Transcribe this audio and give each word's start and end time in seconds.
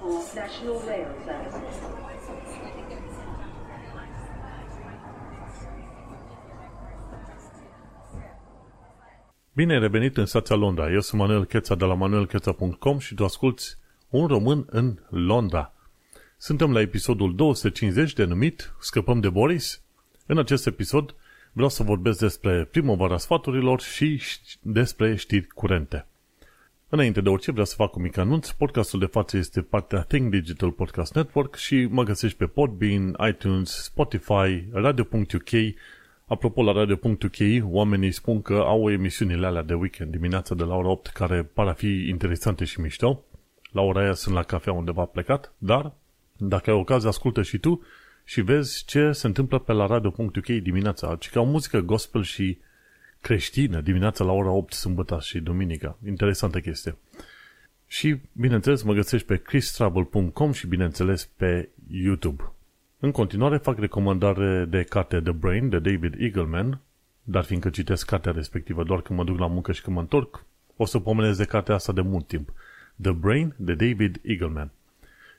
for 0.00 0.20
National 0.34 0.78
Rail 0.86 1.08
Service. 1.24 1.60
Bine 9.52 9.72
ai 9.72 9.78
revenit 9.78 10.16
în 10.16 10.26
stația 10.26 10.56
Londra. 10.56 10.92
Eu 10.92 11.00
sunt 11.00 11.20
Manuel 11.20 11.44
Cheța 11.44 11.74
de 11.74 11.84
la 11.84 11.94
manuelcheța.com 11.94 12.98
și 12.98 13.14
tu 13.14 13.24
asculti 13.24 13.64
un 14.08 14.26
român 14.26 14.66
în 14.70 14.98
Londra. 15.08 15.72
Suntem 16.36 16.72
la 16.72 16.80
episodul 16.80 17.34
250 17.34 18.12
denumit 18.12 18.74
Scăpăm 18.80 19.20
de 19.20 19.28
Boris. 19.28 19.82
În 20.26 20.38
acest 20.38 20.66
episod 20.66 21.14
vreau 21.52 21.68
să 21.68 21.82
vorbesc 21.82 22.18
despre 22.18 22.64
primăvara 22.64 23.18
sfaturilor 23.18 23.80
și 23.80 24.22
despre 24.60 25.16
știri 25.16 25.46
curente. 25.46 26.06
Înainte 26.92 27.20
de 27.20 27.28
orice, 27.28 27.50
vreau 27.50 27.66
să 27.66 27.74
fac 27.74 27.96
un 27.96 28.02
mic 28.02 28.16
anunț. 28.16 28.50
Podcastul 28.50 28.98
de 28.98 29.06
față 29.06 29.36
este 29.36 29.60
partea 29.62 30.02
Think 30.02 30.30
Digital 30.30 30.70
Podcast 30.70 31.14
Network 31.14 31.54
și 31.54 31.86
mă 31.90 32.02
găsești 32.02 32.36
pe 32.36 32.46
Podbean, 32.46 33.16
iTunes, 33.28 33.70
Spotify, 33.70 34.64
Radio.uk. 34.72 35.48
Apropo, 36.26 36.62
la 36.62 36.72
Radio.uk, 36.72 37.36
oamenii 37.62 38.12
spun 38.12 38.42
că 38.42 38.54
au 38.66 38.90
emisiunile 38.90 39.46
alea 39.46 39.62
de 39.62 39.74
weekend 39.74 40.10
dimineața 40.10 40.54
de 40.54 40.62
la 40.62 40.74
ora 40.74 40.88
8 40.88 41.06
care 41.06 41.42
par 41.42 41.66
a 41.66 41.72
fi 41.72 42.08
interesante 42.08 42.64
și 42.64 42.80
mișto. 42.80 43.24
La 43.72 43.80
ora 43.80 44.00
aia 44.00 44.14
sunt 44.14 44.34
la 44.34 44.42
cafea 44.42 44.72
undeva 44.72 45.04
plecat, 45.04 45.52
dar 45.58 45.92
dacă 46.36 46.70
ai 46.70 46.76
ocazia, 46.76 47.08
ascultă 47.08 47.42
și 47.42 47.58
tu 47.58 47.82
și 48.24 48.40
vezi 48.40 48.84
ce 48.84 49.12
se 49.12 49.26
întâmplă 49.26 49.58
pe 49.58 49.72
la 49.72 49.86
Radio.uk 49.86 50.46
dimineața. 50.46 51.16
Ci 51.16 51.30
că 51.30 51.38
au 51.38 51.46
muzică 51.46 51.80
gospel 51.80 52.22
și 52.22 52.58
creștină 53.20 53.80
dimineața 53.80 54.24
la 54.24 54.32
ora 54.32 54.50
8 54.50 54.72
sâmbătă 54.72 55.18
și 55.20 55.40
duminica. 55.40 55.98
Interesantă 56.06 56.60
chestie. 56.60 56.96
Și, 57.86 58.16
bineînțeles, 58.32 58.82
mă 58.82 58.92
găsești 58.92 59.26
pe 59.26 59.36
christravel.com 59.36 60.52
și, 60.52 60.66
bineînțeles, 60.66 61.28
pe 61.36 61.68
YouTube. 61.90 62.52
În 62.98 63.10
continuare 63.10 63.56
fac 63.56 63.78
recomandare 63.78 64.64
de 64.64 64.82
carte 64.82 65.20
The 65.20 65.32
Brain 65.32 65.68
de 65.68 65.78
David 65.78 66.14
Eagleman, 66.18 66.80
dar 67.22 67.44
fiindcă 67.44 67.70
citesc 67.70 68.06
cartea 68.06 68.32
respectivă 68.32 68.84
doar 68.84 69.00
când 69.00 69.18
mă 69.18 69.24
duc 69.24 69.38
la 69.38 69.46
muncă 69.46 69.72
și 69.72 69.82
când 69.82 69.96
mă 69.96 70.02
întorc, 70.02 70.44
o 70.76 70.84
să 70.84 70.98
pomenez 70.98 71.36
de 71.36 71.44
cartea 71.44 71.74
asta 71.74 71.92
de 71.92 72.00
mult 72.00 72.26
timp. 72.26 72.52
The 73.02 73.12
Brain 73.12 73.54
de 73.56 73.74
David 73.74 74.20
Eagleman. 74.22 74.70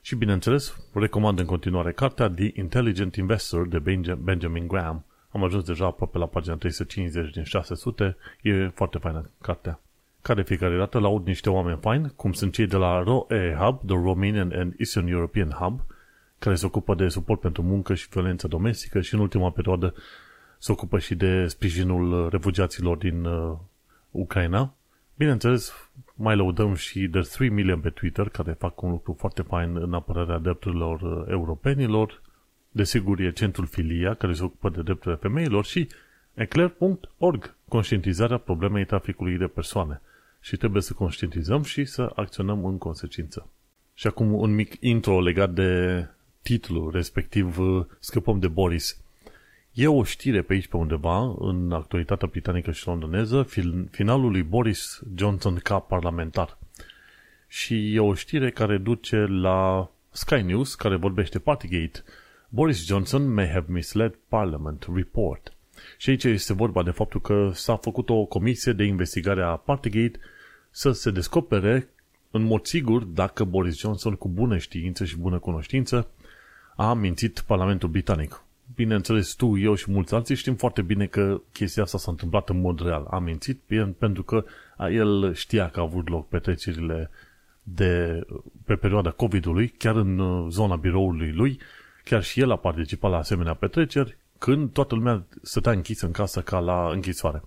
Și, 0.02 0.16
bineînțeles, 0.16 0.76
recomand 0.92 1.38
în 1.38 1.46
continuare 1.46 1.92
cartea 1.92 2.28
The 2.28 2.50
Intelligent 2.54 3.16
Investor 3.16 3.68
de 3.68 3.78
Benjamin 4.18 4.66
Graham, 4.66 5.04
am 5.32 5.44
ajuns 5.44 5.64
deja 5.64 5.86
aproape 5.86 6.18
la 6.18 6.26
pagina 6.26 6.54
350 6.54 7.30
din 7.30 7.42
600. 7.42 8.16
E 8.42 8.68
foarte 8.68 8.98
faină 8.98 9.30
cartea. 9.40 9.80
Care 10.22 10.42
fiecare 10.42 10.76
dată 10.76 10.98
laud 10.98 11.26
niște 11.26 11.50
oameni 11.50 11.78
faini, 11.80 12.12
cum 12.16 12.32
sunt 12.32 12.52
cei 12.52 12.66
de 12.66 12.76
la 12.76 13.02
ROE 13.02 13.56
Hub, 13.58 13.80
The 13.86 13.96
Romanian 14.02 14.52
and 14.54 14.74
Eastern 14.78 15.06
European 15.06 15.50
Hub, 15.50 15.80
care 16.38 16.54
se 16.54 16.66
ocupă 16.66 16.94
de 16.94 17.08
suport 17.08 17.40
pentru 17.40 17.62
muncă 17.62 17.94
și 17.94 18.08
violență 18.10 18.48
domestică 18.48 19.00
și 19.00 19.14
în 19.14 19.20
ultima 19.20 19.50
perioadă 19.50 19.94
se 20.58 20.72
ocupă 20.72 20.98
și 20.98 21.14
de 21.14 21.46
sprijinul 21.46 22.28
refugiaților 22.28 22.96
din 22.96 23.24
uh, 23.24 23.56
Ucraina. 24.10 24.74
Bineînțeles, 25.16 25.90
mai 26.14 26.36
lăudăm 26.36 26.74
și 26.74 27.08
The 27.08 27.20
3 27.20 27.48
Million 27.48 27.80
pe 27.80 27.90
Twitter, 27.90 28.28
care 28.28 28.52
fac 28.52 28.82
un 28.82 28.90
lucru 28.90 29.16
foarte 29.18 29.42
fain 29.42 29.76
în 29.76 29.94
apărarea 29.94 30.38
drepturilor 30.38 31.00
uh, 31.00 31.24
europenilor, 31.28 32.22
Desigur, 32.74 33.20
e 33.20 33.32
centrul 33.32 33.66
Filia, 33.66 34.14
care 34.14 34.32
se 34.32 34.44
ocupă 34.44 34.68
de 34.68 34.82
drepturile 34.82 35.20
femeilor 35.20 35.64
și 35.64 35.88
eclair.org, 36.34 37.54
conștientizarea 37.68 38.38
problemei 38.38 38.84
traficului 38.84 39.36
de 39.36 39.46
persoane. 39.46 40.00
Și 40.40 40.56
trebuie 40.56 40.82
să 40.82 40.92
conștientizăm 40.92 41.62
și 41.62 41.84
să 41.84 42.12
acționăm 42.14 42.64
în 42.64 42.78
consecință. 42.78 43.48
Și 43.94 44.06
acum 44.06 44.32
un 44.32 44.54
mic 44.54 44.76
intro 44.80 45.20
legat 45.20 45.50
de 45.50 46.06
titlul, 46.42 46.90
respectiv 46.90 47.58
Scăpăm 47.98 48.38
de 48.38 48.48
Boris. 48.48 49.00
E 49.72 49.86
o 49.86 50.04
știre 50.04 50.42
pe 50.42 50.52
aici 50.52 50.66
pe 50.66 50.76
undeva, 50.76 51.34
în 51.38 51.72
actualitatea 51.72 52.28
britanică 52.30 52.70
și 52.70 52.86
londoneză, 52.86 53.46
finalul 53.90 54.30
lui 54.30 54.42
Boris 54.42 55.00
Johnson 55.14 55.54
ca 55.54 55.78
parlamentar. 55.78 56.58
Și 57.48 57.94
e 57.94 58.00
o 58.00 58.14
știre 58.14 58.50
care 58.50 58.76
duce 58.78 59.16
la 59.16 59.90
Sky 60.10 60.42
News, 60.42 60.74
care 60.74 60.96
vorbește 60.96 61.38
Partygate, 61.38 62.02
Boris 62.54 62.84
Johnson 62.86 63.34
may 63.34 63.48
have 63.48 63.64
misled 63.68 64.18
Parliament 64.28 64.86
report. 64.94 65.52
Și 65.98 66.10
aici 66.10 66.24
este 66.24 66.52
vorba 66.52 66.82
de 66.82 66.90
faptul 66.90 67.20
că 67.20 67.50
s-a 67.54 67.76
făcut 67.76 68.08
o 68.08 68.24
comisie 68.24 68.72
de 68.72 68.84
investigare 68.84 69.42
a 69.42 69.56
Partygate 69.56 70.18
să 70.70 70.90
se 70.90 71.10
descopere 71.10 71.88
în 72.30 72.42
mod 72.42 72.66
sigur 72.66 73.04
dacă 73.04 73.44
Boris 73.44 73.78
Johnson 73.78 74.14
cu 74.14 74.28
bună 74.28 74.58
știință 74.58 75.04
și 75.04 75.16
bună 75.16 75.38
cunoștință 75.38 76.08
a 76.76 76.94
mințit 76.94 77.40
Parlamentul 77.40 77.88
Britanic. 77.88 78.44
Bineînțeles, 78.74 79.32
tu, 79.32 79.58
eu 79.58 79.74
și 79.74 79.90
mulți 79.90 80.14
alții 80.14 80.34
știm 80.34 80.54
foarte 80.54 80.82
bine 80.82 81.06
că 81.06 81.40
chestia 81.52 81.82
asta 81.82 81.98
s-a 81.98 82.10
întâmplat 82.10 82.48
în 82.48 82.60
mod 82.60 82.80
real. 82.80 83.06
A 83.10 83.18
mințit 83.18 83.60
pentru 83.98 84.22
că 84.22 84.44
el 84.90 85.34
știa 85.34 85.68
că 85.68 85.80
a 85.80 85.82
avut 85.82 86.08
loc 86.08 86.28
petrecerile 86.28 87.10
de, 87.62 88.20
pe 88.64 88.74
perioada 88.74 89.10
COVID-ului, 89.10 89.68
chiar 89.68 89.96
în 89.96 90.18
uh, 90.18 90.46
zona 90.50 90.76
biroului 90.76 91.32
lui, 91.32 91.60
Chiar 92.04 92.22
și 92.22 92.40
el 92.40 92.50
a 92.50 92.56
participat 92.56 93.10
la 93.10 93.16
asemenea 93.16 93.54
petreceri 93.54 94.16
când 94.38 94.72
toată 94.72 94.94
lumea 94.94 95.24
stătea 95.42 95.72
închis 95.72 96.00
în 96.00 96.10
casă 96.10 96.40
ca 96.40 96.58
la 96.58 96.90
închisoare. 96.90 97.42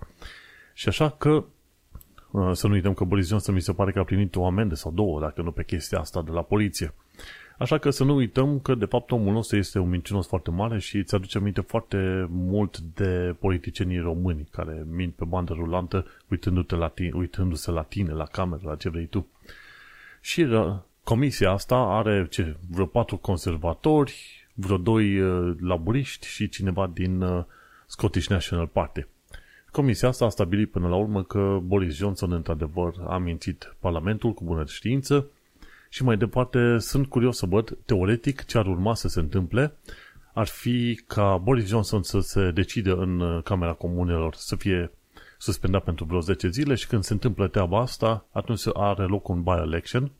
Și 0.74 0.88
așa 0.88 1.10
că 1.10 1.44
uh, 2.32 2.52
să 2.54 2.68
nu 2.68 2.74
uităm 2.74 2.94
că 2.94 3.04
Boris 3.04 3.28
Johnson 3.28 3.54
mi 3.54 3.62
se 3.62 3.74
pare 3.74 3.92
că 3.92 4.00
a 4.00 4.04
primit 4.04 4.36
o 4.36 4.46
amendă 4.46 4.76
sau 4.76 4.92
două, 4.92 5.20
dacă 5.20 5.42
nu 5.42 5.52
pe 5.52 5.64
chestia 5.64 6.00
asta 6.00 6.22
de 6.22 6.32
la 6.32 6.42
poliție. 6.42 6.94
Așa 7.58 7.78
că 7.78 7.90
să 7.90 8.04
nu 8.04 8.16
uităm 8.16 8.60
că 8.60 8.76
de 8.76 8.86
fapt 8.86 9.12
omul 9.12 9.34
nostru 9.34 9.58
este 9.58 9.80
un 9.80 9.90
mincinos 9.90 10.28
foarte 10.28 10.52
mare 10.52 10.80
și 10.80 10.98
îți 10.98 11.16
aduce 11.16 11.38
aminte 11.38 11.62
foarte 11.62 12.28
mult 12.30 12.78
de 12.78 13.36
politicienii 13.40 14.00
români 14.00 14.48
care 14.52 14.86
mint 14.92 15.14
pe 15.14 15.26
bandă 15.26 15.54
rulantă 15.54 16.06
uitându-te 16.30 16.76
la 16.76 16.88
tine, 16.88 17.12
uitându-se 17.14 17.72
la 17.72 17.82
tine, 17.82 18.12
la 18.12 18.26
cameră, 18.26 18.62
la 18.64 18.76
ce 18.76 18.90
vrei 18.90 19.06
tu. 19.06 19.28
Și 20.22 20.42
uh, 20.42 20.76
comisia 21.04 21.52
asta 21.52 21.76
are 21.76 22.28
ce, 22.30 22.56
vreo 22.70 22.86
patru 22.86 23.18
conservatori, 23.18 24.45
vreo 24.56 24.78
doi 24.78 25.20
uh, 25.20 25.56
laburiști 25.60 26.28
și 26.28 26.50
cineva 26.50 26.92
din 26.94 27.22
uh, 27.22 27.44
Scottish 27.88 28.28
National 28.28 28.68
Party. 28.68 29.06
Comisia 29.72 30.08
asta 30.08 30.26
a 30.26 30.30
stabilit 30.30 30.72
până 30.72 30.88
la 30.88 30.96
urmă 30.96 31.24
că 31.24 31.60
Boris 31.64 31.96
Johnson 31.96 32.32
într-adevăr 32.32 32.94
a 33.08 33.18
mințit 33.18 33.76
Parlamentul 33.80 34.34
cu 34.34 34.44
bună 34.44 34.66
știință 34.66 35.28
și 35.90 36.04
mai 36.04 36.18
departe 36.18 36.78
sunt 36.78 37.08
curios 37.08 37.38
să 37.38 37.46
văd 37.46 37.78
teoretic 37.86 38.46
ce 38.46 38.58
ar 38.58 38.66
urma 38.66 38.96
să 38.96 39.08
se 39.08 39.20
întâmple 39.20 39.74
ar 40.36 40.48
fi 40.48 41.02
ca 41.08 41.38
Boris 41.38 41.68
Johnson 41.68 42.04
să 42.04 42.20
se 42.20 42.52
decide 42.52 42.92
în 42.92 43.20
uh, 43.20 43.44
Camera 43.44 43.74
Comunelor 43.74 44.36
să 44.36 44.56
fie 44.56 44.92
suspendat 45.38 45.84
pentru 45.84 46.06
vreo 46.06 46.20
10 46.20 46.50
zile 46.50 46.76
și 46.76 46.88
când 46.88 47.04
se 47.04 47.14
întâmplă 47.14 47.48
treaba 47.48 47.80
asta, 47.80 48.26
atunci 48.32 48.62
are 48.74 49.04
loc 49.04 49.28
un 49.28 49.44
by-election, 49.44 50.12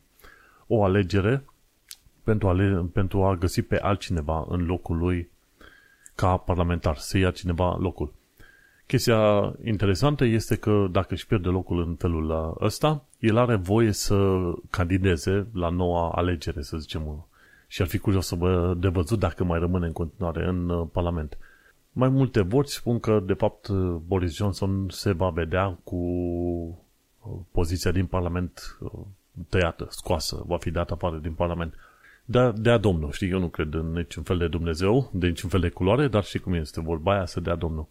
o 0.66 0.84
alegere 0.84 1.44
pentru 2.26 2.48
a, 2.48 2.56
pentru 2.92 3.24
a 3.24 3.36
găsi 3.36 3.62
pe 3.62 3.78
altcineva 3.80 4.46
în 4.48 4.66
locul 4.66 4.96
lui 4.96 5.28
ca 6.14 6.36
parlamentar, 6.36 6.96
să 6.96 7.18
ia 7.18 7.30
cineva 7.30 7.76
locul. 7.80 8.12
Chestia 8.86 9.52
interesantă 9.64 10.24
este 10.24 10.56
că 10.56 10.86
dacă 10.90 11.14
își 11.14 11.26
pierde 11.26 11.48
locul 11.48 11.82
în 11.82 11.94
felul 11.94 12.56
ăsta, 12.60 13.04
el 13.18 13.36
are 13.36 13.54
voie 13.54 13.92
să 13.92 14.36
candideze 14.70 15.46
la 15.52 15.68
noua 15.68 16.10
alegere, 16.10 16.62
să 16.62 16.76
zicem. 16.76 17.26
Și 17.66 17.82
ar 17.82 17.88
fi 17.88 17.98
curios 17.98 18.26
să 18.26 18.34
vă 18.34 18.74
de 18.78 18.88
văzut 18.88 19.18
dacă 19.18 19.44
mai 19.44 19.58
rămâne 19.58 19.86
în 19.86 19.92
continuare 19.92 20.46
în 20.46 20.68
uh, 20.68 20.86
Parlament. 20.92 21.38
Mai 21.92 22.08
multe 22.08 22.40
voci 22.40 22.68
spun 22.68 23.00
că, 23.00 23.20
de 23.20 23.32
fapt, 23.32 23.68
Boris 24.06 24.34
Johnson 24.34 24.86
se 24.90 25.12
va 25.12 25.28
vedea 25.28 25.78
cu 25.84 25.96
uh, 25.96 27.32
poziția 27.50 27.90
din 27.90 28.06
Parlament 28.06 28.76
uh, 28.80 28.90
tăiată, 29.48 29.86
scoasă, 29.90 30.42
va 30.46 30.56
fi 30.56 30.70
dat 30.70 30.90
afară 30.90 31.16
din 31.16 31.32
Parlament 31.32 31.74
de, 32.28 32.52
dea 32.56 32.78
Domnul, 32.78 33.10
știi, 33.10 33.30
eu 33.30 33.38
nu 33.38 33.48
cred 33.48 33.74
în 33.74 33.92
niciun 33.92 34.22
fel 34.22 34.38
de 34.38 34.48
Dumnezeu, 34.48 35.10
de 35.12 35.26
niciun 35.26 35.50
fel 35.50 35.60
de 35.60 35.68
culoare, 35.68 36.08
dar 36.08 36.24
și 36.24 36.38
cum 36.38 36.52
este 36.52 36.80
vorba 36.80 37.12
aia 37.12 37.26
să 37.26 37.40
dea 37.40 37.54
Domnul. 37.54 37.86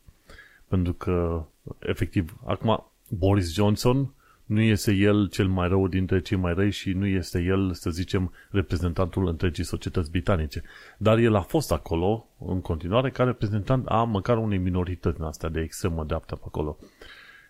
Pentru 0.67 0.93
că, 0.93 1.45
efectiv, 1.79 2.37
acum 2.45 2.91
Boris 3.09 3.53
Johnson 3.53 4.13
nu 4.45 4.61
este 4.61 4.93
el 4.93 5.29
cel 5.29 5.47
mai 5.47 5.67
rău 5.67 5.87
dintre 5.87 6.21
cei 6.21 6.37
mai 6.37 6.53
răi 6.53 6.71
și 6.71 6.91
nu 6.91 7.05
este 7.05 7.41
el, 7.41 7.73
să 7.73 7.89
zicem, 7.89 8.31
reprezentantul 8.49 9.27
întregii 9.27 9.63
societăți 9.63 10.11
britanice. 10.11 10.63
Dar 10.97 11.17
el 11.17 11.35
a 11.35 11.41
fost 11.41 11.71
acolo, 11.71 12.27
în 12.45 12.61
continuare, 12.61 13.09
ca 13.09 13.23
reprezentant 13.23 13.85
a 13.87 14.03
măcar 14.03 14.37
unei 14.37 14.57
minorități 14.57 15.19
în 15.19 15.25
astea 15.25 15.49
de 15.49 15.59
extremă 15.59 16.03
dreaptă 16.03 16.35
pe 16.35 16.43
acolo. 16.45 16.77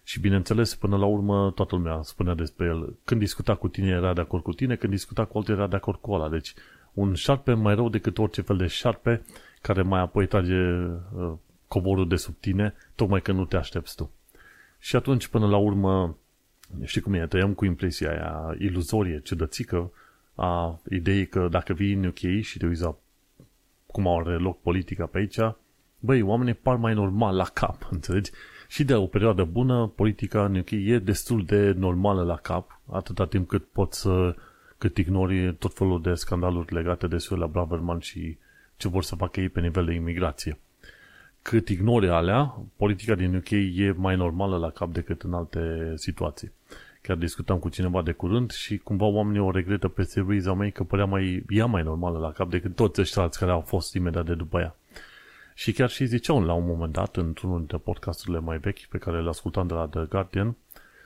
Și 0.08 0.20
bineînțeles, 0.20 0.76
până 0.76 0.98
la 0.98 1.06
urmă, 1.06 1.52
toată 1.56 1.76
lumea 1.76 2.02
spunea 2.02 2.34
despre 2.34 2.66
el. 2.66 2.96
Când 3.04 3.20
discuta 3.20 3.56
cu 3.56 3.68
tine 3.68 3.90
era 3.90 4.14
de 4.14 4.22
acord 4.22 4.44
cu 4.44 4.54
tine, 4.54 4.76
când 4.76 4.92
discuta 4.92 5.26
cu 5.26 5.38
altul 5.38 5.54
era 5.54 5.68
de 5.68 5.76
acord 5.76 6.00
cu 6.00 6.12
ăla. 6.12 6.30
Deci 6.30 6.54
un 6.94 7.14
șarpe 7.14 7.54
mai 7.54 7.76
rău 7.76 7.90
decât 7.90 8.18
orice 8.18 8.42
fel 8.42 8.58
de 8.58 8.68
șarpe 8.68 9.26
care 9.62 9.82
mai 9.82 10.00
apoi 10.00 10.28
trage 10.28 10.56
uh, 10.56 11.34
covorul 11.68 12.08
de 12.08 12.16
sub 12.16 12.36
tine, 12.40 12.74
tocmai 12.96 13.22
că 13.22 13.32
nu 13.32 13.46
te 13.46 13.58
aștepți 13.58 13.96
tu. 13.96 14.12
Și 14.80 14.96
atunci, 14.96 15.28
până 15.28 15.48
la 15.48 15.58
urmă, 15.58 16.18
știi 16.84 17.02
cum 17.02 17.14
e, 17.14 17.28
tăiam 17.28 17.54
cu 17.54 17.66
impresia 17.66 18.10
aia 18.10 18.56
iluzorie, 18.60 19.22
ciudățică, 19.24 19.92
a 20.36 20.80
ideii 20.90 21.28
că 21.28 21.48
dacă 21.52 21.74
vii 21.74 21.94
în 21.94 22.06
UK 22.06 22.42
și 22.42 22.58
te 22.58 22.66
uiți 22.66 22.82
la 22.82 22.96
cum 23.86 24.08
are 24.08 24.38
loc 24.38 24.62
politica 24.62 25.06
pe 25.06 25.18
aici, 25.18 25.40
băi, 26.00 26.22
oamenii 26.22 26.54
par 26.54 26.76
mai 26.76 26.94
normal 26.94 27.36
la 27.36 27.46
cap, 27.54 27.88
înțelegi? 27.92 28.32
Și 28.68 28.84
de 28.84 28.94
o 28.94 29.06
perioadă 29.06 29.44
bună, 29.44 29.92
politica 29.96 30.46
în 30.46 30.56
UK 30.56 30.72
e 30.72 31.00
destul 31.00 31.46
de 31.46 31.72
normală 31.78 32.24
la 32.24 32.36
cap, 32.36 32.82
atâta 32.92 33.26
timp 33.26 33.48
cât 33.48 33.66
poți 33.66 34.00
să 34.00 34.36
cât 34.78 34.98
ignori 34.98 35.54
tot 35.54 35.74
felul 35.74 36.02
de 36.02 36.14
scandaluri 36.14 36.74
legate 36.74 37.08
de 37.08 37.18
Suela 37.18 37.48
Braverman 37.48 38.00
și 38.00 38.38
ce 38.78 38.88
vor 38.88 39.04
să 39.04 39.16
facă 39.16 39.40
ei 39.40 39.50
pe 39.50 39.62
nivel 39.62 39.86
de 39.86 39.94
imigrație. 39.94 40.58
Cât 41.42 41.70
ignori 41.70 42.10
alea, 42.10 42.58
politica 42.76 43.16
din 43.16 43.36
UK 43.36 43.50
e 43.52 43.94
mai 43.98 44.16
normală 44.16 44.58
la 44.58 44.70
cap 44.70 44.94
decât 44.94 45.22
în 45.22 45.34
alte 45.34 45.94
situații. 45.96 46.52
Chiar 47.02 47.18
discutam 47.18 47.60
cu 47.60 47.70
cineva 47.70 48.02
de 48.02 48.12
curând 48.12 48.52
și 48.52 48.78
cumva 48.78 49.06
oamenii 49.06 49.40
o 49.40 49.52
regretă 49.52 49.88
pe 49.88 50.04
Theresa 50.04 50.54
May 50.54 50.72
că 50.72 50.84
părea 50.84 51.06
mai, 51.06 51.44
ea 51.50 51.66
mai 51.66 51.84
normală 51.84 52.20
la 52.20 52.32
cap 52.32 52.50
decât 52.50 52.76
toți 52.76 53.02
ăștia 53.02 53.22
alți 53.22 53.40
care 53.40 53.52
au 53.52 53.62
fost 53.62 53.94
imediat 53.94 54.26
de 54.26 54.34
după 54.34 54.60
ea. 54.60 54.76
Și 55.58 55.72
chiar 55.72 55.90
și 55.90 56.06
ziceau 56.06 56.44
la 56.44 56.54
un 56.54 56.66
moment 56.66 56.94
dat, 56.94 57.16
într-unul 57.18 57.58
dintre 57.58 57.78
podcasturile 57.78 58.40
mai 58.40 58.58
vechi 58.58 58.86
pe 58.86 58.98
care 58.98 59.22
le 59.22 59.30
ascultam 59.30 59.68
de 59.68 59.74
la 59.74 59.88
The 59.88 60.06
Guardian, 60.06 60.56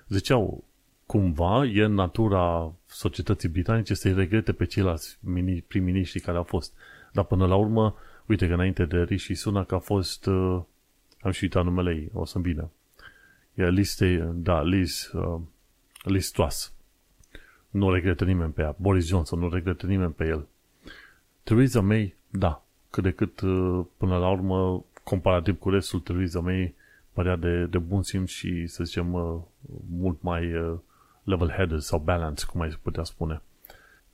ziceau, 0.08 0.64
cumva 1.06 1.66
e 1.66 1.84
în 1.84 1.94
natura 1.94 2.74
societății 2.86 3.50
britanice 3.50 3.94
să-i 3.94 4.14
regrete 4.14 4.54
pe 4.54 4.66
ceilalți 4.66 5.20
prim-miniștri 5.68 6.20
care 6.20 6.38
au 6.38 6.44
fost. 6.44 6.74
Dar 7.12 7.24
până 7.24 7.46
la 7.46 7.56
urmă, 7.56 7.96
uite 8.26 8.48
că 8.48 8.54
înainte 8.54 8.86
de 8.86 9.04
Rishi 9.04 9.34
Sunak 9.34 9.72
a 9.72 9.80
fost, 9.80 10.26
uh, 10.26 10.62
am 11.22 11.32
și 11.32 11.44
uitat 11.44 11.64
numele 11.64 11.92
ei, 11.92 12.10
o 12.14 12.26
să-mi 12.26 12.44
vină. 12.44 12.72
E 13.54 13.70
Liz, 13.70 13.98
da, 14.34 14.62
Liz, 14.62 15.12
uh, 15.14 15.42
Liz 16.04 16.30
Truss. 16.30 16.74
Nu 17.70 17.94
regretă 17.94 18.26
nimeni 18.26 18.52
pe 18.52 18.62
ea. 18.62 18.76
Boris 18.78 19.08
Johnson 19.08 19.40
nu 19.40 19.50
regretă 19.50 19.86
nimeni 19.86 20.14
pe 20.14 20.26
el. 20.26 20.48
Theresa 21.44 21.82
May, 21.82 22.16
da, 22.30 22.64
cât 22.90 23.04
de 23.04 23.12
cât 23.12 23.42
uh, 23.42 23.86
până 23.98 24.18
la 24.18 24.30
urmă, 24.30 24.86
comparativ 25.04 25.60
cu 25.60 25.70
restul, 25.70 26.00
Theresa 26.00 26.40
May 26.40 26.74
părea 27.14 27.36
de, 27.36 27.66
de 27.66 27.78
bun 27.78 28.04
simț 28.04 28.30
și, 28.30 28.68
să 28.68 28.84
zicem, 28.84 29.14
uh, 29.14 29.36
mult 29.90 30.22
mai 30.22 30.54
uh, 30.54 30.78
level-headed 31.24 31.78
sau 31.78 32.00
balance, 32.00 32.46
cum 32.46 32.62
ai 32.62 32.78
putea 32.82 33.04
spune. 33.04 33.42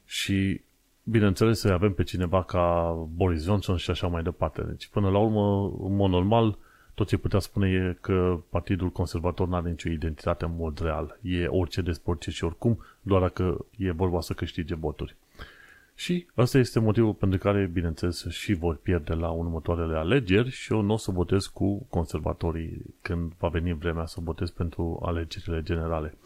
Și, 0.05 0.61
bineînțeles, 1.03 1.59
să 1.59 1.71
avem 1.71 1.93
pe 1.93 2.03
cineva 2.03 2.43
ca 2.43 2.91
Boris 3.15 3.43
Johnson 3.43 3.75
și 3.75 3.89
așa 3.89 4.07
mai 4.07 4.23
departe. 4.23 4.61
Deci, 4.61 4.87
până 4.87 5.09
la 5.09 5.17
urmă, 5.17 5.73
în 5.87 5.95
mod 5.95 6.09
normal, 6.09 6.57
tot 6.93 7.07
ce 7.07 7.17
putea 7.17 7.39
spune 7.39 7.69
e 7.69 7.97
că 8.01 8.39
Partidul 8.49 8.89
Conservator 8.89 9.47
nu 9.47 9.55
are 9.55 9.69
nicio 9.69 9.89
identitate 9.89 10.45
în 10.45 10.55
mod 10.55 10.79
real. 10.79 11.19
E 11.21 11.47
orice 11.47 11.81
despre 11.81 12.11
orice 12.11 12.31
și 12.31 12.43
oricum, 12.43 12.85
doar 13.01 13.21
dacă 13.21 13.65
e 13.77 13.91
vorba 13.91 14.21
să 14.21 14.33
câștige 14.33 14.75
voturi. 14.75 15.15
Și 15.95 16.27
asta 16.35 16.57
este 16.57 16.79
motivul 16.79 17.13
pentru 17.13 17.39
care, 17.39 17.69
bineînțeles, 17.73 18.27
și 18.29 18.53
vor 18.53 18.75
pierde 18.75 19.13
la 19.13 19.29
următoarele 19.29 19.97
alegeri 19.97 20.49
și 20.49 20.73
eu 20.73 20.81
nu 20.81 20.93
o 20.93 20.97
să 20.97 21.11
votez 21.11 21.45
cu 21.45 21.85
conservatorii 21.89 22.81
când 23.01 23.33
va 23.37 23.47
veni 23.47 23.73
vremea 23.73 24.05
să 24.05 24.19
votez 24.23 24.49
pentru 24.49 25.01
alegerile 25.05 25.61
generale. 25.61 26.17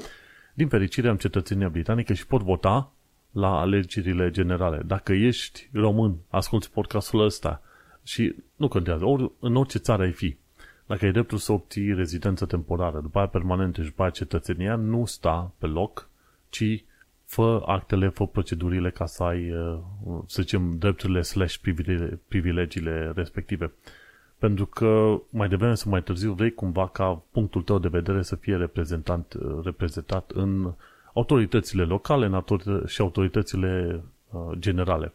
Din 0.53 0.67
fericire 0.67 1.09
am 1.09 1.17
cetățenia 1.17 1.69
britanică 1.69 2.13
și 2.13 2.27
pot 2.27 2.41
vota 2.41 2.91
la 3.31 3.59
alegerile 3.59 4.31
generale. 4.31 4.81
Dacă 4.85 5.13
ești 5.13 5.69
român, 5.73 6.17
asculti 6.29 6.69
podcastul 6.69 7.23
ăsta 7.23 7.61
și 8.03 8.35
nu 8.55 8.67
contează, 8.67 9.05
ori, 9.05 9.31
în 9.39 9.55
orice 9.55 9.77
țară 9.77 10.03
ai 10.03 10.11
fi, 10.11 10.37
dacă 10.85 11.05
ai 11.05 11.11
dreptul 11.11 11.37
să 11.37 11.51
obții 11.51 11.93
rezidență 11.93 12.45
temporară, 12.45 12.99
după 12.99 13.17
aia 13.17 13.27
permanentă 13.27 13.81
și 13.81 13.89
după 13.89 14.01
aia 14.01 14.11
cetățenia, 14.11 14.75
nu 14.75 15.05
sta 15.05 15.51
pe 15.57 15.65
loc, 15.65 16.09
ci 16.49 16.83
fă 17.29 17.61
actele, 17.65 18.07
fă 18.07 18.27
procedurile 18.27 18.91
ca 18.91 19.05
să 19.05 19.23
ai, 19.23 19.51
uh, 19.51 19.79
să 20.25 20.41
zicem, 20.41 20.77
drepturile 20.77 21.21
slash 21.21 21.55
privilegiile 22.27 23.11
respective. 23.15 23.71
Pentru 24.37 24.65
că 24.65 25.19
mai 25.29 25.49
devreme 25.49 25.75
sau 25.75 25.91
mai 25.91 26.03
târziu 26.03 26.33
vrei 26.33 26.53
cumva 26.53 26.87
ca 26.87 27.21
punctul 27.31 27.61
tău 27.61 27.79
de 27.79 27.87
vedere 27.87 28.21
să 28.21 28.35
fie 28.35 28.55
reprezentat, 28.55 29.33
uh, 29.33 29.63
reprezentat 29.63 30.31
în 30.31 30.73
autoritățile 31.13 31.83
locale 31.83 32.25
în 32.25 32.33
autorită- 32.33 32.87
și 32.87 33.01
autoritățile 33.01 34.03
uh, 34.29 34.57
generale. 34.59 35.13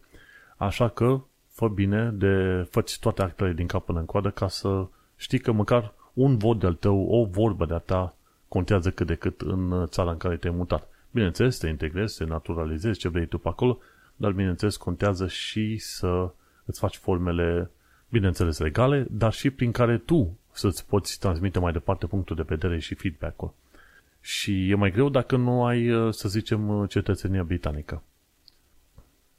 Așa 0.56 0.88
că 0.88 1.20
fă 1.48 1.68
bine 1.68 2.10
de 2.10 2.66
făți 2.70 3.00
toate 3.00 3.22
actele 3.22 3.52
din 3.52 3.66
cap 3.66 3.84
până 3.84 3.98
în 3.98 4.04
coadă 4.04 4.30
ca 4.30 4.48
să 4.48 4.86
știi 5.16 5.38
că 5.38 5.52
măcar 5.52 5.92
un 6.12 6.36
vot 6.36 6.58
de-al 6.58 6.74
tău, 6.74 7.06
o 7.06 7.24
vorbă 7.24 7.66
de-a 7.66 7.78
ta 7.78 8.14
contează 8.48 8.90
cât 8.90 9.06
de 9.06 9.14
cât 9.14 9.40
în 9.40 9.86
țara 9.86 10.10
în 10.10 10.16
care 10.16 10.36
te-ai 10.36 10.54
mutat. 10.56 10.88
Bineînțeles, 11.14 11.58
te 11.58 11.68
integrezi, 11.68 12.16
te 12.16 12.24
naturalizezi 12.24 12.98
ce 12.98 13.08
vrei 13.08 13.26
tu 13.26 13.38
pe 13.38 13.48
acolo, 13.48 13.78
dar 14.16 14.32
bineînțeles 14.32 14.76
contează 14.76 15.26
și 15.26 15.78
să 15.78 16.30
îți 16.64 16.78
faci 16.78 16.96
formele, 16.96 17.70
bineînțeles, 18.08 18.58
legale, 18.58 19.06
dar 19.10 19.32
și 19.32 19.50
prin 19.50 19.72
care 19.72 19.98
tu 19.98 20.38
să-ți 20.52 20.86
poți 20.86 21.18
transmite 21.18 21.58
mai 21.58 21.72
departe 21.72 22.06
punctul 22.06 22.36
de 22.36 22.44
vedere 22.46 22.78
și 22.78 22.94
feedback-ul. 22.94 23.54
Și 24.20 24.70
e 24.70 24.74
mai 24.74 24.90
greu 24.90 25.08
dacă 25.08 25.36
nu 25.36 25.64
ai, 25.64 25.90
să 26.10 26.28
zicem, 26.28 26.86
cetățenia 26.86 27.42
britanică. 27.42 28.02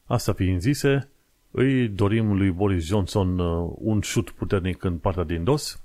Asta 0.05 0.33
fiind 0.33 0.61
zise, 0.61 1.09
îi 1.51 1.87
dorim 1.87 2.37
lui 2.37 2.51
Boris 2.51 2.85
Johnson 2.85 3.39
uh, 3.39 3.73
un 3.75 4.01
șut 4.01 4.29
puternic 4.29 4.83
în 4.83 4.97
partea 4.97 5.23
din 5.23 5.43
dos 5.43 5.83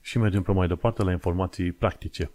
și 0.00 0.18
mergem 0.18 0.42
pe 0.42 0.52
mai 0.52 0.68
departe 0.68 1.02
la 1.02 1.12
informații 1.12 1.72
practice. 1.72 2.30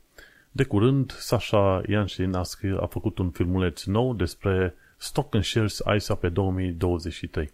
De 0.51 0.63
curând, 0.63 1.11
Sasha 1.11 1.81
Yanshin 1.87 2.33
a, 2.33 2.41
a 2.79 2.85
făcut 2.85 3.17
un 3.17 3.29
filmuleț 3.29 3.83
nou 3.83 4.13
despre 4.13 4.75
Stock 4.97 5.35
and 5.35 5.43
Shares 5.43 5.81
ISA 5.95 6.15
pe 6.15 6.29
2023. 6.29 7.51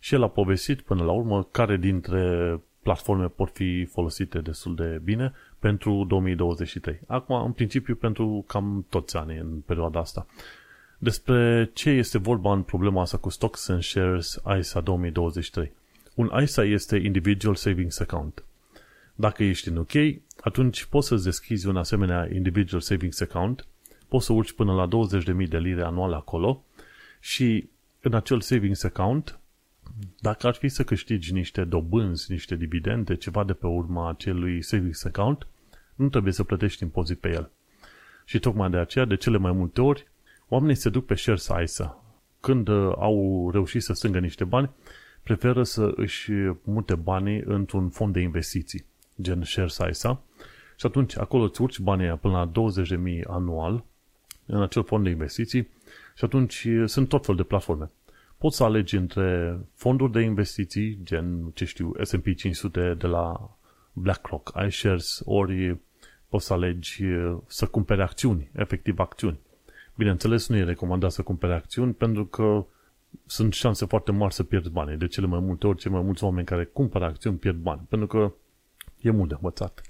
Și 0.00 0.14
el 0.14 0.22
a 0.22 0.28
povestit 0.28 0.80
până 0.80 1.04
la 1.04 1.12
urmă 1.12 1.48
care 1.50 1.76
dintre 1.76 2.60
platforme 2.82 3.26
pot 3.26 3.50
fi 3.50 3.84
folosite 3.84 4.38
destul 4.38 4.74
de 4.74 5.00
bine 5.04 5.32
pentru 5.58 6.04
2023. 6.08 7.00
Acum, 7.06 7.44
în 7.44 7.52
principiu, 7.52 7.94
pentru 7.94 8.44
cam 8.46 8.86
toți 8.88 9.16
anii 9.16 9.38
în 9.38 9.60
perioada 9.66 10.00
asta. 10.00 10.26
Despre 10.98 11.70
ce 11.72 11.90
este 11.90 12.18
vorba 12.18 12.52
în 12.52 12.62
problema 12.62 13.00
asta 13.00 13.16
cu 13.16 13.28
Stocks 13.28 13.68
and 13.68 13.82
Shares 13.82 14.40
ISA 14.58 14.80
2023. 14.80 15.72
Un 16.14 16.30
ISA 16.42 16.64
este 16.64 16.96
Individual 16.96 17.54
Savings 17.54 18.00
Account. 18.00 18.44
Dacă 19.14 19.44
ești 19.44 19.68
în 19.68 19.76
UK, 19.76 19.92
atunci 20.40 20.84
poți 20.84 21.08
să-ți 21.08 21.24
deschizi 21.24 21.66
un 21.66 21.76
asemenea 21.76 22.28
Individual 22.32 22.80
Savings 22.80 23.20
Account, 23.20 23.66
poți 24.08 24.26
să 24.26 24.32
urci 24.32 24.52
până 24.52 24.72
la 24.72 24.88
20.000 25.42 25.48
de 25.48 25.58
lire 25.58 25.82
anual 25.82 26.12
acolo 26.12 26.64
și 27.20 27.68
în 28.00 28.14
acel 28.14 28.40
savings 28.40 28.82
account, 28.82 29.38
dacă 30.20 30.46
ar 30.46 30.54
fi 30.54 30.68
să 30.68 30.84
câștigi 30.84 31.32
niște 31.32 31.64
dobânzi, 31.64 32.32
niște 32.32 32.56
dividende, 32.56 33.16
ceva 33.16 33.44
de 33.44 33.52
pe 33.52 33.66
urma 33.66 34.08
acelui 34.08 34.62
savings 34.62 35.04
account, 35.04 35.46
nu 35.94 36.08
trebuie 36.08 36.32
să 36.32 36.44
plătești 36.44 36.82
impozit 36.82 37.18
pe 37.18 37.28
el. 37.28 37.50
Și 38.24 38.38
tocmai 38.38 38.70
de 38.70 38.76
aceea, 38.76 39.04
de 39.04 39.16
cele 39.16 39.38
mai 39.38 39.52
multe 39.52 39.80
ori, 39.80 40.08
oamenii 40.48 40.74
se 40.74 40.88
duc 40.88 41.06
pe 41.06 41.14
shares 41.14 41.48
ISA. 41.62 42.04
Când 42.40 42.68
uh, 42.68 42.92
au 42.98 43.50
reușit 43.52 43.82
să 43.82 43.92
strângă 43.92 44.18
niște 44.18 44.44
bani, 44.44 44.70
preferă 45.22 45.62
să 45.62 45.92
își 45.96 46.30
mute 46.62 46.94
banii 46.94 47.42
într-un 47.44 47.88
fond 47.88 48.12
de 48.12 48.20
investiții 48.20 48.84
gen 49.20 49.42
Shares 49.42 49.78
ISA, 49.90 50.22
și 50.76 50.86
atunci 50.86 51.18
acolo 51.18 51.42
îți 51.42 51.62
urci 51.62 51.78
banii 51.78 52.08
până 52.08 52.32
la 52.32 52.72
20.000 52.82 53.22
anual 53.26 53.84
în 54.46 54.62
acel 54.62 54.84
fond 54.84 55.04
de 55.04 55.10
investiții 55.10 55.68
și 56.14 56.24
atunci 56.24 56.68
sunt 56.84 57.08
tot 57.08 57.24
fel 57.24 57.34
de 57.34 57.42
platforme. 57.42 57.90
Poți 58.38 58.56
să 58.56 58.64
alegi 58.64 58.96
între 58.96 59.58
fonduri 59.74 60.12
de 60.12 60.20
investiții, 60.20 60.98
gen, 61.02 61.50
ce 61.54 61.64
știu, 61.64 61.92
S&P 62.02 62.34
500 62.36 62.94
de 62.98 63.06
la 63.06 63.56
BlackRock, 63.92 64.52
iShares, 64.66 65.22
ori 65.24 65.76
poți 66.28 66.46
să 66.46 66.52
alegi 66.52 67.04
să 67.46 67.66
cumpere 67.66 68.02
acțiuni, 68.02 68.50
efectiv 68.52 68.98
acțiuni. 68.98 69.38
Bineînțeles, 69.94 70.48
nu 70.48 70.56
e 70.56 70.64
recomandat 70.64 71.12
să 71.12 71.22
cumpere 71.22 71.54
acțiuni 71.54 71.92
pentru 71.92 72.26
că 72.26 72.66
sunt 73.26 73.52
șanse 73.52 73.84
foarte 73.86 74.12
mari 74.12 74.34
să 74.34 74.42
pierzi 74.42 74.70
bani. 74.70 74.98
De 74.98 75.06
cele 75.06 75.26
mai 75.26 75.40
multe 75.40 75.66
ori, 75.66 75.78
cei 75.78 75.90
mai 75.90 76.02
mulți 76.02 76.24
oameni 76.24 76.46
care 76.46 76.64
cumpără 76.64 77.04
acțiuni 77.04 77.36
pierd 77.36 77.56
bani. 77.56 77.80
Pentru 77.88 78.06
că 78.06 78.32
e 79.06 79.10
mult 79.10 79.28
de 79.28 79.34
învățat 79.34 79.82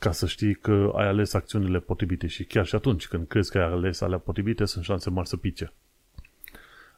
ca 0.00 0.12
să 0.12 0.26
știi 0.26 0.54
că 0.54 0.92
ai 0.96 1.06
ales 1.06 1.34
acțiunile 1.34 1.78
potrivite 1.78 2.26
și 2.26 2.44
chiar 2.44 2.66
și 2.66 2.74
atunci 2.74 3.08
când 3.08 3.26
crezi 3.26 3.50
că 3.50 3.58
ai 3.58 3.64
ales 3.64 4.00
alea 4.00 4.18
potrivite, 4.18 4.64
sunt 4.64 4.84
șanse 4.84 5.10
mari 5.10 5.28
să 5.28 5.36
pice. 5.36 5.72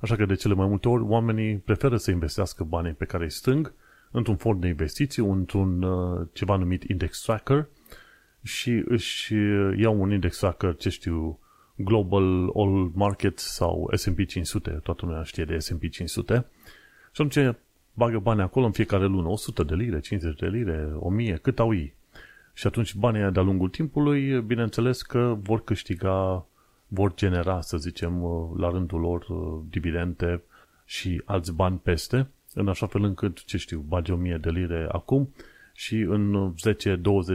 Așa 0.01 0.17
că 0.17 0.25
de 0.25 0.35
cele 0.35 0.55
mai 0.55 0.67
multe 0.67 0.89
ori 0.89 1.03
oamenii 1.03 1.57
preferă 1.57 1.97
să 1.97 2.11
investească 2.11 2.65
banii 2.65 2.93
pe 2.93 3.05
care 3.05 3.25
îi 3.25 3.31
strâng 3.31 3.73
într-un 4.11 4.37
fond 4.37 4.61
de 4.61 4.69
investiții, 4.69 5.23
într-un 5.23 5.83
uh, 5.83 6.27
ceva 6.33 6.57
numit 6.57 6.83
index 6.83 7.21
tracker 7.21 7.69
și 8.43 8.83
își 8.87 9.35
iau 9.77 10.01
un 10.01 10.13
index 10.13 10.39
tracker, 10.39 10.77
ce 10.77 10.89
știu, 10.89 11.39
Global 11.77 12.51
All 12.55 12.91
Market 12.95 13.39
sau 13.39 13.91
S&P 13.95 14.27
500, 14.27 14.71
toată 14.71 15.07
lumea 15.07 15.23
știe 15.23 15.45
de 15.45 15.59
S&P 15.59 15.91
500 15.91 16.47
și 17.13 17.23
atunci 17.23 17.57
bagă 17.95 18.19
bani 18.19 18.41
acolo 18.41 18.67
în 18.67 18.73
fiecare 18.73 19.05
lună, 19.05 19.29
100 19.29 19.63
de 19.63 19.75
lire, 19.75 20.01
50 20.01 20.39
de 20.39 20.47
lire, 20.47 20.91
1000, 20.99 21.39
cât 21.43 21.59
au 21.59 21.75
ei. 21.75 21.95
Și 22.55 22.67
atunci 22.67 22.95
banii 22.95 23.31
de-a 23.31 23.43
lungul 23.43 23.69
timpului, 23.69 24.41
bineînțeles 24.41 25.03
că 25.03 25.37
vor 25.41 25.65
câștiga 25.65 26.47
vor 26.87 27.15
genera, 27.15 27.61
să 27.61 27.77
zicem, 27.77 28.23
la 28.57 28.71
rândul 28.71 29.01
lor 29.01 29.27
dividende 29.71 30.43
și 30.85 31.23
alți 31.25 31.53
bani 31.53 31.81
peste, 31.83 32.29
în 32.55 32.69
așa 32.69 32.87
fel 32.87 33.03
încât, 33.03 33.45
ce 33.45 33.57
știu, 33.57 33.85
bagi 33.89 34.11
1000 34.11 34.37
de 34.37 34.51
lire 34.51 34.89
acum 34.93 35.35
și 35.75 35.97
în 35.97 36.55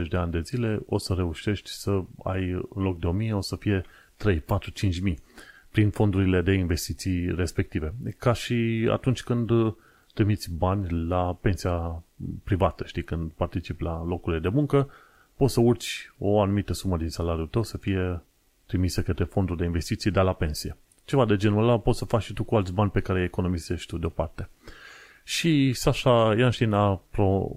10-20 0.04 0.08
de 0.08 0.16
ani 0.16 0.32
de 0.32 0.40
zile 0.40 0.80
o 0.86 0.98
să 0.98 1.12
reușești 1.12 1.70
să 1.70 2.02
ai 2.24 2.50
în 2.50 2.82
loc 2.82 2.98
de 2.98 3.06
1000 3.06 3.32
o 3.32 3.40
să 3.40 3.56
fie 3.56 3.84
3, 4.16 4.40
4, 4.40 4.70
5 4.70 5.00
mii 5.00 5.18
prin 5.70 5.90
fondurile 5.90 6.40
de 6.40 6.52
investiții 6.52 7.34
respective. 7.34 7.94
Ca 8.18 8.32
și 8.32 8.88
atunci 8.90 9.22
când 9.22 9.50
trimiți 10.18 10.54
bani 10.54 11.06
la 11.08 11.36
pensia 11.40 12.02
privată, 12.44 12.84
știi, 12.86 13.04
când 13.04 13.30
participi 13.30 13.82
la 13.82 14.04
locurile 14.04 14.40
de 14.40 14.48
muncă, 14.48 14.90
poți 15.36 15.52
să 15.52 15.60
urci 15.60 16.12
o 16.18 16.40
anumită 16.40 16.72
sumă 16.72 16.96
din 16.96 17.08
salariul 17.08 17.46
tău 17.46 17.62
să 17.62 17.76
fie 17.76 18.22
trimisă 18.66 19.02
către 19.02 19.24
fondul 19.24 19.56
de 19.56 19.64
investiții, 19.64 20.10
dar 20.10 20.24
la 20.24 20.32
pensie. 20.32 20.76
Ceva 21.04 21.24
de 21.24 21.36
genul 21.36 21.62
ăla 21.62 21.78
poți 21.78 21.98
să 21.98 22.04
faci 22.04 22.22
și 22.22 22.32
tu 22.32 22.44
cu 22.44 22.54
alți 22.56 22.72
bani 22.72 22.90
pe 22.90 23.00
care 23.00 23.18
îi 23.18 23.24
economisești 23.24 23.86
tu 23.86 23.98
deoparte. 23.98 24.48
Și 25.24 25.72
Sasha 25.72 26.34
Ianștin 26.38 26.72
a, 26.72 27.00
pro, 27.10 27.48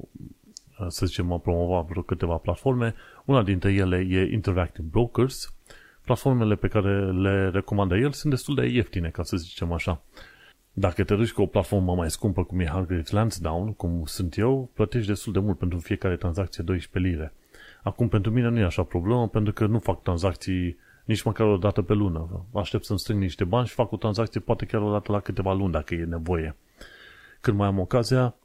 să 0.87 1.05
zicem, 1.05 1.31
a 1.31 1.37
promovat 1.37 1.85
vreo 1.85 2.01
câteva 2.01 2.35
platforme. 2.35 2.95
Una 3.25 3.43
dintre 3.43 3.73
ele 3.73 3.97
e 3.97 4.31
Interactive 4.31 4.87
Brokers. 4.91 5.53
Platformele 6.05 6.55
pe 6.55 6.67
care 6.67 7.11
le 7.11 7.49
recomandă 7.49 7.95
el 7.95 8.11
sunt 8.11 8.33
destul 8.33 8.55
de 8.55 8.65
ieftine, 8.65 9.09
ca 9.09 9.23
să 9.23 9.37
zicem 9.37 9.71
așa. 9.71 10.01
Dacă 10.73 11.03
te 11.03 11.15
duci 11.15 11.31
cu 11.31 11.41
o 11.41 11.45
platformă 11.45 11.95
mai 11.95 12.11
scumpă, 12.11 12.43
cum 12.43 12.59
e 12.59 12.65
Hargreaves 12.65 13.09
Lansdowne, 13.09 13.71
cum 13.71 14.03
sunt 14.05 14.37
eu, 14.37 14.69
plătești 14.73 15.07
destul 15.07 15.33
de 15.33 15.39
mult 15.39 15.57
pentru 15.57 15.79
fiecare 15.79 16.15
tranzacție 16.15 16.63
12 16.63 17.11
lire. 17.11 17.33
Acum, 17.83 18.07
pentru 18.07 18.31
mine 18.31 18.49
nu 18.49 18.59
e 18.59 18.63
așa 18.63 18.83
problemă, 18.83 19.27
pentru 19.27 19.53
că 19.53 19.65
nu 19.65 19.79
fac 19.79 20.01
tranzacții 20.01 20.77
nici 21.05 21.21
măcar 21.23 21.47
o 21.47 21.57
dată 21.57 21.81
pe 21.81 21.93
lună. 21.93 22.45
Aștept 22.53 22.83
să-mi 22.83 22.99
strâng 22.99 23.21
niște 23.21 23.43
bani 23.43 23.67
și 23.67 23.73
fac 23.73 23.91
o 23.91 23.97
tranzacție 23.97 24.39
poate 24.39 24.65
chiar 24.65 24.81
o 24.81 24.91
dată 24.91 25.11
la 25.11 25.19
câteva 25.19 25.53
luni, 25.53 25.71
dacă 25.71 25.93
e 25.93 26.03
nevoie. 26.03 26.55
Când 27.41 27.57
mai 27.57 27.67
am 27.67 27.79
ocazia, 27.79 28.35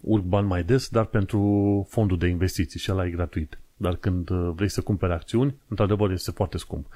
urc 0.00 0.22
bani 0.22 0.46
mai 0.46 0.64
des, 0.64 0.88
dar 0.88 1.04
pentru 1.04 1.86
fondul 1.88 2.18
de 2.18 2.26
investiții 2.26 2.80
și 2.80 2.92
ăla 2.92 3.06
e 3.06 3.10
gratuit. 3.10 3.58
Dar 3.76 3.96
când 3.96 4.30
uh, 4.30 4.52
vrei 4.54 4.68
să 4.68 4.80
cumperi 4.80 5.12
acțiuni, 5.12 5.54
într-adevăr 5.68 6.10
este 6.10 6.30
foarte 6.30 6.58
scump. 6.58 6.86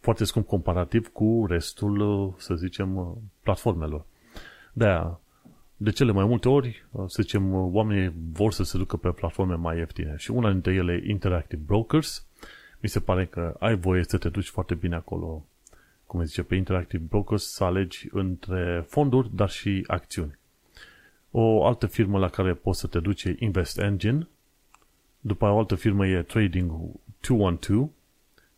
Foarte 0.00 0.24
scump 0.24 0.46
comparativ 0.46 1.08
cu 1.08 1.44
restul, 1.48 1.98
uh, 1.98 2.32
să 2.36 2.54
zicem, 2.54 2.96
uh, 2.96 3.06
platformelor. 3.42 4.04
De-aia, 4.76 5.20
de 5.76 5.90
cele 5.90 6.12
mai 6.12 6.24
multe 6.24 6.48
ori, 6.48 6.86
să 7.06 7.22
zicem, 7.22 7.54
oamenii 7.74 8.12
vor 8.32 8.52
să 8.52 8.62
se 8.62 8.78
ducă 8.78 8.96
pe 8.96 9.10
platforme 9.10 9.54
mai 9.54 9.78
ieftine 9.78 10.14
și 10.16 10.30
una 10.30 10.50
dintre 10.50 10.74
ele 10.74 11.02
Interactive 11.06 11.62
Brokers. 11.66 12.26
Mi 12.80 12.88
se 12.88 13.00
pare 13.00 13.26
că 13.26 13.56
ai 13.58 13.76
voie 13.76 14.04
să 14.04 14.18
te 14.18 14.28
duci 14.28 14.48
foarte 14.48 14.74
bine 14.74 14.94
acolo, 14.94 15.44
cum 16.06 16.24
zice, 16.24 16.42
pe 16.42 16.54
Interactive 16.54 17.04
Brokers, 17.08 17.52
să 17.52 17.64
alegi 17.64 18.08
între 18.12 18.84
fonduri, 18.88 19.30
dar 19.34 19.50
și 19.50 19.84
acțiuni. 19.86 20.38
O 21.30 21.66
altă 21.66 21.86
firmă 21.86 22.18
la 22.18 22.28
care 22.28 22.54
poți 22.54 22.80
să 22.80 22.86
te 22.86 23.00
duci 23.00 23.24
e 23.24 23.36
Invest 23.38 23.78
Engine, 23.78 24.28
după 25.20 25.46
o 25.46 25.58
altă 25.58 25.74
firmă 25.74 26.06
e 26.06 26.22
Trading 26.22 26.70
212 27.20 27.90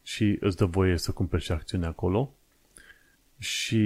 și 0.03 0.37
îți 0.41 0.57
dă 0.57 0.65
voie 0.65 0.97
să 0.97 1.13
cumperi 1.13 1.43
și 1.43 1.53
acțiuni 1.53 1.85
acolo 1.85 2.33
și 3.39 3.85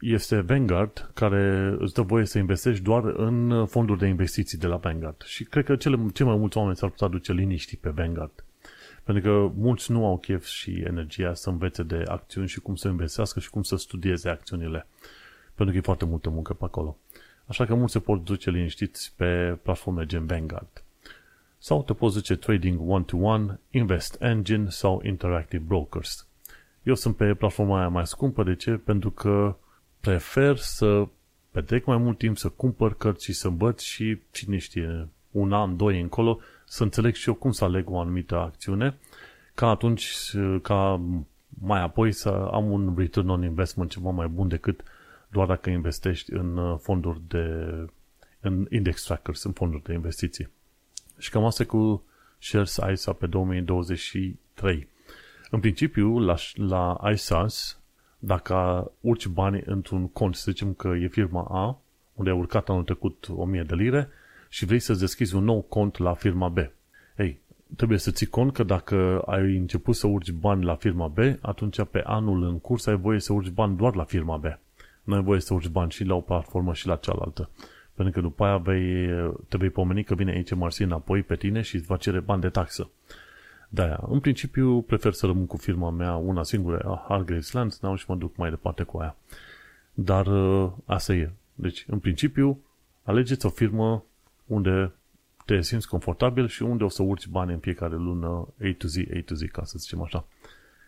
este 0.00 0.40
Vanguard 0.40 1.10
care 1.14 1.74
îți 1.78 1.94
dă 1.94 2.02
voie 2.02 2.24
să 2.24 2.38
investești 2.38 2.82
doar 2.82 3.04
în 3.04 3.66
fonduri 3.66 3.98
de 3.98 4.06
investiții 4.06 4.58
de 4.58 4.66
la 4.66 4.76
Vanguard. 4.76 5.22
Și 5.22 5.44
cred 5.44 5.64
că 5.64 5.76
cele, 5.76 6.06
cei 6.12 6.26
mai 6.26 6.36
mulți 6.36 6.56
oameni 6.56 6.76
s-ar 6.76 6.88
putea 6.88 7.08
duce 7.08 7.32
liniștii 7.32 7.76
pe 7.76 7.88
Vanguard. 7.88 8.44
Pentru 9.04 9.22
că 9.22 9.52
mulți 9.56 9.90
nu 9.90 10.06
au 10.06 10.18
chef 10.18 10.44
și 10.44 10.70
energia 10.70 11.34
să 11.34 11.48
învețe 11.50 11.82
de 11.82 12.02
acțiuni 12.06 12.48
și 12.48 12.60
cum 12.60 12.74
să 12.74 12.88
investească 12.88 13.40
și 13.40 13.50
cum 13.50 13.62
să 13.62 13.76
studieze 13.76 14.28
acțiunile. 14.28 14.86
Pentru 15.54 15.74
că 15.74 15.80
e 15.80 15.84
foarte 15.84 16.04
multă 16.04 16.30
muncă 16.30 16.52
pe 16.52 16.64
acolo. 16.64 16.96
Așa 17.46 17.66
că 17.66 17.74
mulți 17.74 17.92
se 17.92 17.98
pot 17.98 18.24
duce 18.24 18.50
liniștiți 18.50 19.12
pe 19.16 19.58
platforme 19.62 20.06
gen 20.06 20.26
Vanguard. 20.26 20.84
Sau 21.58 21.82
te 21.82 21.92
poți 21.92 22.14
duce 22.14 22.36
Trading 22.36 22.90
One-to-One, 22.90 23.60
Invest 23.70 24.16
Engine 24.20 24.68
sau 24.68 25.00
Interactive 25.04 25.62
Brokers. 25.66 26.26
Eu 26.84 26.94
sunt 26.94 27.16
pe 27.16 27.34
platforma 27.34 27.78
aia 27.78 27.88
mai 27.88 28.06
scumpă. 28.06 28.42
De 28.42 28.54
ce? 28.54 28.70
Pentru 28.70 29.10
că 29.10 29.56
prefer 30.00 30.56
să 30.56 31.08
petrec 31.50 31.84
mai 31.84 31.96
mult 31.96 32.18
timp 32.18 32.36
să 32.36 32.48
cumpăr 32.48 32.96
cărți 32.96 33.24
și 33.24 33.32
să 33.32 33.48
învăț 33.48 33.82
și 33.82 34.18
cine 34.30 34.58
știe, 34.58 35.08
un 35.30 35.52
an, 35.52 35.76
doi 35.76 36.00
încolo, 36.00 36.38
să 36.64 36.82
înțeleg 36.82 37.14
și 37.14 37.28
eu 37.28 37.34
cum 37.34 37.50
să 37.50 37.64
aleg 37.64 37.90
o 37.90 38.00
anumită 38.00 38.36
acțiune, 38.36 38.98
ca 39.54 39.68
atunci, 39.68 40.14
ca 40.62 41.00
mai 41.48 41.80
apoi 41.80 42.12
să 42.12 42.28
am 42.28 42.70
un 42.70 42.94
return 42.96 43.28
on 43.28 43.42
investment 43.42 43.90
ceva 43.90 44.10
mai 44.10 44.26
bun 44.26 44.48
decât 44.48 44.82
doar 45.28 45.46
dacă 45.46 45.70
investești 45.70 46.32
în 46.32 46.56
uh, 46.56 46.78
fonduri 46.78 47.20
de 47.28 47.68
în 48.40 48.66
index 48.70 49.02
trackers, 49.02 49.42
în 49.42 49.52
fonduri 49.52 49.82
de 49.82 49.92
investiții. 49.92 50.48
Și 51.18 51.30
cam 51.30 51.44
asta 51.44 51.64
cu 51.64 52.04
Shares 52.38 52.78
ISA 52.92 53.12
pe 53.12 53.26
2023. 53.26 54.88
În 55.54 55.60
principiu, 55.60 56.18
la, 56.18 56.34
la 56.54 57.10
ISAs, 57.12 57.80
dacă 58.18 58.90
urci 59.00 59.26
bani 59.26 59.62
într-un 59.64 60.08
cont, 60.08 60.34
să 60.34 60.50
zicem 60.50 60.72
că 60.72 60.88
e 60.88 61.08
firma 61.08 61.46
A, 61.50 61.78
unde 62.14 62.30
ai 62.30 62.36
urcat 62.36 62.68
anul 62.68 62.82
trecut 62.82 63.28
1000 63.28 63.62
de 63.62 63.74
lire 63.74 64.08
și 64.48 64.64
vrei 64.64 64.78
să-ți 64.78 65.00
deschizi 65.00 65.34
un 65.34 65.44
nou 65.44 65.60
cont 65.60 65.98
la 65.98 66.14
firma 66.14 66.48
B. 66.48 66.58
Ei, 67.18 67.40
trebuie 67.76 67.98
să 67.98 68.10
ții 68.10 68.26
cont 68.26 68.52
că 68.52 68.62
dacă 68.62 69.22
ai 69.26 69.56
început 69.56 69.94
să 69.94 70.06
urci 70.06 70.32
bani 70.32 70.64
la 70.64 70.74
firma 70.74 71.08
B, 71.08 71.18
atunci 71.40 71.84
pe 71.90 72.02
anul 72.04 72.42
în 72.42 72.58
curs 72.58 72.86
ai 72.86 72.96
voie 72.96 73.20
să 73.20 73.32
urci 73.32 73.50
bani 73.50 73.76
doar 73.76 73.94
la 73.94 74.04
firma 74.04 74.36
B. 74.36 74.44
Nu 75.02 75.14
ai 75.14 75.22
voie 75.22 75.40
să 75.40 75.54
urci 75.54 75.68
bani 75.68 75.90
și 75.90 76.04
la 76.04 76.14
o 76.14 76.20
platformă 76.20 76.74
și 76.74 76.86
la 76.86 76.96
cealaltă. 76.96 77.50
Pentru 77.94 78.14
că 78.14 78.20
după 78.20 78.44
aia 78.44 78.56
vei, 78.56 79.08
te 79.48 79.56
vei 79.56 79.70
pomeni 79.70 80.04
că 80.04 80.14
vine 80.14 80.30
aici 80.30 80.54
Marsi 80.54 80.82
înapoi 80.82 81.22
pe 81.22 81.36
tine 81.36 81.60
și 81.60 81.74
îți 81.74 81.86
va 81.86 81.96
cere 81.96 82.20
bani 82.20 82.40
de 82.40 82.48
taxă. 82.48 82.90
De-aia, 83.74 84.00
în 84.08 84.20
principiu, 84.20 84.82
prefer 84.82 85.12
să 85.12 85.26
rămân 85.26 85.46
cu 85.46 85.56
firma 85.56 85.90
mea, 85.90 86.14
una 86.14 86.42
singură, 86.42 87.04
Hargreaves 87.08 87.52
Lansdowne 87.52 87.96
și 87.96 88.04
mă 88.08 88.16
duc 88.16 88.36
mai 88.36 88.50
departe 88.50 88.82
cu 88.82 88.98
aia. 88.98 89.16
Dar 89.94 90.26
uh, 90.26 90.72
asta 90.84 91.14
e. 91.14 91.30
Deci, 91.54 91.84
în 91.88 91.98
principiu, 91.98 92.60
alegeți 93.02 93.46
o 93.46 93.48
firmă 93.48 94.04
unde 94.46 94.92
te 95.44 95.60
simți 95.60 95.88
confortabil 95.88 96.48
și 96.48 96.62
unde 96.62 96.84
o 96.84 96.88
să 96.88 97.02
urci 97.02 97.26
bani 97.26 97.52
în 97.52 97.58
fiecare 97.58 97.94
lună 97.94 98.26
A 98.60 98.74
to 98.78 98.86
Z, 98.86 98.96
A 98.96 99.20
to 99.24 99.34
Z, 99.34 99.40
ca 99.52 99.64
să 99.64 99.78
zicem 99.78 100.02
așa. 100.02 100.26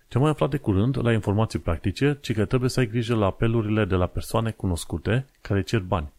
Ce 0.09 0.19
mai 0.19 0.31
aflat 0.31 0.51
de 0.51 0.57
curând, 0.57 1.03
la 1.03 1.13
informații 1.13 1.59
practice, 1.59 2.19
ci 2.21 2.35
că 2.35 2.45
trebuie 2.45 2.71
să 2.71 2.81
ai 2.81 2.87
grijă 2.87 3.15
la 3.15 3.27
apelurile 3.27 3.85
de 3.85 3.95
la 3.95 4.07
persoane 4.07 4.51
cunoscute 4.51 5.27
care 5.41 5.63
cer 5.63 5.81
bani. 5.81 6.13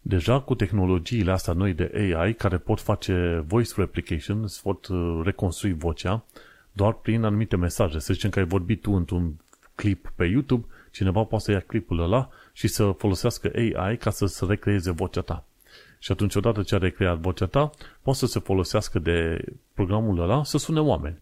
Deja 0.00 0.40
cu 0.40 0.54
tehnologiile 0.54 1.30
astea 1.30 1.52
noi 1.52 1.72
de 1.72 1.90
AI 1.94 2.34
care 2.34 2.58
pot 2.58 2.80
face 2.80 3.44
voice 3.46 3.72
replication, 3.76 4.44
pot 4.62 4.86
uh, 4.86 5.20
reconstrui 5.24 5.72
vocea 5.72 6.24
doar 6.72 6.92
prin 6.92 7.22
anumite 7.22 7.56
mesaje. 7.56 7.98
Să 7.98 8.12
zicem 8.12 8.30
că 8.30 8.38
ai 8.38 8.44
vorbit 8.44 8.80
tu 8.80 8.92
într-un 8.92 9.34
clip 9.74 10.12
pe 10.16 10.24
YouTube, 10.24 10.66
cineva 10.90 11.24
poate 11.24 11.44
să 11.44 11.50
ia 11.50 11.60
clipul 11.60 12.00
ăla 12.00 12.28
și 12.52 12.68
să 12.68 12.94
folosească 12.98 13.50
AI 13.54 13.96
ca 13.96 14.10
să 14.10 14.26
se 14.26 14.44
recreeze 14.44 14.90
vocea 14.90 15.20
ta. 15.20 15.44
Și 15.98 16.12
atunci, 16.12 16.34
odată 16.34 16.62
ce 16.62 16.74
a 16.74 16.78
recreat 16.78 17.18
vocea 17.18 17.46
ta, 17.46 17.70
poate 18.02 18.18
să 18.18 18.26
se 18.26 18.38
folosească 18.38 18.98
de 18.98 19.44
programul 19.74 20.20
ăla 20.20 20.44
să 20.44 20.58
sune 20.58 20.80
oameni 20.80 21.18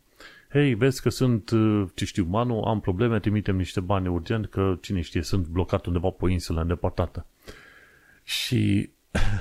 hei, 0.49 0.75
vezi 0.75 1.03
că 1.03 1.09
sunt, 1.09 1.51
uh, 1.51 1.85
ce 1.95 2.05
știu, 2.05 2.27
Manu, 2.29 2.63
am 2.63 2.81
probleme, 2.81 3.21
trimitem 3.21 3.57
niște 3.57 3.81
bani 3.81 4.09
urgent, 4.09 4.47
că, 4.47 4.79
cine 4.81 5.01
știe, 5.01 5.23
sunt 5.23 5.47
blocat 5.47 5.87
undeva 5.87 6.09
pe 6.09 6.25
o 6.25 6.29
insulă 6.29 6.61
îndepărtată. 6.61 7.27
Și 8.29 8.91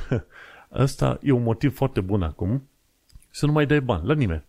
ăsta 0.86 1.20
e 1.22 1.32
un 1.32 1.44
motiv 1.44 1.76
foarte 1.76 2.02
bun 2.02 2.22
acum 2.22 2.68
să 3.30 3.46
nu 3.46 3.52
mai 3.52 3.66
dai 3.66 3.82
bani 3.82 4.08
la 4.08 4.14
nimeni. 4.14 4.44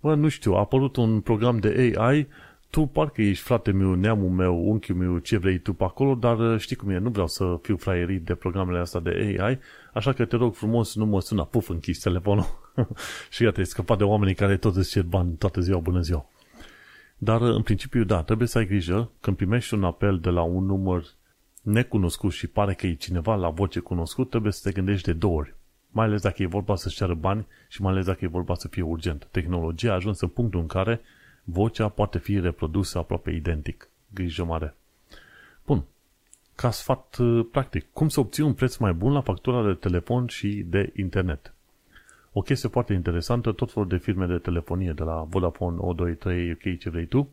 Bă, 0.00 0.14
nu 0.14 0.28
știu, 0.28 0.54
a 0.54 0.58
apărut 0.58 0.96
un 0.96 1.20
program 1.20 1.58
de 1.58 1.94
AI, 1.98 2.26
tu 2.70 2.86
parcă 2.86 3.22
ești 3.22 3.44
frate 3.44 3.70
meu, 3.70 3.94
neamul 3.94 4.30
meu, 4.30 4.70
unchiul 4.70 4.96
meu, 4.96 5.18
ce 5.18 5.36
vrei 5.36 5.58
tu 5.58 5.72
pe 5.72 5.84
acolo, 5.84 6.14
dar 6.14 6.38
uh, 6.38 6.58
știi 6.60 6.76
cum 6.76 6.90
e, 6.90 6.98
nu 6.98 7.10
vreau 7.10 7.26
să 7.26 7.58
fiu 7.62 7.76
fraierit 7.76 8.24
de 8.24 8.34
programele 8.34 8.78
astea 8.78 9.00
de 9.00 9.36
AI, 9.38 9.58
așa 9.92 10.12
că 10.12 10.24
te 10.24 10.36
rog 10.36 10.54
frumos, 10.54 10.94
nu 10.94 11.06
mă 11.06 11.20
sună, 11.20 11.44
puf, 11.44 11.68
închis 11.68 11.98
telefonul. 11.98 12.72
și 13.30 13.42
iată, 13.42 13.58
ai 13.58 13.66
scăpat 13.66 13.98
de 13.98 14.04
oamenii 14.04 14.34
care 14.34 14.56
tot 14.56 14.76
îți 14.76 14.90
cer 14.90 15.02
bani 15.02 15.36
toată 15.36 15.60
ziua, 15.60 15.78
bună 15.78 16.00
ziua. 16.00 16.26
Dar, 17.18 17.40
uh, 17.40 17.54
în 17.54 17.62
principiu, 17.62 18.04
da, 18.04 18.22
trebuie 18.22 18.48
să 18.48 18.58
ai 18.58 18.66
grijă 18.66 19.10
când 19.20 19.36
primești 19.36 19.74
un 19.74 19.84
apel 19.84 20.18
de 20.18 20.30
la 20.30 20.42
un 20.42 20.64
număr 20.64 21.04
necunoscut 21.62 22.32
și 22.32 22.46
pare 22.46 22.74
că 22.74 22.86
e 22.86 22.94
cineva 22.94 23.34
la 23.34 23.50
voce 23.50 23.80
cunoscut, 23.80 24.30
trebuie 24.30 24.52
să 24.52 24.60
te 24.62 24.72
gândești 24.72 25.06
de 25.06 25.12
două 25.12 25.36
ori. 25.36 25.54
Mai 25.90 26.06
ales 26.06 26.22
dacă 26.22 26.42
e 26.42 26.46
vorba 26.46 26.76
să-și 26.76 26.96
ceară 26.96 27.14
bani 27.14 27.46
și 27.68 27.82
mai 27.82 27.92
ales 27.92 28.04
dacă 28.04 28.24
e 28.24 28.28
vorba 28.28 28.54
să 28.54 28.68
fie 28.68 28.82
urgent. 28.82 29.28
Tehnologia 29.30 29.90
a 29.90 29.94
ajuns 29.94 30.20
în 30.20 30.28
punctul 30.28 30.60
în 30.60 30.66
care 30.66 31.00
vocea 31.44 31.88
poate 31.88 32.18
fi 32.18 32.40
reprodusă 32.40 32.98
aproape 32.98 33.30
identic. 33.30 33.88
Grijă 34.14 34.44
mare. 34.44 34.74
Bun. 35.66 35.84
Ca 36.54 36.70
sfat 36.70 37.16
uh, 37.20 37.46
practic, 37.50 37.86
cum 37.92 38.08
să 38.08 38.20
obții 38.20 38.42
un 38.42 38.54
preț 38.54 38.76
mai 38.76 38.92
bun 38.92 39.12
la 39.12 39.20
factura 39.20 39.66
de 39.66 39.74
telefon 39.74 40.26
și 40.26 40.64
de 40.68 40.92
internet? 40.96 41.54
O 42.32 42.40
chestie 42.40 42.68
foarte 42.68 42.92
interesantă, 42.92 43.52
tot 43.52 43.72
felul 43.72 43.88
de 43.88 43.96
firme 43.96 44.26
de 44.26 44.38
telefonie, 44.38 44.92
de 44.92 45.02
la 45.02 45.26
Vodafone, 45.28 45.76
O2, 45.76 46.18
3, 46.18 46.50
ok, 46.50 46.78
ce 46.78 46.90
vrei 46.90 47.06
tu, 47.06 47.28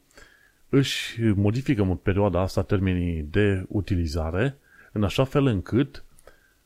își 0.69 1.21
modifică 1.21 1.81
în 1.81 1.95
perioada 1.95 2.41
asta 2.41 2.61
termenii 2.61 3.21
de 3.21 3.65
utilizare 3.67 4.57
în 4.91 5.03
așa 5.03 5.23
fel 5.23 5.45
încât 5.45 6.03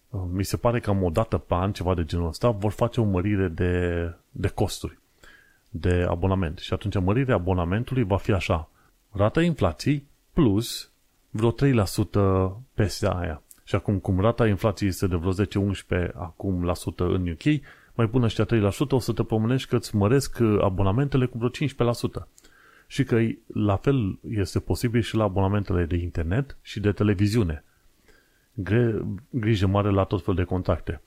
uh, 0.09 0.21
mi 0.31 0.43
se 0.43 0.57
pare 0.57 0.79
că 0.79 0.89
am 0.89 1.03
o 1.03 1.09
dată 1.09 1.37
pe 1.37 1.53
an, 1.53 1.71
ceva 1.71 1.93
de 1.93 2.05
genul 2.05 2.27
ăsta, 2.27 2.49
vor 2.49 2.71
face 2.71 3.01
o 3.01 3.03
mărire 3.03 3.47
de, 3.47 4.13
de 4.31 4.47
costuri, 4.47 4.99
de 5.69 6.05
abonament. 6.09 6.57
Și 6.57 6.73
atunci 6.73 6.99
mărirea 6.99 7.35
abonamentului 7.35 8.03
va 8.03 8.17
fi 8.17 8.31
așa. 8.31 8.69
Rata 9.11 9.41
inflației 9.41 10.07
plus 10.33 10.91
vreo 11.29 11.55
3% 12.51 12.55
peste 12.73 13.07
aia. 13.07 13.41
Și 13.63 13.75
acum, 13.75 13.99
cum 13.99 14.19
rata 14.19 14.47
inflației 14.47 14.89
este 14.89 15.07
de 15.07 15.15
vreo 15.15 15.33
10-11 15.33 16.11
acum 16.13 16.63
la 16.63 16.73
sută 16.73 17.03
în 17.03 17.29
UK, 17.29 17.61
mai 17.93 18.07
pun 18.07 18.23
ăștia 18.23 18.45
3%, 18.45 18.89
o 18.89 18.99
să 18.99 19.13
te 19.13 19.23
pomenești 19.23 19.69
că 19.69 19.75
îți 19.75 19.95
măresc 19.95 20.37
uh, 20.41 20.59
abonamentele 20.61 21.25
cu 21.25 21.37
vreo 21.37 21.49
15%. 21.49 22.27
Și 22.93 23.03
că 23.03 23.19
la 23.53 23.75
fel 23.75 24.19
este 24.29 24.59
posibil 24.59 25.01
și 25.01 25.15
la 25.15 25.23
abonamentele 25.23 25.85
de 25.85 25.95
internet 25.95 26.57
și 26.61 26.79
de 26.79 26.91
televiziune. 26.91 27.63
Gre- 28.53 29.05
grijă 29.29 29.67
mare 29.67 29.89
la 29.89 30.03
tot 30.03 30.23
fel 30.23 30.35
de 30.35 30.43
contacte. 30.43 31.01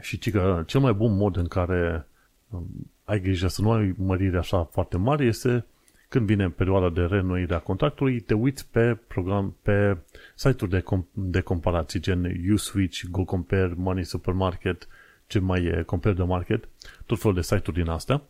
Și 0.00 0.30
că 0.30 0.62
cel 0.66 0.80
mai 0.80 0.92
bun 0.92 1.16
mod 1.16 1.36
în 1.36 1.46
care 1.46 2.06
um, 2.48 2.66
ai 3.04 3.20
grijă 3.20 3.46
să 3.46 3.62
nu 3.62 3.72
ai 3.72 3.94
mărire 3.96 4.38
așa 4.38 4.64
foarte 4.64 4.96
mare 4.96 5.24
este 5.24 5.64
când 6.08 6.26
vine 6.26 6.50
perioada 6.50 6.90
de 6.90 7.00
reînnoire 7.00 7.54
a 7.54 7.58
contractului, 7.58 8.20
te 8.20 8.34
uiți 8.34 8.70
pe 8.70 8.94
program, 8.94 9.56
pe 9.62 9.96
site-uri 10.34 10.72
de, 10.72 10.80
com- 10.80 11.12
de 11.12 11.40
comparații, 11.40 12.00
gen 12.00 12.50
USwitch, 12.52 13.04
GoCompare, 13.10 13.74
Money 13.76 14.04
Supermarket, 14.04 14.88
ce 15.26 15.38
mai 15.38 15.64
e 15.64 15.82
Compare 15.86 16.14
the 16.14 16.24
Market, 16.24 16.68
tot 17.06 17.18
felul 17.18 17.34
de 17.34 17.42
site-uri 17.42 17.82
din 17.82 17.88
astea, 17.88 18.22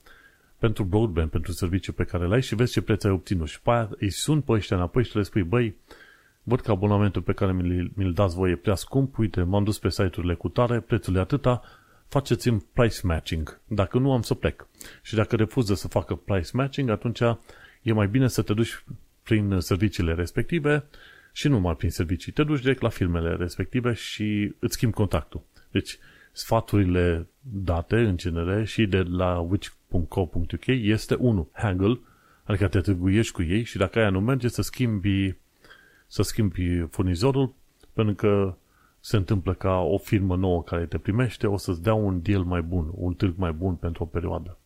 pentru 0.64 0.85
broadband, 0.85 1.30
pentru 1.30 1.52
serviciu 1.52 1.92
pe 1.92 2.04
care 2.04 2.26
l-ai 2.26 2.42
și 2.42 2.54
vezi 2.54 2.73
ce 2.73 2.83
preț 2.83 3.04
ai 3.04 3.11
obținut. 3.11 3.49
Și 3.49 3.61
pe 3.61 3.71
aia 3.71 3.90
îi 3.99 4.11
sun 4.11 4.40
pe 4.40 4.52
ăștia 4.52 4.76
înapoi 4.76 5.04
și 5.04 5.16
le 5.16 5.23
spui, 5.23 5.42
băi, 5.42 5.76
văd 6.42 6.61
că 6.61 6.71
abonamentul 6.71 7.23
pe 7.23 7.33
care 7.33 7.52
mi-l, 7.52 7.90
mi 7.94 8.12
dați 8.12 8.35
voi 8.35 8.50
e 8.50 8.56
prea 8.56 8.75
scump, 8.75 9.18
uite, 9.18 9.42
m-am 9.42 9.64
dus 9.64 9.78
pe 9.78 9.90
site-urile 9.90 10.35
cu 10.35 10.49
tare, 10.49 10.80
prețul 10.80 11.16
e 11.16 11.21
atâta, 11.21 11.62
faceți-mi 12.09 12.64
price 12.73 13.00
matching. 13.02 13.61
Dacă 13.66 13.99
nu, 13.99 14.12
am 14.12 14.23
să 14.23 14.35
plec. 14.35 14.66
Și 15.02 15.14
dacă 15.14 15.37
refuză 15.37 15.75
să 15.75 15.88
facă 15.88 16.14
price 16.14 16.50
matching, 16.52 16.90
atunci 16.90 17.21
e 17.83 17.92
mai 17.92 18.06
bine 18.06 18.28
să 18.28 18.42
te 18.42 18.54
duci 18.54 18.85
prin 19.23 19.59
serviciile 19.59 20.14
respective 20.14 20.85
și 21.33 21.49
nu 21.49 21.54
numai 21.54 21.76
prin 21.76 21.90
servicii. 21.90 22.33
Te 22.33 22.42
duci 22.42 22.61
direct 22.61 22.80
la 22.80 22.88
firmele 22.88 23.35
respective 23.35 23.92
și 23.92 24.54
îți 24.59 24.75
schimbi 24.75 24.94
contactul. 24.94 25.42
Deci, 25.71 25.99
sfaturile 26.35 27.26
date, 27.41 27.97
în 27.97 28.17
genere, 28.17 28.64
și 28.64 28.87
de 28.87 29.03
la 29.03 29.38
which.co.uk 29.38 30.67
este 30.67 31.14
unul, 31.14 31.47
Haggle, 31.53 31.99
adică 32.45 32.69
te 32.69 32.81
târguiești 32.81 33.33
cu 33.33 33.43
ei 33.43 33.62
și 33.62 33.76
dacă 33.76 33.99
aia 33.99 34.11
nu 34.11 34.21
merge 34.21 34.49
să 34.49 34.62
schimbi, 34.62 35.35
să 36.07 36.23
schimbi 36.23 36.87
furnizorul, 36.91 37.55
pentru 37.93 38.14
că 38.14 38.55
se 39.00 39.17
întâmplă 39.17 39.55
ca 39.55 39.79
o 39.79 39.99
firmă 39.99 40.37
nouă 40.37 40.62
care 40.62 40.87
te 40.87 40.99
primește 40.99 41.47
o 41.47 41.57
să-ți 41.57 41.83
dea 41.83 41.95
un 41.95 42.23
deal 42.23 42.43
mai 42.43 42.62
bun, 42.62 42.91
un 42.95 43.14
târg 43.14 43.35
mai 43.37 43.53
bun 43.53 43.75
pentru 43.75 44.03
o 44.03 44.07
perioadă. 44.07 44.59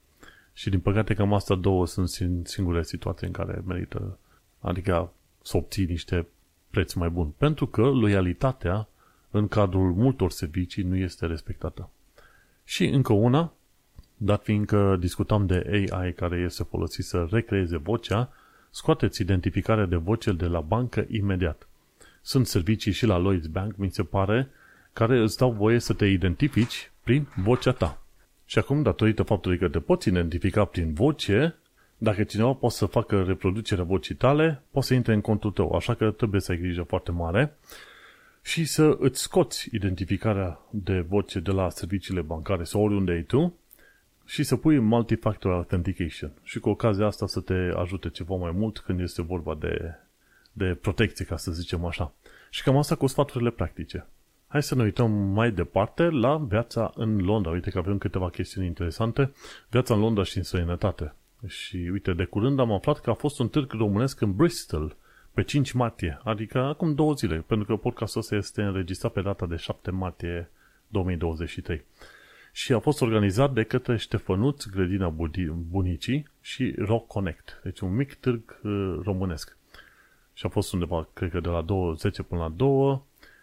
Și 0.53 0.71
din 0.71 0.81
păcate 0.81 1.15
cam 1.15 1.33
asta 1.33 1.55
două 1.55 1.87
sunt 1.87 2.09
singure 2.47 2.83
situații 2.83 3.27
în 3.27 3.33
care 3.33 3.63
merită, 3.67 4.19
adică 4.61 5.13
să 5.43 5.57
obții 5.57 5.85
niște 5.85 6.27
preț 6.71 6.93
mai 6.93 7.09
bun. 7.09 7.33
Pentru 7.37 7.67
că 7.67 7.83
loialitatea 7.83 8.89
în 9.31 9.49
cadrul 9.49 9.93
multor 9.93 10.31
servicii 10.31 10.83
nu 10.83 10.97
este 10.97 11.27
respectată. 11.27 11.91
Și 12.65 12.87
încă 12.87 13.13
una, 13.13 13.53
dat 14.17 14.43
fiindcă 14.43 14.97
discutam 15.01 15.47
de 15.47 15.89
AI 15.91 16.13
care 16.13 16.37
este 16.37 16.63
folosit 16.63 17.05
să 17.05 17.27
recreeze 17.31 17.77
vocea, 17.77 18.33
scoateți 18.71 19.21
identificarea 19.21 19.87
de 19.87 19.97
voce 19.97 20.33
de 20.33 20.47
la 20.47 20.61
bancă 20.61 21.07
imediat. 21.09 21.69
Sunt 22.23 22.47
servicii 22.47 22.93
și 22.93 23.07
la 23.07 23.17
Lloyds 23.17 23.47
Bank, 23.47 23.77
mi 23.77 23.91
se 23.91 24.03
pare, 24.03 24.51
care 24.93 25.19
îți 25.19 25.37
dau 25.37 25.53
voie 25.53 25.79
să 25.79 25.93
te 25.93 26.07
identifici 26.07 26.91
prin 27.03 27.27
vocea 27.37 27.73
ta. 27.73 28.03
Și 28.45 28.59
acum, 28.59 28.83
datorită 28.83 29.23
faptului 29.23 29.59
că 29.59 29.69
te 29.69 29.81
poți 29.81 30.09
identifica 30.09 30.65
prin 30.65 30.93
voce, 30.93 31.55
dacă 31.99 32.23
cineva 32.23 32.53
poate 32.53 32.75
să 32.75 32.87
facă 32.87 33.23
reproducerea 33.23 33.85
vocii 33.85 34.15
tale, 34.15 34.63
poate 34.71 34.87
să 34.87 34.95
intre 34.95 35.15
în 35.15 35.21
contul 35.21 35.51
tău, 35.51 35.73
așa 35.73 35.95
că 35.95 36.11
trebuie 36.11 36.41
să 36.41 36.53
ai 36.53 36.59
grijă 36.59 36.83
foarte 36.83 37.11
mare 37.11 37.57
și 38.49 38.65
să 38.65 38.97
îți 38.99 39.21
scoți 39.21 39.69
identificarea 39.73 40.61
de 40.71 41.01
voce 41.01 41.41
de 41.41 41.51
la 41.51 41.71
serviciile 41.71 42.21
bancare 42.21 42.65
sau 42.65 42.83
oriunde 42.83 43.13
ai 43.13 43.23
tu 43.23 43.55
și 44.25 44.43
să 44.43 44.57
pui 44.57 44.79
multifactor 44.79 45.53
authentication 45.53 46.33
și 46.43 46.59
cu 46.59 46.69
ocazia 46.69 47.07
asta 47.07 47.27
să 47.27 47.41
te 47.41 47.55
ajute 47.55 48.09
ceva 48.09 48.35
mai 48.35 48.51
mult 48.51 48.79
când 48.79 49.01
este 49.01 49.23
vorba 49.23 49.55
de, 49.55 49.95
de 50.53 50.79
protecție, 50.81 51.25
ca 51.25 51.37
să 51.37 51.53
zicem 51.53 51.85
așa. 51.85 52.13
Și 52.51 52.63
cam 52.63 52.77
asta 52.77 52.95
cu 52.95 53.07
sfaturile 53.07 53.51
practice. 53.51 54.07
Hai 54.47 54.63
să 54.63 54.75
ne 54.75 54.83
uităm 54.83 55.11
mai 55.11 55.51
departe 55.51 56.03
la 56.03 56.37
viața 56.37 56.93
în 56.95 57.25
Londra. 57.25 57.51
Uite 57.51 57.71
că 57.71 57.79
avem 57.79 57.99
câteva 57.99 58.31
chestiuni 58.31 58.67
interesante. 58.67 59.33
Viața 59.71 59.95
în 59.95 60.01
Londra 60.01 60.25
și 60.25 60.37
în 60.37 60.43
străinătate. 60.43 61.15
Și 61.47 61.77
uite, 61.77 62.13
de 62.13 62.25
curând 62.25 62.59
am 62.59 62.73
aflat 62.73 63.01
că 63.01 63.11
a 63.11 63.15
fost 63.15 63.39
un 63.39 63.49
târg 63.49 63.73
românesc 63.73 64.21
în 64.21 64.35
Bristol 64.35 64.97
pe 65.39 65.45
5 65.45 65.73
martie, 65.73 66.21
adică 66.25 66.59
acum 66.59 66.95
două 66.95 67.15
zile, 67.15 67.45
pentru 67.47 67.67
că 67.67 67.77
podcastul 67.77 68.21
ăsta 68.21 68.35
este 68.35 68.63
înregistrat 68.63 69.13
pe 69.13 69.21
data 69.21 69.47
de 69.47 69.57
7 69.57 69.91
martie 69.91 70.51
2023. 70.89 71.85
Și 72.53 72.73
a 72.73 72.79
fost 72.79 73.01
organizat 73.01 73.53
de 73.53 73.63
către 73.63 73.97
Ștefănuț, 73.97 74.65
Grădina 74.65 75.09
Bunicii 75.71 76.27
și 76.41 76.75
Rock 76.79 77.07
Connect, 77.07 77.61
deci 77.65 77.81
un 77.81 77.95
mic 77.95 78.15
târg 78.15 78.61
uh, 78.63 78.99
românesc. 79.03 79.57
Și 80.35 80.47
a 80.47 80.49
fost 80.49 80.73
undeva, 80.73 81.09
cred 81.13 81.31
că 81.31 81.41
de 81.41 81.49
la 81.49 81.63
20 81.63 82.23
până 82.29 82.41
la 82.41 82.49
2 82.49 83.01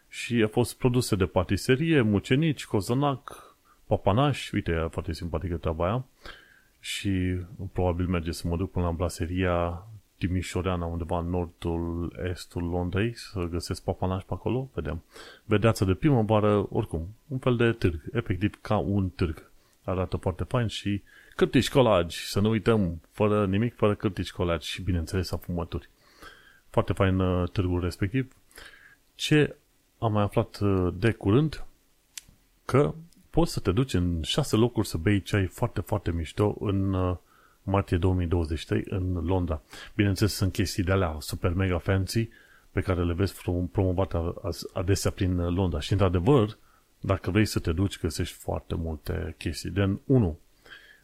și 0.09 0.41
a 0.43 0.47
fost 0.47 0.77
produse 0.77 1.15
de 1.15 1.25
patiserie, 1.25 2.01
mucenici, 2.01 2.65
cozonac, 2.65 3.55
papanaș, 3.87 4.51
uite, 4.51 4.71
e 4.71 4.87
foarte 4.91 5.13
simpatică 5.13 5.55
treaba 5.55 5.85
aia, 5.85 6.05
și 6.79 7.37
probabil 7.71 8.07
merge 8.07 8.31
să 8.31 8.47
mă 8.47 8.57
duc 8.57 8.71
până 8.71 8.85
la 8.85 8.91
blaseria 8.91 9.87
Timișoreana, 10.17 10.85
undeva 10.85 11.19
în 11.19 11.29
nordul, 11.29 12.15
estul 12.29 12.63
Londrei, 12.63 13.15
să 13.15 13.47
găsesc 13.51 13.83
papanaș 13.83 14.23
pe 14.23 14.33
acolo, 14.33 14.69
vedem. 14.73 15.03
Vedeața 15.43 15.85
de 15.85 15.93
primăvară, 15.93 16.67
oricum, 16.69 17.07
un 17.27 17.37
fel 17.37 17.55
de 17.55 17.71
târg, 17.71 18.01
efectiv 18.11 18.57
ca 18.61 18.77
un 18.77 19.09
târg. 19.09 19.51
Arată 19.83 20.17
foarte 20.17 20.43
fain 20.43 20.67
și 20.67 21.01
cârtici 21.35 21.69
colagi, 21.69 22.17
să 22.17 22.39
nu 22.39 22.49
uităm, 22.49 23.01
fără 23.11 23.45
nimic, 23.45 23.75
fără 23.75 23.95
cârtici 23.95 24.31
colagi 24.31 24.67
și, 24.67 24.81
bineînțeles, 24.81 25.31
afumături. 25.31 25.89
Foarte 26.69 26.93
fain 26.93 27.19
uh, 27.19 27.49
târgul 27.49 27.81
respectiv. 27.81 28.35
Ce 29.15 29.55
am 29.99 30.11
mai 30.11 30.23
aflat 30.23 30.59
uh, 30.59 30.93
de 30.97 31.11
curând? 31.11 31.65
Că 32.65 32.93
poți 33.29 33.51
să 33.53 33.59
te 33.59 33.71
duci 33.71 33.93
în 33.93 34.21
șase 34.21 34.55
locuri 34.55 34.87
să 34.87 34.97
bei 34.97 35.21
ceai 35.21 35.45
foarte, 35.45 35.81
foarte 35.81 36.11
mișto 36.11 36.55
în 36.59 36.93
uh, 36.93 37.17
martie 37.65 37.97
2023 37.97 38.83
în 38.89 39.25
Londra. 39.25 39.61
Bineînțeles, 39.95 40.33
sunt 40.33 40.51
chestii 40.51 40.83
de 40.83 40.91
alea 40.91 41.17
super 41.19 41.53
mega 41.53 41.77
fancy 41.77 42.29
pe 42.71 42.81
care 42.81 43.03
le 43.03 43.13
vezi 43.13 43.41
promovate 43.71 44.17
adesea 44.73 45.11
prin 45.11 45.37
Londra. 45.37 45.79
Și, 45.79 45.91
într-adevăr, 45.91 46.57
dacă 46.99 47.31
vrei 47.31 47.45
să 47.45 47.59
te 47.59 47.71
duci, 47.71 47.99
găsești 47.99 48.35
foarte 48.37 48.75
multe 48.75 49.35
chestii. 49.37 49.69
Den 49.69 49.99
1. 50.05 50.39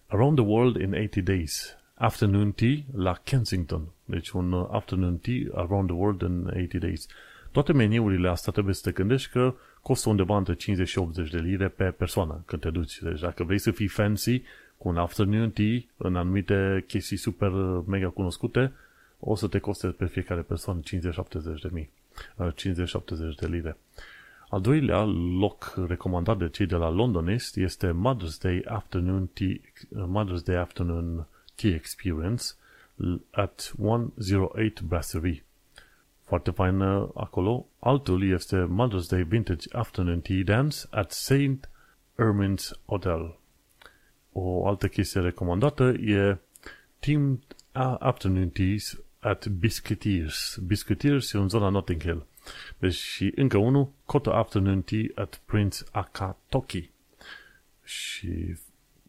Around 0.08 0.38
the 0.38 0.46
World 0.46 0.82
in 0.82 0.94
80 0.94 1.24
Days. 1.24 1.76
Afternoon 1.94 2.52
Tea 2.52 2.76
la 2.96 3.14
Kensington. 3.14 3.88
Deci 4.06 4.30
un 4.30 4.54
afternoon 4.72 5.18
tea 5.18 5.44
around 5.54 5.88
the 5.88 5.98
world 5.98 6.22
in 6.22 6.46
80 6.46 6.82
days. 6.82 7.08
Toate 7.52 7.74
meniurile 7.74 8.30
astea 8.30 8.52
trebuie 8.52 8.74
să 8.74 8.82
te 8.84 8.92
gândești 8.92 9.32
că 9.32 9.54
costă 9.82 10.10
undeva 10.10 10.38
între 10.38 10.56
50 10.56 10.88
și 10.88 10.98
80 10.98 11.30
de 11.30 11.40
lire 11.40 11.68
pe 11.68 11.84
persoană 11.84 12.44
când 12.46 12.62
te 12.62 12.70
duci. 12.70 13.02
Deci 13.02 13.20
dacă 13.20 13.44
vrei 13.44 13.58
să 13.58 13.72
fii 13.72 13.88
fancy, 13.88 14.42
cu 14.82 14.88
un 14.88 14.98
afternoon 14.98 15.52
tea 15.52 15.80
în 15.98 16.16
anumite 16.16 16.84
chestii 16.88 17.18
super 17.18 17.52
uh, 17.52 17.84
mega 17.88 18.10
cunoscute, 18.10 18.74
o 19.20 19.36
să 19.36 19.48
te 19.48 19.60
coste 19.60 19.88
pe 19.88 20.06
fiecare 20.06 20.42
persoană 20.42 20.80
50-70 20.80 20.84
de 21.62 21.70
mii, 21.72 21.90
50-70 22.38 22.52
uh, 23.12 23.36
de 23.40 23.48
lire. 23.48 23.78
Al 24.50 24.62
doilea 24.62 25.04
loc 25.40 25.74
recomandat 25.88 26.38
de 26.38 26.50
cei 26.50 26.66
de 26.66 26.76
la 26.76 26.90
Londonist 26.90 27.58
este 27.58 27.92
Mother's 27.92 28.42
Day 28.42 28.62
Afternoon 28.68 29.30
Tea, 29.34 29.56
uh, 29.90 30.04
Mother's 30.08 30.44
Day 30.44 30.56
Afternoon 30.56 31.28
Tea 31.56 31.74
Experience 31.74 32.44
at 33.32 33.74
108 33.78 34.82
Brasserie. 34.82 35.44
Foarte 36.24 36.52
fain 36.52 36.82
acolo. 37.14 37.68
Altul 37.80 38.32
este 38.32 38.68
Mother's 38.70 39.10
Day 39.10 39.24
Vintage 39.24 39.68
Afternoon 39.72 40.22
Tea 40.22 40.44
Dance 40.44 40.78
at 40.90 41.12
St. 41.12 41.70
Ermin's 42.16 42.72
Hotel. 42.86 43.41
O 44.32 44.68
altă 44.68 44.88
chestie 44.88 45.22
recomandată 45.22 45.84
e 45.84 46.38
Team 47.00 47.42
Afternoon 48.00 48.50
Teas 48.50 49.00
at 49.20 49.48
Biscuiteers. 49.48 50.60
Biscuiteers 50.66 51.34
e 51.34 51.38
în 51.38 51.50
zona 51.50 51.70
Notting 51.70 52.02
Hill. 52.02 52.26
Deci 52.78 52.94
și 52.94 53.32
încă 53.36 53.58
unul, 53.58 53.92
Kota 54.06 54.32
Afternoon 54.32 54.82
Tea 54.82 55.06
at 55.16 55.42
Prince 55.46 55.78
Akatoki. 55.92 56.90
Și 57.84 58.58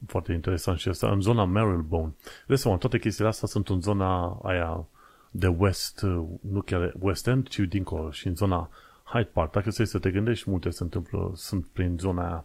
foarte 0.06 0.32
interesant 0.32 0.78
și 0.78 0.88
asta, 0.88 1.10
în 1.10 1.20
zona 1.20 1.44
Marylebone. 1.44 2.14
De 2.46 2.54
seama, 2.54 2.76
toate 2.76 2.98
chestiile 2.98 3.28
astea 3.28 3.48
sunt 3.48 3.68
în 3.68 3.80
zona 3.80 4.40
aia 4.42 4.86
de 5.30 5.46
West, 5.46 6.02
nu 6.40 6.60
chiar 6.64 6.94
West 6.98 7.26
End, 7.26 7.48
ci 7.48 7.58
dincolo 7.58 8.10
și 8.10 8.26
în 8.26 8.34
zona 8.34 8.70
Hyde 9.04 9.30
Park. 9.32 9.52
Dacă 9.52 9.70
să 9.70 9.98
te 9.98 10.10
gândești, 10.10 10.50
multe 10.50 10.70
se 10.70 10.82
întâmplă, 10.82 11.32
sunt 11.34 11.66
prin 11.66 11.96
zona 11.98 12.26
aia. 12.26 12.44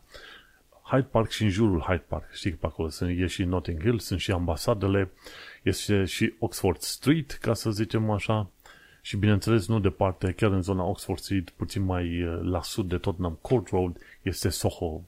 Hyde 0.90 1.08
Park 1.12 1.30
și 1.30 1.44
în 1.44 1.50
jurul 1.50 1.80
Hyde 1.80 2.06
Park. 2.08 2.32
Știi 2.32 2.52
că 2.52 2.58
pe 2.60 2.66
acolo 2.66 2.90
sunt, 2.90 3.20
e 3.20 3.26
și 3.26 3.44
Notting 3.44 3.82
Hill, 3.82 4.00
sunt 4.00 4.20
și 4.20 4.32
ambasadele, 4.32 5.12
este 5.64 6.06
și 6.06 6.34
Oxford 6.40 6.80
Street, 6.80 7.32
ca 7.32 7.54
să 7.54 7.72
zicem 7.72 8.10
așa, 8.10 8.50
și 9.02 9.18
bineînțeles 9.18 9.68
nu 9.68 9.80
departe, 9.80 10.32
chiar 10.32 10.52
în 10.52 10.62
zona 10.62 10.84
Oxford 10.84 11.20
Street, 11.20 11.50
puțin 11.50 11.84
mai 11.84 12.24
uh, 12.24 12.40
la 12.42 12.62
sud 12.62 12.90
de 12.90 12.98
Tottenham 12.98 13.38
Court 13.42 13.68
Road, 13.68 13.98
este 14.22 14.50
Soho, 14.50 15.02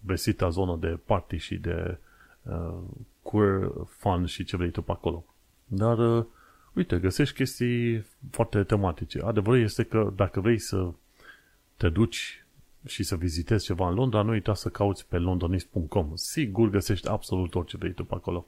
vestita 0.00 0.48
zonă 0.48 0.76
de 0.80 0.98
party 1.04 1.36
și 1.36 1.54
de 1.54 1.98
uh, 2.42 2.78
queer 3.22 3.70
fun 3.86 4.26
și 4.26 4.44
ce 4.44 4.56
vrei 4.56 4.70
tu 4.70 4.82
pe 4.82 4.92
acolo. 4.92 5.24
Dar, 5.64 5.98
uh, 5.98 6.24
uite, 6.72 6.98
găsești 6.98 7.34
chestii 7.34 8.04
foarte 8.30 8.62
tematice. 8.62 9.20
Adevărul 9.20 9.60
este 9.60 9.82
că 9.82 10.12
dacă 10.16 10.40
vrei 10.40 10.58
să 10.58 10.90
te 11.76 11.88
duci 11.88 12.43
și 12.86 13.02
să 13.02 13.16
vizitezi 13.16 13.64
ceva 13.64 13.88
în 13.88 13.94
Londra, 13.94 14.22
nu 14.22 14.30
uita 14.30 14.54
să 14.54 14.68
cauți 14.68 15.08
pe 15.08 15.18
londonist.com. 15.18 16.12
Sigur 16.14 16.70
găsești 16.70 17.08
absolut 17.08 17.54
orice 17.54 17.76
vrei 17.76 17.92
tu 17.92 18.04
pe 18.04 18.14
acolo. 18.14 18.46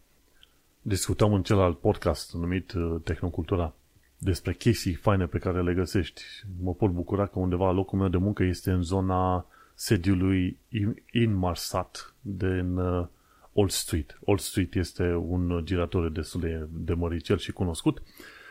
Discutăm 0.82 1.32
în 1.32 1.42
celălalt 1.42 1.78
podcast 1.78 2.34
numit 2.34 2.72
uh, 2.72 3.00
Tehnocultura 3.04 3.74
despre 4.18 4.52
chestii 4.52 4.94
faine 4.94 5.26
pe 5.26 5.38
care 5.38 5.62
le 5.62 5.74
găsești. 5.74 6.22
Mă 6.62 6.74
pot 6.74 6.90
bucura 6.90 7.26
că 7.26 7.38
undeva 7.38 7.70
locul 7.70 7.98
meu 7.98 8.08
de 8.08 8.16
muncă 8.16 8.42
este 8.42 8.70
în 8.70 8.82
zona 8.82 9.46
sediului 9.74 10.58
Inmarsat 11.12 12.14
din 12.20 12.76
uh, 12.76 13.06
Old 13.52 13.70
Street. 13.70 14.18
Old 14.24 14.38
Street 14.38 14.74
este 14.74 15.14
un 15.14 15.60
girator 15.64 16.10
destul 16.10 16.40
de, 16.40 16.68
de 16.70 16.94
măricel 16.94 17.38
și 17.38 17.52
cunoscut 17.52 18.02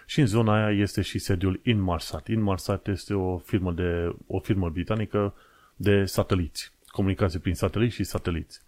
și 0.05 0.19
în 0.19 0.25
zona 0.25 0.55
aia 0.55 0.81
este 0.81 1.01
și 1.01 1.19
sediul 1.19 1.59
Inmarsat. 1.63 2.27
Inmarsat 2.27 2.87
este 2.87 3.13
o 3.13 3.37
firmă, 3.37 3.71
de, 3.71 4.15
o 4.27 4.39
firmă 4.39 4.69
britanică 4.69 5.33
de 5.75 6.05
sateliți, 6.05 6.71
comunicații 6.87 7.39
prin 7.39 7.55
sateliți 7.55 7.95
și 7.95 8.03
sateliți. 8.03 8.61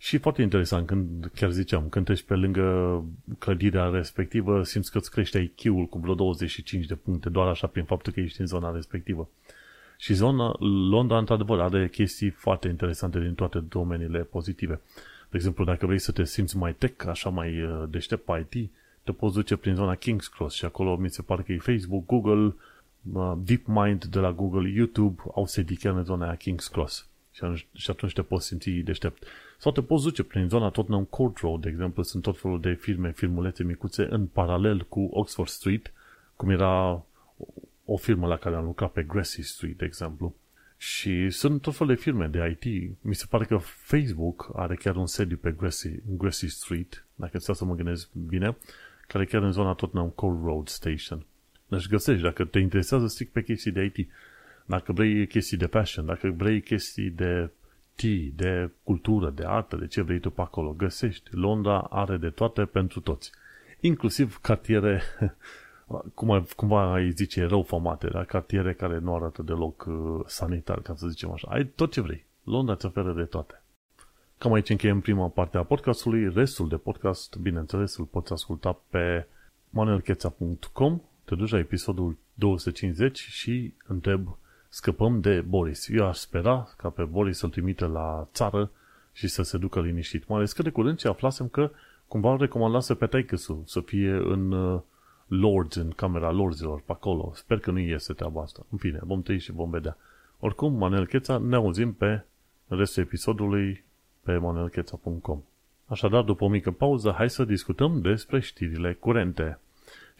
Și 0.00 0.18
foarte 0.18 0.42
interesant, 0.42 0.86
când 0.86 1.30
chiar 1.34 1.50
ziceam, 1.50 1.88
când 1.88 2.04
treci 2.04 2.22
pe 2.22 2.34
lângă 2.34 3.04
clădirea 3.38 3.88
respectivă, 3.88 4.62
simți 4.64 4.90
că 4.90 4.98
îți 4.98 5.10
crește 5.10 5.38
IQ-ul 5.38 5.86
cu 5.86 5.98
vreo 5.98 6.14
25 6.14 6.86
de 6.86 6.94
puncte, 6.94 7.28
doar 7.28 7.48
așa 7.48 7.66
prin 7.66 7.84
faptul 7.84 8.12
că 8.12 8.20
ești 8.20 8.40
în 8.40 8.46
zona 8.46 8.74
respectivă. 8.74 9.28
Și 9.96 10.14
zona, 10.14 10.56
Londra, 10.90 11.18
într-adevăr, 11.18 11.60
are 11.60 11.88
chestii 11.88 12.30
foarte 12.30 12.68
interesante 12.68 13.20
din 13.20 13.34
toate 13.34 13.58
domeniile 13.68 14.18
pozitive. 14.18 14.80
De 15.30 15.36
exemplu, 15.36 15.64
dacă 15.64 15.86
vrei 15.86 15.98
să 15.98 16.12
te 16.12 16.24
simți 16.24 16.56
mai 16.56 16.74
tech, 16.74 17.06
așa 17.06 17.28
mai 17.28 17.62
uh, 17.62 17.84
deștept 17.88 18.24
pe 18.24 18.46
IT, 18.50 18.70
te 19.02 19.12
poți 19.12 19.34
duce 19.34 19.56
prin 19.56 19.74
zona 19.74 19.96
King's 19.96 20.34
Cross 20.34 20.56
și 20.56 20.64
acolo 20.64 20.96
mi 20.96 21.10
se 21.10 21.22
pare 21.22 21.42
că 21.42 21.52
e 21.52 21.58
Facebook, 21.58 22.06
Google, 22.06 22.44
uh, 22.44 22.52
DeepMind 23.38 24.04
de 24.04 24.18
la 24.18 24.32
Google, 24.32 24.68
YouTube 24.68 25.22
au 25.34 25.46
sedii 25.46 25.76
chiar 25.76 25.96
în 25.96 26.04
zona 26.04 26.26
aia 26.26 26.36
King's 26.36 26.72
Cross. 26.72 27.08
Și 27.72 27.90
atunci 27.90 28.12
te 28.12 28.22
poți 28.22 28.46
simți 28.46 28.70
deștept. 28.70 29.24
Sau 29.58 29.72
te 29.72 29.82
poți 29.82 30.04
duce 30.04 30.22
prin 30.22 30.48
zona 30.48 30.70
Tottenham 30.70 31.04
Court 31.04 31.38
Road, 31.38 31.60
de 31.60 31.68
exemplu, 31.68 32.02
sunt 32.02 32.22
tot 32.22 32.40
felul 32.40 32.60
de 32.60 32.72
firme, 32.72 33.12
filmulețe 33.12 33.62
micuțe 33.62 34.06
în 34.10 34.26
paralel 34.26 34.84
cu 34.88 35.08
Oxford 35.12 35.48
Street, 35.48 35.92
cum 36.36 36.50
era 36.50 37.04
o 37.84 37.96
firmă 37.96 38.26
la 38.26 38.36
care 38.36 38.56
am 38.56 38.64
lucrat 38.64 38.92
pe 38.92 39.02
Grassy 39.02 39.42
Street, 39.42 39.78
de 39.78 39.84
exemplu. 39.84 40.34
Și 40.76 41.30
sunt 41.30 41.62
tot 41.62 41.76
felul 41.76 41.94
de 41.94 42.00
firme 42.00 42.26
de 42.26 42.58
IT. 42.60 42.90
Mi 43.00 43.14
se 43.14 43.26
pare 43.28 43.44
că 43.44 43.56
Facebook 43.56 44.50
are 44.54 44.74
chiar 44.74 44.96
un 44.96 45.06
sediu 45.06 45.36
pe 45.36 45.50
Grassy, 45.50 45.90
Grassy 46.06 46.46
Street, 46.46 47.06
dacă 47.14 47.38
ți 47.38 47.50
să 47.54 47.64
mă 47.64 47.74
gândesc 47.74 48.12
bine, 48.12 48.56
care 49.06 49.24
e 49.24 49.26
chiar 49.26 49.42
în 49.42 49.52
zona 49.52 49.72
Tottenham 49.72 50.08
Court 50.08 50.42
Road 50.42 50.68
Station. 50.68 51.26
Deci 51.68 51.88
găsești, 51.88 52.22
dacă 52.22 52.44
te 52.44 52.58
interesează 52.58 53.06
strict 53.06 53.32
pe 53.32 53.42
chestii 53.42 53.72
de 53.72 53.92
IT, 53.94 54.08
dacă 54.66 54.92
vrei 54.92 55.26
chestii 55.26 55.56
de 55.56 55.66
fashion, 55.66 56.06
dacă 56.06 56.28
vrei 56.36 56.60
chestii 56.60 57.10
de 57.10 57.50
tea, 57.94 58.32
de 58.34 58.70
cultură, 58.82 59.30
de 59.30 59.44
artă, 59.46 59.76
de 59.76 59.86
ce 59.86 60.02
vrei 60.02 60.20
tu 60.20 60.30
pe 60.30 60.40
acolo, 60.40 60.72
găsești. 60.72 61.30
Londra 61.32 61.78
are 61.78 62.16
de 62.16 62.30
toate 62.30 62.64
pentru 62.64 63.00
toți. 63.00 63.32
Inclusiv 63.80 64.38
cartiere, 64.40 65.02
cum, 66.14 66.46
cumva 66.56 66.92
ai 66.92 67.10
zice, 67.10 67.44
rău 67.44 67.62
famate, 67.62 68.08
dar 68.08 68.24
cartiere 68.24 68.74
care 68.74 68.98
nu 68.98 69.14
arată 69.14 69.42
deloc 69.42 69.84
uh, 69.88 70.20
sanitar, 70.26 70.80
ca 70.80 70.94
să 70.94 71.08
zicem 71.08 71.30
așa. 71.30 71.48
Ai 71.50 71.66
tot 71.66 71.92
ce 71.92 72.00
vrei. 72.00 72.26
Londra 72.42 72.72
îți 72.72 72.86
oferă 72.86 73.12
de 73.12 73.24
toate. 73.24 73.62
Cam 74.38 74.52
aici 74.52 74.70
încheiem 74.70 75.00
prima 75.00 75.28
parte 75.28 75.56
a 75.56 75.62
podcastului. 75.62 76.32
Restul 76.32 76.68
de 76.68 76.76
podcast, 76.76 77.36
bineînțeles, 77.36 77.96
îl 77.96 78.04
poți 78.04 78.32
asculta 78.32 78.80
pe 78.90 79.26
manuelcheța.com 79.70 81.00
te 81.28 81.34
duci 81.34 81.50
la 81.50 81.58
episodul 81.58 82.16
250 82.34 83.18
și 83.18 83.72
întreb 83.86 84.36
scăpăm 84.68 85.20
de 85.20 85.40
Boris. 85.40 85.88
Eu 85.88 86.06
aș 86.06 86.16
spera 86.16 86.68
ca 86.76 86.88
pe 86.88 87.02
Boris 87.02 87.38
să-l 87.38 87.50
trimite 87.50 87.84
la 87.84 88.28
țară 88.32 88.70
și 89.12 89.28
să 89.28 89.42
se 89.42 89.58
ducă 89.58 89.80
liniștit. 89.80 90.28
Mai 90.28 90.38
ales 90.38 90.52
că 90.52 90.62
de 90.62 90.70
curând 90.70 90.98
ce 90.98 91.08
aflasem 91.08 91.48
că 91.48 91.70
cumva 92.06 92.32
îl 92.32 92.38
recomandase 92.38 92.94
pe 92.94 93.06
taicăsul 93.06 93.62
să 93.66 93.80
fie 93.80 94.10
în 94.10 94.52
uh, 94.52 94.80
Lords, 95.26 95.76
în 95.76 95.90
camera 95.90 96.30
Lordsilor, 96.30 96.80
pe 96.80 96.92
acolo. 96.92 97.32
Sper 97.34 97.58
că 97.58 97.70
nu 97.70 97.78
iese 97.78 98.12
treaba 98.12 98.42
asta. 98.42 98.66
În 98.70 98.78
fine, 98.78 98.98
vom 99.02 99.22
trăi 99.22 99.38
și 99.38 99.52
vom 99.52 99.70
vedea. 99.70 99.96
Oricum, 100.40 100.72
Manel 100.72 101.06
Cheța, 101.06 101.38
ne 101.38 101.56
auzim 101.56 101.92
pe 101.92 102.24
restul 102.68 103.02
episodului 103.02 103.84
pe 104.22 104.36
manelcheța.com. 104.36 105.40
Așadar, 105.86 106.22
după 106.22 106.44
o 106.44 106.48
mică 106.48 106.70
pauză, 106.70 107.14
hai 107.16 107.30
să 107.30 107.44
discutăm 107.44 108.00
despre 108.00 108.40
știrile 108.40 108.92
curente. 108.92 109.58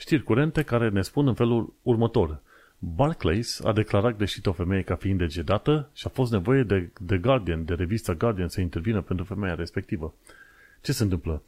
Știri 0.01 0.23
curente 0.23 0.63
care 0.63 0.89
ne 0.89 1.03
spun 1.03 1.27
în 1.27 1.35
felul 1.35 1.75
următor. 1.83 2.41
Barclays 2.79 3.61
a 3.61 3.73
declarat 3.73 4.17
greșit 4.17 4.47
o 4.47 4.53
femeie 4.53 4.83
ca 4.83 4.95
fiind 4.95 5.19
degedată 5.19 5.91
și 5.93 6.07
a 6.07 6.11
fost 6.11 6.33
nevoie 6.33 6.63
de, 6.63 6.91
de 7.01 7.19
Guardian, 7.19 7.65
de 7.65 7.75
revista 7.75 8.15
Guardian, 8.15 8.49
să 8.49 8.61
intervină 8.61 9.01
pentru 9.01 9.25
femeia 9.25 9.55
respectivă. 9.55 10.15
Ce 10.81 10.93
se 10.93 11.03
întâmplă? 11.03 11.43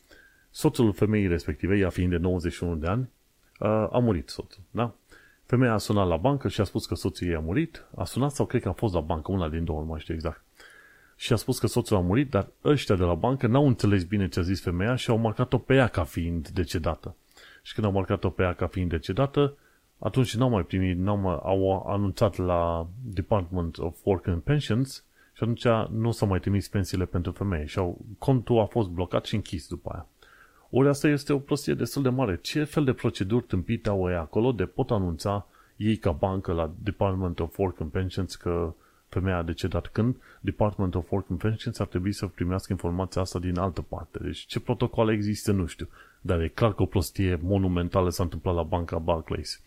Soțul 0.51 0.93
femeii 0.93 1.27
respective, 1.27 1.77
ea 1.77 1.89
fiind 1.89 2.11
de 2.11 2.17
91 2.17 2.77
de 2.77 2.87
ani, 2.87 3.09
a 3.91 3.99
murit 3.99 4.29
soțul, 4.29 4.63
da? 4.71 4.95
Femeia 5.45 5.73
a 5.73 5.79
sunat 5.79 6.09
la 6.09 6.17
bancă 6.17 6.49
și 6.49 6.61
a 6.61 6.65
spus 6.65 6.87
că 6.87 6.95
soțul 6.95 7.27
ei 7.27 7.35
a 7.35 7.41
murit. 7.41 7.85
A 7.97 8.05
sunat 8.05 8.31
sau 8.31 8.47
cred 8.47 8.63
că 8.63 8.69
a 8.69 8.73
fost 8.73 8.95
la 8.95 9.01
bancă, 9.01 9.33
una 9.33 9.49
din 9.49 9.65
două, 9.65 9.81
nu 9.81 9.87
mai 9.87 10.01
știu 10.01 10.15
exact. 10.15 10.43
Și 11.17 11.33
a 11.33 11.37
spus 11.37 11.59
că 11.59 11.67
soțul 11.67 11.97
a 11.97 12.01
murit, 12.01 12.31
dar 12.31 12.49
ăștia 12.65 12.95
de 12.95 13.03
la 13.03 13.15
bancă 13.15 13.47
n-au 13.47 13.67
înțeles 13.67 14.05
bine 14.05 14.29
ce 14.29 14.39
a 14.39 14.43
zis 14.43 14.63
femeia 14.63 14.95
și 14.95 15.11
au 15.11 15.17
marcat-o 15.17 15.59
pe 15.59 15.75
ea 15.75 15.87
ca 15.87 16.05
fiind 16.05 16.49
decedată. 16.49 17.15
Și 17.63 17.75
când 17.75 17.87
au 17.87 17.93
marcat-o 17.93 18.31
pe 18.31 18.43
ea 18.43 18.53
ca 18.53 18.67
fiind 18.67 18.91
decedată, 18.91 19.57
atunci 19.99 20.37
n-au 20.37 20.49
mai 20.49 20.63
primit, 20.63 20.99
n-au 20.99 21.17
mai, 21.17 21.39
au 21.43 21.87
anunțat 21.87 22.37
la 22.37 22.87
Department 23.05 23.79
of 23.79 23.99
Work 24.05 24.27
and 24.27 24.43
Pensions 24.43 25.05
și 25.33 25.43
atunci 25.43 25.67
nu 25.91 26.11
s-au 26.11 26.29
mai 26.29 26.41
trimis 26.41 26.69
pensiile 26.69 27.05
pentru 27.05 27.33
femei 27.33 27.67
și 27.67 27.79
au, 27.79 27.99
contul 28.19 28.61
a 28.61 28.65
fost 28.65 28.89
blocat 28.89 29.25
și 29.25 29.35
închis 29.35 29.69
după 29.69 29.91
aia. 29.93 30.07
Ori 30.71 30.89
asta 30.89 31.09
este 31.09 31.33
o 31.33 31.39
prostie 31.39 31.75
destul 31.75 32.03
de 32.03 32.09
mare. 32.09 32.39
Ce 32.43 32.65
fel 32.65 32.85
de 32.85 32.93
proceduri 32.93 33.45
tâmpite 33.45 33.89
au 33.89 34.09
ei 34.09 34.17
acolo 34.17 34.53
de 34.53 34.65
pot 34.65 34.91
anunța 34.91 35.47
ei 35.77 35.97
ca 35.97 36.13
bancă 36.13 36.53
la 36.53 36.71
Department 36.83 37.41
of 37.41 37.59
Work 37.59 37.81
and 37.81 37.91
Pensions 37.91 38.35
că 38.35 38.75
femeia 39.09 39.37
a 39.37 39.43
decedat 39.43 39.87
când 39.87 40.17
Department 40.41 40.95
of 40.95 41.11
Work 41.11 41.27
and 41.31 41.39
Pensions 41.39 41.79
ar 41.79 41.87
trebui 41.87 42.13
să 42.13 42.27
primească 42.27 42.73
informația 42.73 43.21
asta 43.21 43.39
din 43.39 43.59
altă 43.59 43.83
parte. 43.83 44.19
Deci 44.23 44.39
ce 44.39 44.61
protocoale 44.61 45.13
există 45.13 45.53
nu 45.53 45.67
știu. 45.67 45.89
Dar 46.21 46.41
e 46.41 46.49
clar 46.49 46.75
că 46.75 46.83
o 46.83 46.87
prostie 46.87 47.39
monumentală 47.43 48.11
s-a 48.11 48.23
întâmplat 48.23 48.55
la 48.55 48.63
banca 48.63 48.99
Barclays. 48.99 49.61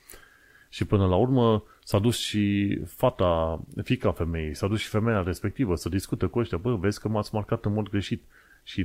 Și 0.69 0.85
până 0.85 1.07
la 1.07 1.15
urmă 1.15 1.63
s-a 1.83 1.99
dus 1.99 2.17
și 2.17 2.75
fata, 2.85 3.61
fica 3.83 4.11
femeii, 4.11 4.53
s-a 4.53 4.67
dus 4.67 4.79
și 4.79 4.87
femeia 4.87 5.23
respectivă 5.23 5.75
să 5.75 5.89
discute 5.89 6.25
cu 6.25 6.39
ăștia. 6.39 6.57
Bă, 6.57 6.75
vezi 6.75 6.99
că 6.99 7.07
m-ați 7.07 7.33
marcat 7.33 7.65
în 7.65 7.73
mod 7.73 7.89
greșit. 7.89 8.23
Și 8.63 8.83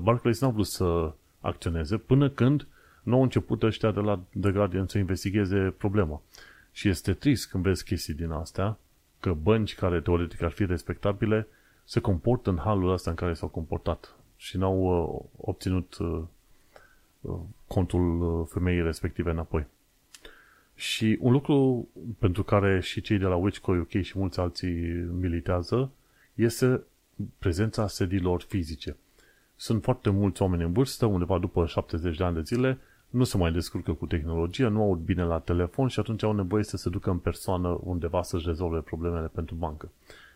Barclays 0.00 0.40
n-a 0.40 0.48
vrut 0.48 0.66
să 0.66 1.12
acționeze 1.40 1.96
până 1.96 2.28
când 2.28 2.66
nu 3.02 3.14
au 3.14 3.22
început 3.22 3.62
ăștia 3.62 3.90
de 3.90 4.00
la 4.00 4.20
The 4.40 4.50
Guardian 4.50 4.86
să 4.86 4.98
investigheze 4.98 5.74
problema. 5.78 6.22
Și 6.72 6.88
este 6.88 7.12
trist 7.12 7.50
când 7.50 7.62
vezi 7.62 7.84
chestii 7.84 8.14
din 8.14 8.30
astea, 8.30 8.78
că 9.20 9.32
bănci 9.32 9.74
care 9.74 10.00
teoretic 10.00 10.42
ar 10.42 10.50
fi 10.50 10.66
respectabile 10.66 11.46
se 11.84 12.00
comportă 12.00 12.50
în 12.50 12.58
halul 12.58 12.92
ăsta 12.92 13.10
în 13.10 13.16
care 13.16 13.34
s-au 13.34 13.48
comportat 13.48 14.14
și 14.36 14.56
n-au 14.56 14.78
uh, 14.78 15.24
obținut 15.36 15.96
uh, 15.98 16.06
uh 16.06 16.22
contul 17.66 18.20
uh, 18.20 18.46
femeii 18.50 18.82
respective 18.82 19.30
înapoi. 19.30 19.66
Și 20.74 21.18
un 21.20 21.32
lucru 21.32 21.88
pentru 22.18 22.42
care 22.42 22.80
și 22.80 23.00
cei 23.00 23.18
de 23.18 23.24
la 23.24 23.36
Witchco 23.36 23.72
UK 23.72 24.00
și 24.02 24.18
mulți 24.18 24.40
alții 24.40 24.74
militează 25.20 25.90
este 26.34 26.82
prezența 27.38 27.86
sediilor 27.88 28.42
fizice. 28.48 28.96
Sunt 29.56 29.82
foarte 29.82 30.10
mulți 30.10 30.42
oameni 30.42 30.62
în 30.62 30.72
vârstă, 30.72 31.06
undeva 31.06 31.38
după 31.38 31.66
70 31.66 32.16
de 32.16 32.24
ani 32.24 32.34
de 32.34 32.42
zile, 32.42 32.78
nu 33.08 33.24
se 33.24 33.36
mai 33.36 33.52
descurcă 33.52 33.92
cu 33.92 34.06
tehnologia, 34.06 34.68
nu 34.68 34.82
aud 34.82 34.98
bine 34.98 35.22
la 35.22 35.38
telefon 35.38 35.88
și 35.88 36.00
atunci 36.00 36.22
au 36.22 36.32
nevoie 36.32 36.64
să 36.64 36.76
se 36.76 36.88
ducă 36.88 37.10
în 37.10 37.18
persoană 37.18 37.80
undeva 37.82 38.22
să-și 38.22 38.46
rezolve 38.46 38.80
problemele 38.80 39.26
pentru 39.26 39.54
bancă. 39.54 39.90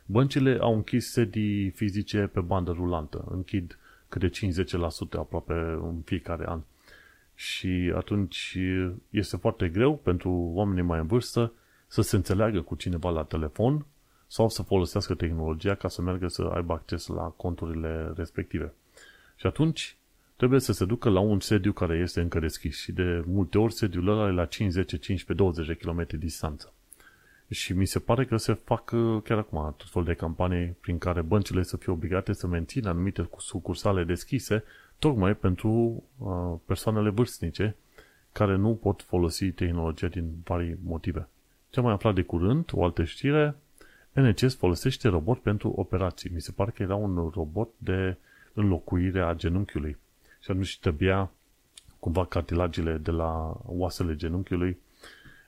Băncile 0.07 0.59
au 0.61 0.75
închis 0.75 1.11
sedii 1.11 1.71
fizice 1.71 2.31
pe 2.33 2.41
bandă 2.41 2.71
rulantă, 2.73 3.25
închid 3.31 3.79
câte 4.09 4.31
5-10% 4.31 4.33
aproape 5.19 5.53
în 5.83 6.01
fiecare 6.05 6.45
an. 6.49 6.61
Și 7.43 7.93
atunci 7.97 8.59
este 9.11 9.37
foarte 9.37 9.69
greu 9.69 9.97
pentru 9.97 10.31
oamenii 10.31 10.83
mai 10.83 10.99
în 10.99 11.07
vârstă 11.07 11.53
să 11.87 12.03
se 12.03 12.17
înțeleagă 12.17 12.61
cu 12.61 12.75
cineva 12.75 13.11
la 13.11 13.23
telefon 13.23 13.87
sau 14.27 14.49
să 14.49 14.63
folosească 14.63 15.15
tehnologia 15.15 15.75
ca 15.75 15.89
să 15.89 16.03
meargă 16.03 16.29
să 16.29 16.43
aibă 16.43 16.73
acces 16.73 17.07
la 17.07 17.23
conturile 17.23 18.13
respective. 18.17 18.73
Și 19.37 19.47
atunci 19.47 19.97
trebuie 20.37 20.61
să 20.61 20.73
se 20.73 20.85
ducă 20.85 21.09
la 21.09 21.21
un 21.21 21.41
sediu 21.41 21.73
care 21.73 21.99
este 21.99 22.21
încă 22.21 22.39
deschis 22.39 22.77
și 22.79 22.93
de 22.93 23.23
multe 23.27 23.59
ori 23.59 23.73
sediul 23.73 24.09
ăla 24.09 24.29
e 24.29 24.33
la 24.33 24.45
5, 24.45 24.73
10, 24.73 24.97
15, 24.97 25.33
20 25.33 25.67
de 25.67 25.75
km 25.75 26.07
distanță. 26.19 26.73
Și 27.49 27.73
mi 27.73 27.87
se 27.87 27.99
pare 27.99 28.25
că 28.25 28.37
se 28.37 28.53
fac 28.53 28.91
uh, 28.91 29.23
chiar 29.23 29.39
acum 29.39 29.75
tot 29.77 29.89
fel 29.91 30.05
de 30.05 30.15
campanii 30.15 30.77
prin 30.81 30.99
care 30.99 31.21
băncile 31.23 31.63
să 31.63 31.77
fie 31.77 31.93
obligate 31.93 32.33
să 32.33 32.47
mențină 32.47 32.89
anumite 32.89 33.29
sucursale 33.39 34.05
deschise 34.05 34.65
tocmai 35.03 35.35
pentru 35.35 36.03
uh, 36.19 36.59
persoanele 36.65 37.11
vârstnice 37.11 37.77
care 38.33 38.57
nu 38.57 38.75
pot 38.75 39.03
folosi 39.03 39.51
tehnologia 39.51 40.07
din 40.07 40.33
vari 40.45 40.77
motive. 40.85 41.29
Ce 41.71 41.79
am 41.79 41.85
mai 41.85 41.95
aflat 41.95 42.15
de 42.15 42.23
curând, 42.23 42.71
o 42.73 42.85
altă 42.85 43.05
știre, 43.05 43.57
NHS 44.13 44.55
folosește 44.55 45.09
robot 45.09 45.39
pentru 45.39 45.73
operații. 45.77 46.31
Mi 46.35 46.41
se 46.41 46.53
pare 46.53 46.71
că 46.71 46.83
era 46.83 46.95
un 46.95 47.31
robot 47.35 47.69
de 47.79 48.17
înlocuire 48.53 49.21
a 49.21 49.35
genunchiului. 49.35 49.97
Și 50.41 50.51
atunci 50.51 50.79
trebuia 50.79 51.31
cumva 51.99 52.27
cartilagile 52.27 52.97
de 52.97 53.11
la 53.11 53.61
oasele 53.67 54.17
genunchiului 54.17 54.79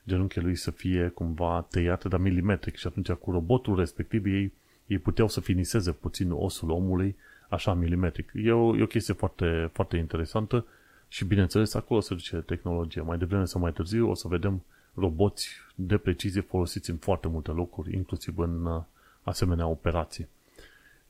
genunchiului 0.07 0.55
să 0.55 0.71
fie 0.71 1.07
cumva 1.07 1.65
tăiate, 1.69 2.07
dar 2.07 2.19
milimetric. 2.19 2.75
Și 2.75 2.87
atunci 2.87 3.11
cu 3.11 3.31
robotul 3.31 3.75
respectiv 3.75 4.25
ei, 4.25 4.53
ei 4.87 4.97
puteau 4.97 5.27
să 5.27 5.39
finiseze 5.39 5.91
puțin 5.91 6.31
osul 6.31 6.69
omului 6.69 7.15
așa 7.49 7.73
milimetric. 7.73 8.31
E 8.33 8.51
o, 8.51 8.77
e 8.77 8.83
o 8.83 8.87
chestie 8.87 9.13
foarte, 9.13 9.69
foarte 9.73 9.97
interesantă 9.97 10.65
și 11.07 11.25
bineînțeles 11.25 11.73
acolo 11.73 11.99
se 11.99 12.13
duce 12.13 12.35
tehnologia. 12.37 13.03
Mai 13.03 13.17
devreme 13.17 13.45
sau 13.45 13.61
mai 13.61 13.71
târziu 13.71 14.09
o 14.09 14.13
să 14.13 14.27
vedem 14.27 14.63
roboți 14.93 15.49
de 15.75 15.97
precizie 15.97 16.41
folosiți 16.41 16.89
în 16.89 16.97
foarte 16.97 17.27
multe 17.27 17.51
locuri, 17.51 17.95
inclusiv 17.95 18.37
în 18.37 18.65
uh, 18.65 18.81
asemenea 19.23 19.67
operații. 19.67 20.27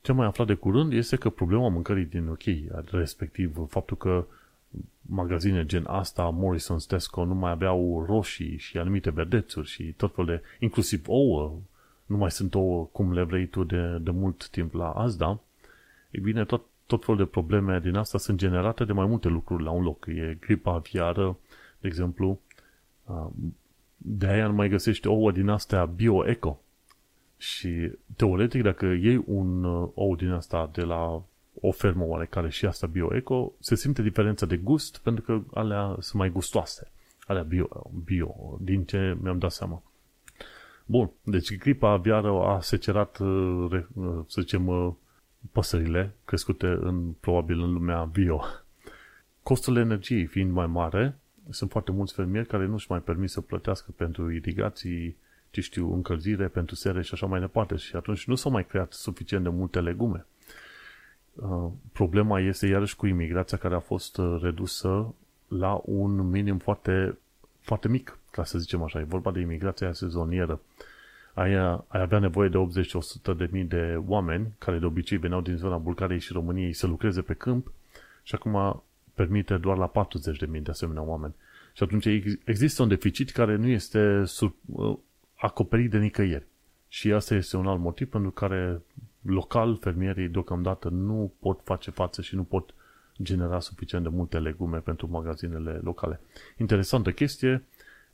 Ce 0.00 0.12
mai 0.12 0.26
aflat 0.26 0.46
de 0.46 0.54
curând 0.54 0.92
este 0.92 1.16
că 1.16 1.30
problema 1.30 1.68
mâncării 1.68 2.04
din 2.04 2.26
UK, 2.26 2.42
respectiv 2.90 3.56
faptul 3.68 3.96
că 3.96 4.24
magazine 5.00 5.66
gen 5.66 5.84
asta, 5.86 6.38
Morrison's, 6.38 6.86
Tesco, 6.88 7.24
nu 7.24 7.34
mai 7.34 7.50
aveau 7.50 8.04
roșii 8.08 8.56
și 8.56 8.78
anumite 8.78 9.10
vedețuri 9.10 9.68
și 9.68 9.82
tot 9.82 10.14
fel 10.14 10.24
de, 10.24 10.42
inclusiv 10.58 11.02
ouă, 11.06 11.58
nu 12.06 12.16
mai 12.16 12.30
sunt 12.30 12.54
ouă 12.54 12.88
cum 12.92 13.12
le 13.12 13.22
vrei 13.22 13.46
tu 13.46 13.64
de, 13.64 13.98
de 14.00 14.10
mult 14.10 14.48
timp 14.48 14.74
la 14.74 14.90
Asda, 14.90 15.26
e 15.28 15.55
bine, 16.20 16.44
tot, 16.44 16.64
tot 16.86 17.04
fel 17.04 17.16
de 17.16 17.24
probleme 17.24 17.80
din 17.80 17.96
asta 17.96 18.18
sunt 18.18 18.38
generate 18.38 18.84
de 18.84 18.92
mai 18.92 19.06
multe 19.06 19.28
lucruri 19.28 19.62
la 19.62 19.70
un 19.70 19.82
loc. 19.82 20.06
E 20.06 20.36
gripa 20.40 20.72
aviară, 20.72 21.38
de 21.80 21.86
exemplu, 21.86 22.40
de 23.96 24.26
aia 24.26 24.46
nu 24.46 24.52
mai 24.52 24.68
găsești 24.68 25.06
ouă 25.06 25.32
din 25.32 25.48
astea 25.48 25.84
bio-eco. 25.84 26.60
Și 27.38 27.92
teoretic, 28.16 28.62
dacă 28.62 28.86
iei 28.86 29.22
un 29.26 29.64
uh, 29.64 29.88
ou 29.94 30.16
din 30.16 30.30
asta 30.30 30.70
de 30.72 30.82
la 30.82 31.22
o 31.60 31.70
fermă 31.70 32.04
oarecare 32.04 32.48
și 32.50 32.66
asta 32.66 32.86
bio-eco, 32.86 33.52
se 33.58 33.74
simte 33.74 34.02
diferența 34.02 34.46
de 34.46 34.56
gust 34.56 34.98
pentru 34.98 35.24
că 35.24 35.40
alea 35.54 35.96
sunt 35.98 36.14
mai 36.14 36.30
gustoase. 36.30 36.90
Alea 37.26 37.42
bio, 37.42 37.68
bio 38.04 38.58
din 38.60 38.84
ce 38.84 39.16
mi-am 39.20 39.38
dat 39.38 39.52
seama. 39.52 39.82
Bun, 40.86 41.10
deci 41.22 41.56
gripa 41.56 41.90
aviară 41.90 42.28
a 42.28 42.60
secerat, 42.60 43.18
uh, 43.18 43.82
uh, 43.94 44.20
să 44.26 44.40
zicem, 44.40 44.96
păsările 45.56 46.14
crescute 46.24 46.66
în, 46.66 47.12
probabil 47.20 47.60
în 47.60 47.72
lumea 47.72 48.04
bio. 48.04 48.44
Costul 49.42 49.76
energiei 49.76 50.26
fiind 50.26 50.52
mai 50.52 50.66
mare, 50.66 51.18
sunt 51.50 51.70
foarte 51.70 51.90
mulți 51.90 52.14
fermieri 52.14 52.46
care 52.46 52.66
nu-și 52.66 52.86
mai 52.90 53.00
permit 53.00 53.30
să 53.30 53.40
plătească 53.40 53.90
pentru 53.96 54.30
irigații, 54.30 55.16
ce 55.50 55.60
știu, 55.60 55.94
încălzire, 55.94 56.48
pentru 56.48 56.74
sere 56.74 57.02
și 57.02 57.10
așa 57.14 57.26
mai 57.26 57.40
departe. 57.40 57.76
Și 57.76 57.96
atunci 57.96 58.26
nu 58.26 58.34
s-au 58.34 58.50
mai 58.50 58.66
creat 58.66 58.92
suficient 58.92 59.42
de 59.42 59.48
multe 59.48 59.80
legume. 59.80 60.26
Uh, 61.34 61.70
problema 61.92 62.40
este 62.40 62.66
iarăși 62.66 62.96
cu 62.96 63.06
imigrația 63.06 63.58
care 63.58 63.74
a 63.74 63.80
fost 63.80 64.18
uh, 64.18 64.38
redusă 64.42 65.14
la 65.48 65.80
un 65.84 66.28
minim 66.28 66.58
foarte, 66.58 67.18
foarte 67.60 67.88
mic, 67.88 68.18
ca 68.30 68.44
să 68.44 68.58
zicem 68.58 68.82
așa. 68.82 69.00
E 69.00 69.04
vorba 69.04 69.30
de 69.30 69.40
imigrația 69.40 69.92
sezonieră. 69.92 70.60
Ai, 71.36 71.54
ai 71.86 72.00
avea 72.00 72.18
nevoie 72.18 72.48
de 72.48 72.58
80-100 73.32 73.36
de 73.36 73.48
mii 73.50 73.64
de 73.64 74.02
oameni 74.06 74.54
care 74.58 74.78
de 74.78 74.84
obicei 74.84 75.18
veneau 75.18 75.40
din 75.40 75.56
zona 75.56 75.76
Bulgariei 75.76 76.20
și 76.20 76.32
României 76.32 76.72
să 76.72 76.86
lucreze 76.86 77.22
pe 77.22 77.34
câmp 77.34 77.72
și 78.22 78.34
acum 78.34 78.82
permite 79.14 79.56
doar 79.56 79.76
la 79.76 79.86
40 79.86 80.38
de 80.38 80.46
mii 80.46 80.60
de 80.60 80.70
asemenea 80.70 81.02
oameni. 81.02 81.34
Și 81.72 81.82
atunci 81.82 82.06
există 82.44 82.82
un 82.82 82.88
deficit 82.88 83.30
care 83.30 83.56
nu 83.56 83.66
este 83.66 84.24
sub, 84.24 84.54
uh, 84.66 84.96
acoperit 85.34 85.90
de 85.90 85.98
nicăieri. 85.98 86.46
Și 86.88 87.12
asta 87.12 87.34
este 87.34 87.56
un 87.56 87.66
alt 87.66 87.80
motiv 87.80 88.08
pentru 88.08 88.30
care 88.30 88.82
local 89.22 89.78
fermierii 89.80 90.28
deocamdată 90.28 90.88
nu 90.88 91.32
pot 91.40 91.60
face 91.64 91.90
față 91.90 92.22
și 92.22 92.34
nu 92.34 92.42
pot 92.42 92.74
genera 93.22 93.60
suficient 93.60 94.04
de 94.04 94.10
multe 94.12 94.38
legume 94.38 94.78
pentru 94.78 95.08
magazinele 95.10 95.80
locale. 95.82 96.20
Interesantă 96.56 97.12
chestie, 97.12 97.64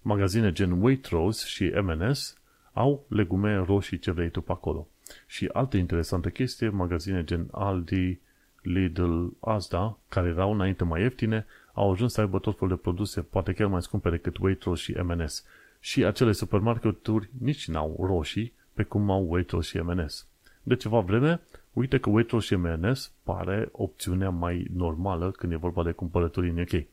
magazine 0.00 0.52
gen 0.52 0.70
Waitrose 0.70 1.46
și 1.46 1.64
M&S 1.64 2.36
au 2.72 3.04
legume 3.08 3.54
roșii 3.54 3.98
ce 3.98 4.10
vrei 4.10 4.30
tu 4.30 4.40
pe 4.40 4.52
acolo. 4.52 4.88
Și 5.26 5.48
altă 5.52 5.76
interesantă 5.76 6.28
chestie, 6.28 6.68
magazine 6.68 7.24
gen 7.24 7.48
Aldi, 7.50 8.18
Lidl, 8.62 9.24
Asda, 9.40 9.98
care 10.08 10.28
erau 10.28 10.52
înainte 10.52 10.84
mai 10.84 11.00
ieftine, 11.00 11.46
au 11.72 11.90
ajuns 11.90 12.12
să 12.12 12.20
aibă 12.20 12.38
tot 12.38 12.58
felul 12.58 12.74
de 12.74 12.80
produse, 12.82 13.20
poate 13.20 13.52
chiar 13.52 13.66
mai 13.66 13.82
scumpe 13.82 14.10
decât 14.10 14.36
Waitrose 14.38 14.82
și 14.82 14.92
M&S. 14.92 15.44
Și 15.80 16.04
acele 16.04 16.32
supermarketuri 16.32 17.28
nici 17.38 17.68
n-au 17.68 17.96
roșii, 18.00 18.52
pe 18.72 18.82
cum 18.82 19.10
au 19.10 19.26
Waitrose 19.30 19.68
și 19.68 19.84
M&S. 19.84 20.26
De 20.62 20.76
ceva 20.76 21.00
vreme, 21.00 21.40
uite 21.72 21.98
că 21.98 22.10
Waitrose 22.10 22.46
și 22.46 22.54
M&S 22.54 23.12
pare 23.22 23.68
opțiunea 23.72 24.30
mai 24.30 24.66
normală 24.74 25.30
când 25.30 25.52
e 25.52 25.56
vorba 25.56 25.82
de 25.82 25.92
cumpărături 25.92 26.48
în 26.48 26.58
UK. 26.58 26.84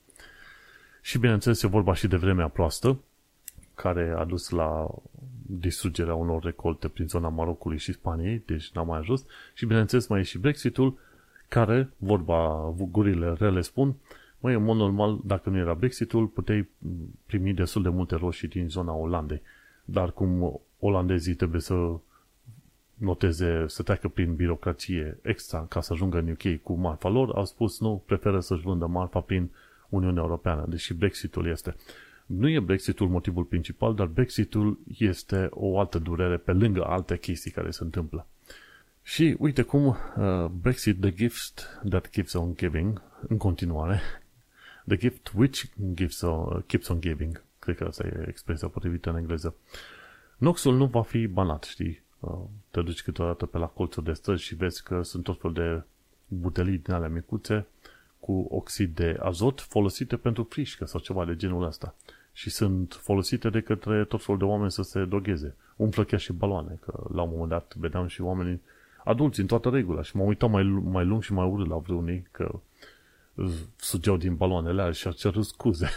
Și 1.02 1.20
bineînțeles 1.20 1.64
e 1.64 1.68
vorba 1.68 1.94
și 1.94 2.08
de 2.08 2.16
vremea 2.16 2.48
proastă, 2.48 3.00
care 3.76 4.14
a 4.18 4.26
dus 4.26 4.50
la 4.50 4.88
distrugerea 5.52 6.16
unor 6.16 6.44
recolte 6.44 6.88
prin 6.88 7.08
zona 7.08 7.30
Marocului 7.30 7.78
și 7.78 7.92
Spaniei, 7.92 8.44
deci 8.46 8.72
n-a 8.72 8.84
mai 8.84 9.00
ajuns. 9.00 9.26
Și 9.54 9.66
bineînțeles 9.66 10.08
mai 10.08 10.20
e 10.20 10.24
și 10.24 10.38
Brexitul, 10.38 10.98
care, 11.48 11.90
vorba 11.98 12.70
gurile 12.92 13.34
rele 13.34 13.62
spun, 13.62 13.96
mai 14.40 14.54
în 14.54 14.64
mod 14.64 14.78
normal, 14.78 15.20
dacă 15.26 15.50
nu 15.50 15.58
era 15.58 15.74
Brexitul, 15.74 16.28
puteai 16.28 16.70
primi 17.26 17.54
destul 17.54 17.82
de 17.82 17.90
multe 17.90 18.16
roșii 18.16 18.48
din 18.48 18.70
zona 18.70 18.94
Olandei. 18.94 19.42
Dar 19.86 20.12
cum 20.12 20.62
olandezii 20.80 21.34
trebuie 21.34 21.62
să 21.62 22.00
noteze, 22.94 23.66
să 23.68 23.84
treacă 23.84 24.08
prin 24.08 24.36
birocrație 24.36 25.20
extra 25.22 25.66
ca 25.70 25.82
să 25.82 25.94
ajungă 25.94 26.18
în 26.18 26.30
UK 26.30 26.62
cu 26.64 26.74
marfa 26.74 27.10
lor, 27.10 27.32
au 27.36 27.46
spus 27.46 27.80
nu, 27.80 28.04
preferă 28.06 28.40
să-și 28.40 28.62
vândă 28.62 28.86
marfa 28.86 29.20
prin 29.20 29.52
Uniunea 29.90 30.22
Europeană, 30.22 30.66
deși 30.68 30.94
Brexitul 30.94 31.48
este. 31.48 31.76
Nu 32.38 32.50
e 32.50 32.60
Brexitul 32.60 33.08
motivul 33.08 33.44
principal, 33.44 33.96
dar 33.96 34.06
Brexitul 34.06 34.80
este 34.98 35.48
o 35.52 35.80
altă 35.80 36.00
durere 36.00 36.38
pe 36.38 36.52
lângă 36.52 36.84
alte 36.86 37.18
chestii 37.18 37.52
care 37.52 37.72
se 37.72 37.84
întâmplă. 37.84 38.28
Și 39.04 39.36
uite 39.40 39.62
cum 39.62 39.86
uh, 39.86 40.46
Brexit, 40.46 41.02
the 41.02 41.14
gift 41.14 41.80
that 41.90 42.08
keeps 42.08 42.34
on 42.34 42.56
giving, 42.56 43.02
în 43.28 43.38
continuare, 43.38 44.02
the 44.88 44.98
gift 44.98 45.32
which 45.36 45.64
gives 45.94 46.22
on, 46.22 46.64
keeps 46.68 46.88
on 46.88 47.02
giving, 47.02 47.44
cred 47.60 47.76
că 47.76 47.84
asta 47.84 48.08
e 48.08 48.26
expresia 48.28 48.68
potrivită 48.68 49.10
în 49.10 49.16
engleză. 49.16 49.56
Noxul 50.38 50.76
nu 50.76 50.86
va 50.86 51.02
fi 51.02 51.28
banat, 51.28 51.64
știi? 51.64 52.02
Uh, 52.20 52.40
te 52.72 52.82
duci 52.82 53.02
câteodată 53.02 53.46
pe 53.46 53.58
la 53.58 53.68
colțul 53.68 54.04
de 54.04 54.14
străzi 54.14 54.44
și 54.44 54.56
vezi 54.56 54.84
că 54.84 55.02
sunt 55.02 55.24
tot 55.24 55.40
fel 55.40 55.54
de 55.54 55.84
butelii 56.28 56.78
din 56.78 56.94
alea 56.94 57.10
micuțe 57.10 57.66
cu 58.20 58.48
oxid 58.50 58.96
de 58.96 59.18
azot 59.20 59.62
folosite 59.62 60.18
pentru 60.18 60.44
frișcă 60.44 60.86
sau 60.86 61.00
ceva 61.00 61.26
de 61.26 61.36
genul 61.36 61.64
ăsta. 61.64 61.96
Și 62.40 62.50
sunt 62.50 63.00
folosite 63.02 63.50
de 63.50 63.62
către 63.62 64.04
tot 64.04 64.24
felul 64.24 64.40
de 64.40 64.46
oameni 64.46 64.72
să 64.72 64.82
se 64.82 65.06
dogheze. 65.06 65.56
Umflă 65.76 66.04
chiar 66.04 66.20
și 66.20 66.34
baloane, 66.34 66.80
că 66.82 67.04
la 67.14 67.22
un 67.22 67.30
moment 67.32 67.50
dat 67.50 67.76
vedeam 67.78 68.08
și 68.08 68.22
oamenii 68.22 68.62
adulți 69.04 69.40
în 69.40 69.46
toată 69.46 69.70
regula 69.70 70.02
și 70.02 70.16
m-am 70.16 70.28
uitat 70.28 70.50
mai, 70.50 70.64
mai 70.64 71.06
lung 71.06 71.24
și 71.24 71.34
mai 71.34 71.48
urât 71.48 71.68
la 71.68 71.78
vreunii 71.78 72.28
că 72.32 72.60
sugeau 73.76 74.18
din 74.18 74.36
baloanele 74.36 74.82
alea 74.82 74.94
și 74.94 75.08
au 75.08 75.14
cerut 75.14 75.46
scuze. 75.46 75.90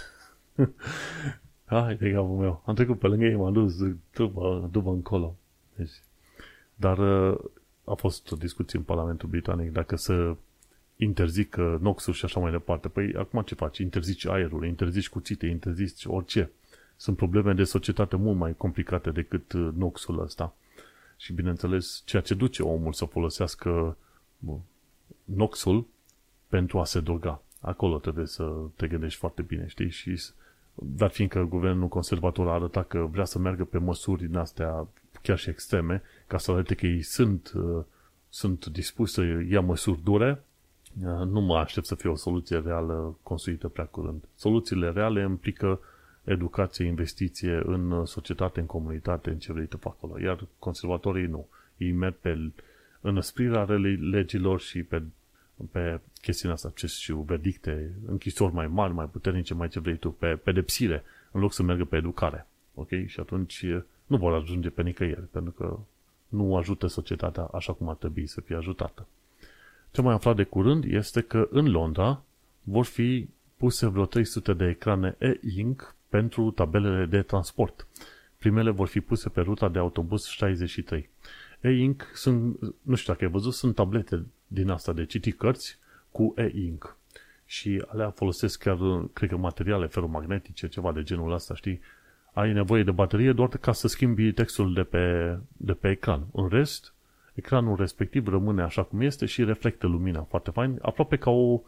Hai 1.64 1.94
de 1.94 2.10
capul 2.10 2.36
meu. 2.36 2.62
Am 2.66 2.74
trecut 2.74 2.98
pe 2.98 3.06
lângă 3.06 3.24
ei, 3.24 3.36
m-am 3.36 3.52
dus 3.52 3.76
după, 4.14 4.68
după 4.72 4.90
încolo. 4.90 5.36
Deci, 5.76 6.02
dar 6.74 6.98
uh, 6.98 7.38
a 7.84 7.94
fost 7.94 8.32
o 8.32 8.36
discuție 8.36 8.78
în 8.78 8.84
Parlamentul 8.84 9.28
Britanic 9.28 9.72
dacă 9.72 9.96
să 9.96 10.36
interzică 11.02 11.78
noxul 11.80 12.12
și 12.12 12.24
așa 12.24 12.40
mai 12.40 12.50
departe. 12.50 12.88
Păi 12.88 13.14
acum 13.14 13.42
ce 13.42 13.54
faci? 13.54 13.78
Interzici 13.78 14.26
aerul, 14.26 14.66
interzici 14.66 15.08
cuțite, 15.08 15.46
interzici 15.46 16.04
orice. 16.04 16.50
Sunt 16.96 17.16
probleme 17.16 17.52
de 17.52 17.64
societate 17.64 18.16
mult 18.16 18.38
mai 18.38 18.54
complicate 18.56 19.10
decât 19.10 19.52
uh, 19.52 19.68
noxul 19.74 20.20
ăsta. 20.20 20.54
Și 21.16 21.32
bineînțeles, 21.32 22.02
ceea 22.04 22.22
ce 22.22 22.34
duce 22.34 22.62
omul 22.62 22.92
să 22.92 23.04
folosească 23.04 23.96
noxul 25.24 25.86
pentru 26.48 26.78
a 26.78 26.84
se 26.84 27.00
droga. 27.00 27.42
Acolo 27.60 27.98
trebuie 27.98 28.26
să 28.26 28.52
te 28.76 28.86
gândești 28.86 29.18
foarte 29.18 29.42
bine, 29.42 29.66
știi? 29.66 29.90
Și, 29.90 30.22
dar 30.74 31.10
fiindcă 31.10 31.42
guvernul 31.42 31.88
conservator 31.88 32.48
a 32.48 32.52
arătat 32.52 32.86
că 32.86 33.08
vrea 33.10 33.24
să 33.24 33.38
meargă 33.38 33.64
pe 33.64 33.78
măsuri 33.78 34.26
din 34.26 34.36
astea 34.36 34.86
chiar 35.22 35.38
și 35.38 35.48
extreme, 35.48 36.02
ca 36.26 36.38
să 36.38 36.50
arate 36.50 36.74
că 36.74 36.86
ei 36.86 37.02
sunt, 37.02 37.52
uh, 37.54 37.84
sunt 38.28 38.66
dispuși 38.66 39.12
să 39.12 39.22
ia 39.48 39.60
măsuri 39.60 40.02
dure, 40.02 40.30
uh, 40.30 40.51
nu 41.26 41.40
mă 41.40 41.56
aștept 41.56 41.86
să 41.86 41.94
fie 41.94 42.10
o 42.10 42.16
soluție 42.16 42.58
reală 42.58 43.16
construită 43.22 43.68
prea 43.68 43.84
curând. 43.84 44.22
Soluțiile 44.36 44.90
reale 44.90 45.22
implică 45.22 45.80
educație, 46.24 46.84
investiție 46.84 47.62
în 47.64 48.04
societate, 48.04 48.60
în 48.60 48.66
comunitate, 48.66 49.30
în 49.30 49.38
ce 49.38 49.52
vrei 49.52 49.66
tu 49.66 49.78
acolo. 49.82 50.20
Iar 50.20 50.46
conservatorii 50.58 51.26
nu. 51.26 51.46
Ei 51.76 51.92
merg 51.92 52.14
pe 52.14 52.50
înăsprirea 53.00 53.64
legilor 54.00 54.60
și 54.60 54.82
pe, 54.82 55.02
pe 55.70 56.00
chestiunea 56.20 56.56
asta, 56.56 56.72
ce 56.74 56.86
știu, 56.86 57.20
verdicte, 57.20 57.92
închisori 58.06 58.54
mai 58.54 58.66
mari, 58.66 58.92
mai 58.92 59.06
puternice, 59.06 59.54
mai 59.54 59.68
ce 59.68 59.80
vrei 59.80 59.96
tu, 59.96 60.10
pe 60.10 60.26
pedepsire, 60.26 61.02
în 61.30 61.40
loc 61.40 61.52
să 61.52 61.62
meargă 61.62 61.84
pe 61.84 61.96
educare. 61.96 62.46
Ok? 62.74 62.88
Și 63.06 63.20
atunci 63.20 63.64
nu 64.06 64.16
vor 64.16 64.32
ajunge 64.32 64.70
pe 64.70 64.82
nicăieri, 64.82 65.26
pentru 65.30 65.52
că 65.52 65.78
nu 66.28 66.56
ajută 66.56 66.86
societatea 66.86 67.42
așa 67.42 67.72
cum 67.72 67.88
ar 67.88 67.94
trebui 67.94 68.26
să 68.26 68.40
fie 68.40 68.56
ajutată. 68.56 69.06
Ce 69.92 70.02
mai 70.02 70.14
aflat 70.14 70.36
de 70.36 70.44
curând 70.44 70.84
este 70.84 71.20
că 71.20 71.48
în 71.50 71.70
Londra 71.70 72.22
vor 72.62 72.84
fi 72.84 73.28
puse 73.56 73.86
vreo 73.86 74.06
300 74.06 74.52
de 74.52 74.68
ecrane 74.68 75.16
e-ink 75.18 75.94
pentru 76.08 76.50
tabelele 76.50 77.06
de 77.06 77.22
transport. 77.22 77.86
Primele 78.38 78.70
vor 78.70 78.86
fi 78.88 79.00
puse 79.00 79.28
pe 79.28 79.40
ruta 79.40 79.68
de 79.68 79.78
autobuz 79.78 80.24
63. 80.24 81.08
E-ink 81.60 82.10
sunt, 82.14 82.58
nu 82.82 82.94
știu 82.94 83.12
dacă 83.12 83.24
ai 83.24 83.30
văzut, 83.30 83.52
sunt 83.52 83.74
tablete 83.74 84.26
din 84.46 84.70
asta 84.70 84.92
de 84.92 85.04
citit 85.04 85.38
cărți 85.38 85.78
cu 86.10 86.34
e-ink. 86.36 86.96
Și 87.46 87.84
alea 87.86 88.10
folosesc 88.10 88.62
chiar, 88.62 88.78
cred 89.12 89.30
că, 89.30 89.36
materiale 89.36 89.86
feromagnetice, 89.86 90.68
ceva 90.68 90.92
de 90.92 91.02
genul 91.02 91.32
ăsta, 91.32 91.54
știi? 91.54 91.80
Ai 92.32 92.52
nevoie 92.52 92.82
de 92.82 92.90
baterie 92.90 93.32
doar 93.32 93.48
ca 93.48 93.72
să 93.72 93.88
schimbi 93.88 94.32
textul 94.32 94.72
de 94.72 94.82
pe, 94.82 95.36
de 95.52 95.72
pe 95.72 95.90
ecran. 95.90 96.26
În 96.32 96.48
rest, 96.48 96.94
ecranul 97.34 97.76
respectiv 97.76 98.28
rămâne 98.28 98.62
așa 98.62 98.82
cum 98.82 99.00
este 99.00 99.26
și 99.26 99.44
reflectă 99.44 99.86
lumina 99.86 100.22
foarte 100.22 100.50
fain, 100.50 100.78
aproape 100.82 101.16
ca 101.16 101.30
o, 101.30 101.60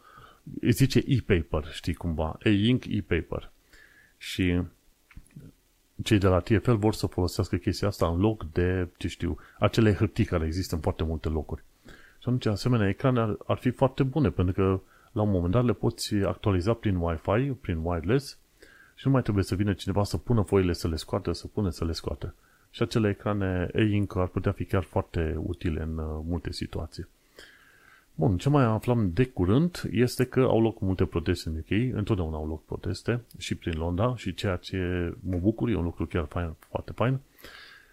îi 0.60 0.72
zice 0.72 1.02
e-paper, 1.06 1.72
știi 1.72 1.94
cumva, 1.94 2.38
e-ink, 2.42 2.84
e-paper. 2.86 3.50
Și 4.18 4.62
cei 6.02 6.18
de 6.18 6.26
la 6.26 6.40
TFL 6.40 6.72
vor 6.72 6.94
să 6.94 7.06
folosească 7.06 7.56
chestia 7.56 7.88
asta 7.88 8.06
în 8.06 8.20
loc 8.20 8.44
de, 8.52 8.88
ce 8.96 9.08
știu, 9.08 9.38
acele 9.58 9.94
hârtii 9.94 10.24
care 10.24 10.46
există 10.46 10.74
în 10.74 10.80
foarte 10.80 11.04
multe 11.04 11.28
locuri. 11.28 11.62
Și 12.18 12.30
atunci, 12.30 12.46
asemenea, 12.46 12.88
ecrane 12.88 13.20
ar, 13.20 13.36
ar 13.46 13.56
fi 13.56 13.70
foarte 13.70 14.02
bune, 14.02 14.30
pentru 14.30 14.54
că 14.54 14.80
la 15.12 15.22
un 15.22 15.30
moment 15.30 15.52
dat 15.52 15.64
le 15.64 15.72
poți 15.72 16.14
actualiza 16.14 16.72
prin 16.72 16.96
Wi-Fi, 16.96 17.52
prin 17.60 17.78
wireless 17.82 18.38
și 18.94 19.06
nu 19.06 19.12
mai 19.12 19.22
trebuie 19.22 19.44
să 19.44 19.54
vină 19.54 19.72
cineva 19.72 20.04
să 20.04 20.16
pună 20.16 20.42
foile 20.42 20.72
să 20.72 20.88
le 20.88 20.96
scoată, 20.96 21.32
să 21.32 21.46
pună 21.46 21.70
să 21.70 21.84
le 21.84 21.92
scoată. 21.92 22.34
Și 22.74 22.82
acele 22.82 23.08
ecrane 23.08 23.68
e-ink 23.74 24.16
ar 24.16 24.26
putea 24.26 24.52
fi 24.52 24.64
chiar 24.64 24.82
foarte 24.82 25.36
utile 25.38 25.82
în 25.82 25.98
uh, 25.98 26.20
multe 26.26 26.52
situații. 26.52 27.06
Bun, 28.14 28.38
ce 28.38 28.48
mai 28.48 28.64
aflam 28.64 29.10
de 29.12 29.24
curând 29.24 29.82
este 29.90 30.24
că 30.24 30.40
au 30.40 30.60
loc 30.60 30.80
multe 30.80 31.04
proteste 31.04 31.48
în 31.48 31.56
UK, 31.56 31.96
întotdeauna 31.96 32.36
au 32.36 32.46
loc 32.46 32.64
proteste 32.64 33.20
și 33.38 33.54
prin 33.54 33.78
Londra 33.78 34.16
și 34.16 34.34
ceea 34.34 34.56
ce 34.56 34.78
mă 35.20 35.38
bucur, 35.38 35.68
e 35.68 35.76
un 35.76 35.84
lucru 35.84 36.06
chiar 36.06 36.24
fain, 36.24 36.54
foarte 36.58 36.92
fain. 36.92 37.18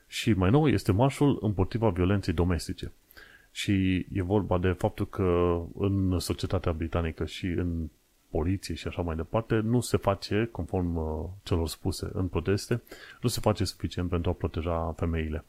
Și 0.08 0.34
mai 0.34 0.50
nou 0.50 0.68
este 0.68 0.92
marșul 0.92 1.38
împotriva 1.42 1.90
violenței 1.90 2.34
domestice. 2.34 2.92
Și 3.52 4.06
e 4.14 4.22
vorba 4.22 4.58
de 4.58 4.72
faptul 4.72 5.08
că 5.08 5.60
în 5.78 6.20
societatea 6.20 6.72
britanică 6.72 7.26
și 7.26 7.46
în 7.46 7.90
poliție 8.32 8.76
și 8.76 8.88
așa 8.88 9.02
mai 9.02 9.16
departe, 9.16 9.56
nu 9.56 9.80
se 9.80 9.98
face, 9.98 10.50
conform 10.52 10.96
uh, 10.96 11.30
celor 11.44 11.68
spuse 11.68 12.10
în 12.14 12.28
proteste, 12.28 12.82
nu 13.22 13.30
se 13.30 13.40
face 13.40 13.64
suficient 13.64 14.10
pentru 14.10 14.30
a 14.30 14.34
proteja 14.34 14.94
femeile. 14.98 15.46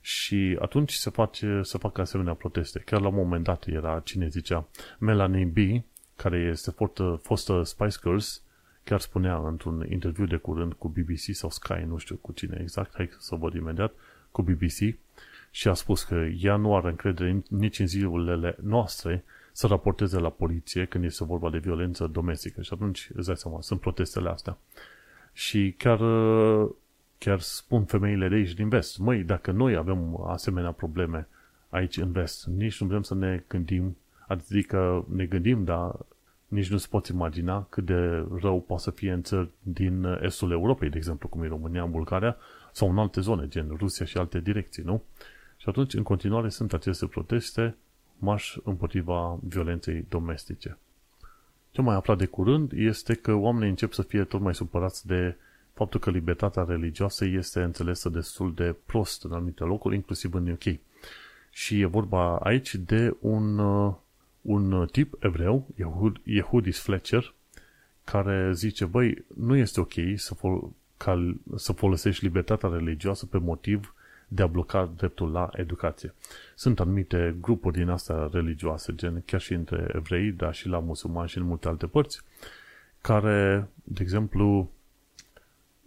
Și 0.00 0.56
atunci 0.60 0.92
se, 0.92 1.10
face, 1.10 1.60
se 1.62 1.78
fac 1.78 1.98
asemenea 1.98 2.34
proteste. 2.34 2.78
Chiar 2.78 3.00
la 3.00 3.08
un 3.08 3.14
moment 3.14 3.44
dat 3.44 3.66
era, 3.66 4.00
cine 4.04 4.28
zicea, 4.28 4.68
Melanie 4.98 5.44
B., 5.44 5.84
care 6.16 6.38
este 6.38 6.70
fostă, 6.70 7.20
fostă 7.22 7.62
Spice 7.62 7.96
Girls, 8.02 8.42
chiar 8.84 9.00
spunea 9.00 9.36
într-un 9.36 9.86
interviu 9.90 10.26
de 10.26 10.36
curând 10.36 10.72
cu 10.72 10.88
BBC 10.88 11.34
sau 11.34 11.50
Sky, 11.50 11.84
nu 11.86 11.96
știu 11.96 12.16
cu 12.16 12.32
cine 12.32 12.58
exact, 12.60 12.94
hai 12.94 13.10
să 13.18 13.34
văd 13.34 13.54
imediat, 13.54 13.92
cu 14.30 14.42
BBC, 14.42 14.96
și 15.50 15.68
a 15.68 15.74
spus 15.74 16.02
că 16.02 16.14
ea 16.14 16.56
nu 16.56 16.76
are 16.76 16.88
încredere 16.88 17.42
nici 17.48 17.78
în 17.78 17.86
zilele 17.86 18.56
noastre 18.62 19.24
să 19.56 19.66
raporteze 19.66 20.18
la 20.18 20.28
poliție 20.28 20.84
când 20.84 21.04
este 21.04 21.24
vorba 21.24 21.50
de 21.50 21.58
violență 21.58 22.06
domestică. 22.06 22.62
Și 22.62 22.70
atunci, 22.72 23.10
îți 23.14 23.26
dai 23.26 23.36
seama, 23.36 23.60
sunt 23.60 23.80
protestele 23.80 24.28
astea. 24.28 24.58
Și 25.32 25.74
chiar 25.78 25.98
chiar 27.18 27.40
spun 27.40 27.84
femeile 27.84 28.28
de 28.28 28.34
aici 28.34 28.54
din 28.54 28.68
vest, 28.68 28.98
măi, 28.98 29.22
dacă 29.22 29.50
noi 29.50 29.76
avem 29.76 30.24
asemenea 30.26 30.72
probleme 30.72 31.28
aici 31.68 31.96
în 31.96 32.12
vest, 32.12 32.46
nici 32.46 32.80
nu 32.80 32.86
vrem 32.86 33.02
să 33.02 33.14
ne 33.14 33.42
gândim, 33.48 33.96
adică 34.28 35.04
ne 35.08 35.24
gândim, 35.24 35.64
dar 35.64 35.94
nici 36.48 36.70
nu-ți 36.70 36.88
poți 36.88 37.12
imagina 37.12 37.66
cât 37.68 37.84
de 37.84 38.26
rău 38.40 38.60
poate 38.60 38.82
să 38.82 38.90
fie 38.90 39.12
în 39.12 39.22
țări 39.22 39.48
din 39.62 40.18
estul 40.20 40.50
Europei, 40.50 40.90
de 40.90 40.96
exemplu, 40.96 41.28
cum 41.28 41.42
e 41.42 41.48
România, 41.48 41.82
în 41.82 41.90
Bulgaria, 41.90 42.36
sau 42.72 42.90
în 42.90 42.98
alte 42.98 43.20
zone, 43.20 43.48
gen 43.48 43.76
Rusia 43.78 44.06
și 44.06 44.18
alte 44.18 44.40
direcții, 44.40 44.82
nu? 44.82 45.02
Și 45.56 45.68
atunci, 45.68 45.94
în 45.94 46.02
continuare, 46.02 46.48
sunt 46.48 46.72
aceste 46.72 47.06
proteste, 47.06 47.76
marș 48.18 48.56
împotriva 48.64 49.38
violenței 49.42 50.04
domestice. 50.08 50.78
Ce 51.70 51.82
mai 51.82 51.94
aflat 51.94 52.18
de 52.18 52.26
curând 52.26 52.72
este 52.74 53.14
că 53.14 53.32
oamenii 53.32 53.68
încep 53.68 53.92
să 53.92 54.02
fie 54.02 54.24
tot 54.24 54.40
mai 54.40 54.54
supărați 54.54 55.06
de 55.06 55.36
faptul 55.72 56.00
că 56.00 56.10
libertatea 56.10 56.64
religioasă 56.68 57.24
este 57.24 57.62
înțelesă 57.62 58.08
destul 58.08 58.54
de 58.54 58.74
prost 58.86 59.24
în 59.24 59.32
anumite 59.32 59.64
locuri, 59.64 59.94
inclusiv 59.94 60.34
în 60.34 60.50
UK. 60.50 60.78
Și 61.50 61.80
e 61.80 61.86
vorba 61.86 62.36
aici 62.36 62.74
de 62.74 63.16
un, 63.20 63.58
uh, 63.58 63.94
un 64.42 64.88
tip 64.92 65.14
evreu, 65.18 65.66
Yehud, 65.76 66.20
Yehudis 66.24 66.78
Fletcher, 66.78 67.34
care 68.04 68.52
zice, 68.52 68.84
băi, 68.84 69.24
nu 69.34 69.56
este 69.56 69.80
ok 69.80 69.92
să, 70.14 70.34
fol- 70.34 70.70
ca, 70.96 71.34
să 71.56 71.72
folosești 71.72 72.24
libertatea 72.24 72.68
religioasă 72.68 73.26
pe 73.26 73.38
motiv 73.38 73.94
de 74.28 74.42
a 74.42 74.46
bloca 74.46 74.92
dreptul 74.96 75.30
la 75.30 75.48
educație. 75.52 76.14
Sunt 76.54 76.80
anumite 76.80 77.36
grupuri 77.40 77.76
din 77.76 77.88
astea 77.88 78.28
religioase, 78.32 78.94
gen 78.94 79.22
chiar 79.26 79.40
și 79.40 79.52
între 79.52 79.90
evrei, 79.94 80.30
dar 80.30 80.54
și 80.54 80.68
la 80.68 80.78
musulmani 80.78 81.28
și 81.28 81.38
în 81.38 81.44
multe 81.44 81.68
alte 81.68 81.86
părți, 81.86 82.22
care, 83.00 83.68
de 83.84 84.02
exemplu, 84.02 84.70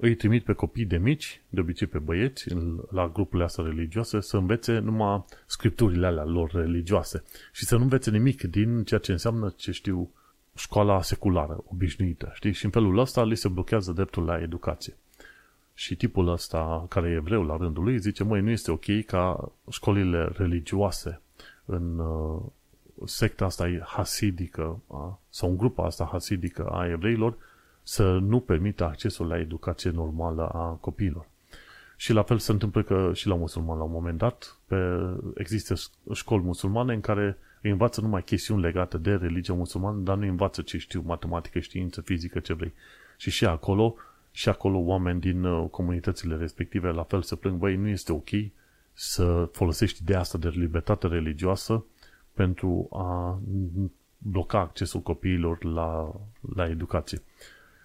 îi 0.01 0.15
trimit 0.15 0.43
pe 0.43 0.53
copii 0.53 0.85
de 0.85 0.97
mici, 0.97 1.41
de 1.49 1.59
obicei 1.59 1.87
pe 1.87 1.97
băieți, 1.97 2.53
la 2.91 3.07
grupurile 3.07 3.43
astea 3.43 3.63
religioase, 3.63 4.19
să 4.19 4.37
învețe 4.37 4.79
numai 4.79 5.25
scripturile 5.45 6.05
alea 6.05 6.25
lor 6.25 6.51
religioase 6.51 7.23
și 7.51 7.65
să 7.65 7.75
nu 7.75 7.83
învețe 7.83 8.11
nimic 8.11 8.41
din 8.41 8.83
ceea 8.83 8.99
ce 8.99 9.11
înseamnă, 9.11 9.53
ce 9.55 9.71
știu, 9.71 10.11
școala 10.55 11.01
seculară, 11.01 11.63
obișnuită, 11.71 12.31
știi? 12.33 12.51
Și 12.51 12.65
în 12.65 12.71
felul 12.71 12.97
ăsta 12.97 13.23
li 13.23 13.35
se 13.35 13.47
blochează 13.47 13.91
dreptul 13.91 14.23
la 14.23 14.41
educație. 14.41 14.95
Și 15.79 15.95
tipul 15.95 16.27
ăsta, 16.27 16.85
care 16.89 17.09
e 17.09 17.13
evreu 17.13 17.43
la 17.43 17.57
rândul 17.57 17.83
lui, 17.83 17.99
zice, 17.99 18.23
măi, 18.23 18.41
nu 18.41 18.49
este 18.49 18.71
ok 18.71 19.05
ca 19.05 19.51
școlile 19.69 20.29
religioase 20.33 21.21
în 21.65 21.99
uh, 21.99 22.41
secta 23.05 23.45
asta 23.45 23.69
hasidică, 23.85 24.79
a, 24.87 25.19
sau 25.29 25.49
în 25.49 25.57
grupa 25.57 25.85
asta 25.85 26.09
hasidică 26.11 26.65
a 26.65 26.87
evreilor, 26.87 27.37
să 27.83 28.17
nu 28.17 28.39
permită 28.39 28.85
accesul 28.85 29.27
la 29.27 29.39
educație 29.39 29.89
normală 29.89 30.47
a 30.47 30.77
copiilor. 30.81 31.27
Și 31.95 32.13
la 32.13 32.23
fel 32.23 32.37
se 32.37 32.51
întâmplă 32.51 32.83
că 32.83 33.11
și 33.13 33.27
la 33.27 33.35
musulman 33.35 33.77
la 33.77 33.83
un 33.83 33.91
moment 33.91 34.17
dat 34.17 34.57
pe, 34.65 34.75
există 35.35 35.73
școli 36.13 36.43
musulmane 36.43 36.93
în 36.93 37.01
care 37.01 37.37
îi 37.61 37.71
învață 37.71 38.01
numai 38.01 38.23
chestiuni 38.23 38.61
legate 38.61 38.97
de 38.97 39.11
religia 39.15 39.53
musulmană, 39.53 39.97
dar 39.97 40.15
nu 40.15 40.21
îi 40.21 40.29
învață 40.29 40.61
ce 40.61 40.77
știu, 40.77 41.03
matematică, 41.05 41.59
știință, 41.59 42.01
fizică, 42.01 42.39
ce 42.39 42.53
vrei. 42.53 42.73
Și 43.17 43.31
și 43.31 43.45
acolo, 43.45 43.95
și 44.31 44.49
acolo 44.49 44.77
oameni 44.77 45.19
din 45.19 45.43
uh, 45.43 45.69
comunitățile 45.69 46.35
respective 46.35 46.89
la 46.89 47.03
fel 47.03 47.21
se 47.21 47.35
plâng, 47.35 47.57
băi, 47.57 47.75
nu 47.75 47.87
este 47.87 48.11
ok 48.11 48.29
să 48.93 49.49
folosești 49.51 50.01
ideea 50.01 50.19
asta 50.19 50.37
de 50.37 50.49
libertate 50.49 51.07
religioasă 51.07 51.85
pentru 52.33 52.87
a 52.91 53.39
bloca 54.17 54.59
accesul 54.59 55.01
copiilor 55.01 55.63
la, 55.63 56.15
la 56.55 56.69
educație. 56.69 57.21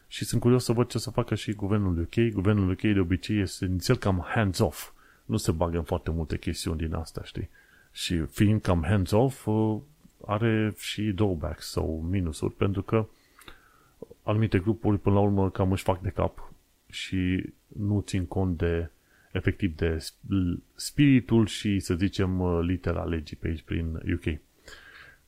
Și 0.07 0.25
sunt 0.25 0.41
curios 0.41 0.65
să 0.65 0.73
văd 0.73 0.89
ce 0.89 0.99
să 0.99 1.11
facă 1.11 1.35
și 1.35 1.53
guvernul 1.53 1.99
UK. 1.99 2.33
Guvernul 2.33 2.71
UK 2.71 2.81
de 2.81 3.01
obicei 3.01 3.41
este 3.41 3.65
inițial 3.65 3.97
cam 3.97 4.27
hands-off. 4.29 4.93
Nu 5.25 5.37
se 5.37 5.53
bagă 5.53 5.77
în 5.77 5.83
foarte 5.83 6.11
multe 6.11 6.39
chestiuni 6.39 6.79
din 6.79 6.95
asta, 6.95 7.23
știi? 7.25 7.49
Și 7.93 8.19
fiind 8.19 8.61
cam 8.61 8.83
hands-off, 8.83 9.47
uh, 9.47 9.79
are 10.27 10.75
și 10.77 11.03
drawbacks 11.03 11.71
sau 11.71 12.07
minusuri, 12.11 12.53
pentru 12.53 12.83
că 12.83 13.07
anumite 14.25 14.59
grupuri 14.59 14.99
până 14.99 15.15
la 15.15 15.21
urmă 15.21 15.51
cam 15.51 15.73
își 15.73 15.83
fac 15.83 16.01
de 16.01 16.09
cap 16.09 16.53
și 16.91 17.53
nu 17.67 18.01
țin 18.01 18.27
cont 18.27 18.57
de 18.59 18.91
efectiv 19.33 19.77
de 19.77 20.07
spiritul 20.75 21.47
și, 21.47 21.81
să 21.81 21.95
zicem, 21.95 22.41
uh, 22.41 22.61
litera 22.63 23.05
legii 23.05 23.37
pe 23.37 23.49
aici 23.49 23.63
prin 23.63 23.95
UK. 23.95 24.39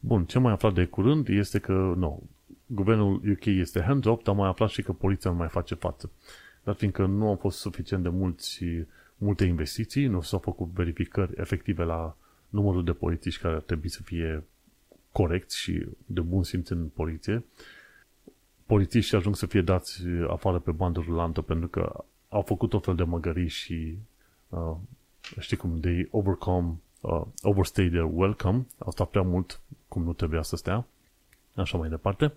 Bun, 0.01 0.25
ce 0.25 0.39
mai 0.39 0.53
aflat 0.53 0.75
de 0.75 0.85
curând 0.85 1.29
este 1.29 1.59
că, 1.59 1.95
nu, 1.97 2.23
guvernul 2.67 3.21
UK 3.31 3.45
este 3.45 3.81
hands-off, 3.81 4.23
dar 4.23 4.35
mai 4.35 4.49
aflat 4.49 4.69
și 4.69 4.83
că 4.83 4.93
poliția 4.93 5.31
nu 5.31 5.37
mai 5.37 5.49
face 5.49 5.75
față. 5.75 6.11
Dar 6.65 6.75
fiindcă 6.75 7.07
nu 7.07 7.29
au 7.29 7.37
fost 7.37 7.59
suficient 7.59 8.03
de 8.03 8.09
mulți, 8.09 8.65
multe 9.17 9.45
investiții, 9.45 10.07
nu 10.07 10.21
s-au 10.21 10.39
făcut 10.39 10.69
verificări 10.69 11.33
efective 11.37 11.85
la 11.85 12.17
numărul 12.49 12.85
de 12.85 12.93
polițiști 12.93 13.41
care 13.41 13.55
ar 13.55 13.61
trebui 13.61 13.89
să 13.89 14.03
fie 14.03 14.45
corecți 15.13 15.59
și 15.59 15.87
de 16.07 16.21
bun 16.21 16.43
simț 16.43 16.69
în 16.69 16.89
poliție, 16.95 17.45
polițiștii 18.67 19.17
ajung 19.17 19.37
să 19.37 19.47
fie 19.47 19.61
dați 19.61 20.03
afară 20.29 20.59
pe 20.59 20.71
bandă 20.71 21.01
rulantă 21.07 21.41
pentru 21.41 21.69
că 21.69 22.05
au 22.29 22.43
făcut 22.43 22.71
tot 22.71 22.85
fel 22.85 22.95
de 22.95 23.03
măgării 23.03 23.49
și 23.49 23.99
uh, 24.49 24.77
știi 25.39 25.57
cum, 25.57 25.81
they 25.81 26.09
overcome, 26.11 26.75
uh, 27.01 27.23
overstay 27.43 27.89
their 27.89 28.09
welcome, 28.13 28.67
au 28.79 28.91
stat 28.91 29.09
prea 29.09 29.23
mult 29.23 29.61
cum 29.89 30.03
nu 30.03 30.13
trebuia 30.13 30.43
să 30.43 30.57
stea, 30.57 30.87
așa 31.55 31.79
mai 31.79 31.89
departe. 31.89 32.33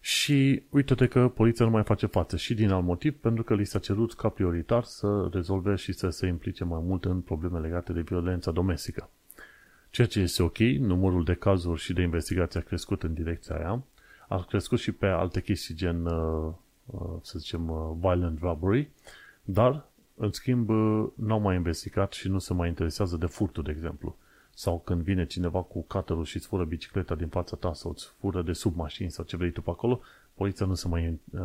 Și 0.00 0.62
uite-te 0.70 1.06
că 1.06 1.28
poliția 1.28 1.64
nu 1.64 1.70
mai 1.70 1.82
face 1.82 2.06
față 2.06 2.36
și 2.36 2.54
din 2.54 2.70
alt 2.70 2.84
motiv, 2.84 3.16
pentru 3.20 3.42
că 3.42 3.54
li 3.54 3.64
s-a 3.64 3.78
cerut 3.78 4.14
ca 4.14 4.28
prioritar 4.28 4.84
să 4.84 5.28
rezolve 5.32 5.74
și 5.74 5.92
să 5.92 6.08
se 6.08 6.26
implice 6.26 6.64
mai 6.64 6.80
mult 6.84 7.04
în 7.04 7.20
probleme 7.20 7.58
legate 7.58 7.92
de 7.92 8.00
violența 8.00 8.50
domestică. 8.50 9.10
Ceea 9.90 10.06
ce 10.06 10.20
este 10.20 10.42
ok, 10.42 10.58
numărul 10.58 11.24
de 11.24 11.34
cazuri 11.34 11.80
și 11.80 11.92
de 11.92 12.02
investigații 12.02 12.60
a 12.60 12.62
crescut 12.62 13.02
în 13.02 13.14
direcția 13.14 13.56
aia, 13.56 13.82
a 14.28 14.44
crescut 14.44 14.78
și 14.78 14.92
pe 14.92 15.06
alte 15.06 15.40
chestii 15.40 15.74
gen, 15.74 16.06
uh, 16.06 16.52
uh, 16.86 17.16
să 17.22 17.38
zicem, 17.38 17.68
uh, 17.68 17.90
violent 18.00 18.38
robbery, 18.40 18.90
dar, 19.42 19.86
în 20.14 20.32
schimb, 20.32 20.68
n-au 21.14 21.40
mai 21.40 21.56
investigat 21.56 22.12
și 22.12 22.28
nu 22.28 22.38
se 22.38 22.52
mai 22.54 22.68
interesează 22.68 23.16
de 23.16 23.26
furtul, 23.26 23.62
de 23.62 23.70
exemplu. 23.70 24.16
Sau 24.54 24.78
când 24.84 25.02
vine 25.02 25.26
cineva 25.26 25.62
cu 25.62 25.80
cutter 25.80 26.24
și 26.24 26.36
îți 26.36 26.46
fură 26.46 26.64
bicicleta 26.64 27.14
din 27.14 27.28
fața 27.28 27.56
ta 27.56 27.72
sau 27.72 27.90
îți 27.90 28.12
fură 28.18 28.42
de 28.42 28.52
sub 28.52 28.76
mașini 28.76 29.10
sau 29.10 29.24
ce 29.24 29.36
vrei 29.36 29.50
tu 29.50 29.62
pe 29.62 29.70
acolo, 29.70 30.00
poliția 30.34 30.66
nu 30.66 30.74
se 30.74 30.88
mai 30.88 31.20
uh, 31.30 31.40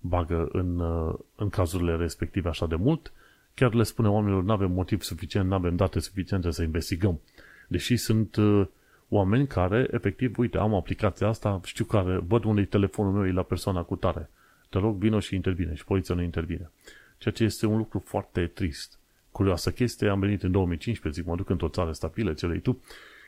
bagă 0.00 0.48
în, 0.52 0.78
uh, 0.78 1.14
în 1.34 1.48
cazurile 1.48 1.96
respective 1.96 2.48
așa 2.48 2.66
de 2.66 2.74
mult. 2.74 3.12
Chiar 3.54 3.74
le 3.74 3.82
spune 3.82 4.08
oamenilor, 4.08 4.42
nu 4.42 4.52
avem 4.52 4.72
motiv 4.72 5.02
suficient, 5.02 5.48
nu 5.48 5.54
avem 5.54 5.76
date 5.76 6.00
suficiente 6.00 6.50
să 6.50 6.62
investigăm. 6.62 7.20
Deși 7.68 7.96
sunt 7.96 8.36
uh, 8.36 8.66
oameni 9.08 9.46
care, 9.46 9.88
efectiv, 9.90 10.38
uite, 10.38 10.58
am 10.58 10.74
aplicația 10.74 11.28
asta, 11.28 11.60
știu 11.64 11.84
care, 11.84 12.16
văd 12.26 12.44
unde 12.44 12.60
e 12.60 12.64
telefonul 12.64 13.12
meu, 13.12 13.26
e 13.26 13.32
la 13.32 13.42
persoana 13.42 13.82
cu 13.82 13.96
tare. 13.96 14.30
Te 14.68 14.78
rog, 14.78 14.96
vină 14.96 15.20
și 15.20 15.34
intervine. 15.34 15.74
Și 15.74 15.84
poliția 15.84 16.14
nu 16.14 16.22
intervine. 16.22 16.70
Ceea 17.18 17.34
ce 17.34 17.44
este 17.44 17.66
un 17.66 17.76
lucru 17.76 17.98
foarte 17.98 18.46
trist. 18.46 18.98
Curioasă 19.30 19.70
chestie, 19.70 20.08
am 20.08 20.20
venit 20.20 20.42
în 20.42 20.50
2015, 20.50 21.20
zic, 21.20 21.30
mă 21.30 21.36
duc 21.36 21.50
într-o 21.50 21.68
țară 21.68 21.92
stabilă, 21.92 22.32
celei 22.32 22.60
tu, 22.60 22.82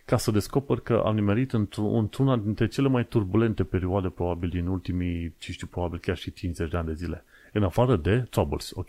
ca 0.04 0.16
să 0.16 0.30
descoper 0.30 0.78
că 0.78 1.02
am 1.04 1.14
nimerit 1.14 1.52
într-una 1.76 2.36
dintre 2.36 2.66
cele 2.66 2.88
mai 2.88 3.06
turbulente 3.06 3.64
perioade, 3.64 4.08
probabil, 4.08 4.48
din 4.48 4.66
ultimii, 4.66 5.34
ce 5.38 5.52
știu, 5.52 5.66
probabil 5.66 5.98
chiar 5.98 6.16
și 6.16 6.32
50 6.32 6.70
de 6.70 6.76
ani 6.76 6.86
de 6.86 6.94
zile. 6.94 7.24
În 7.52 7.62
afară 7.62 7.96
de 7.96 8.26
Troubles, 8.30 8.70
ok? 8.74 8.88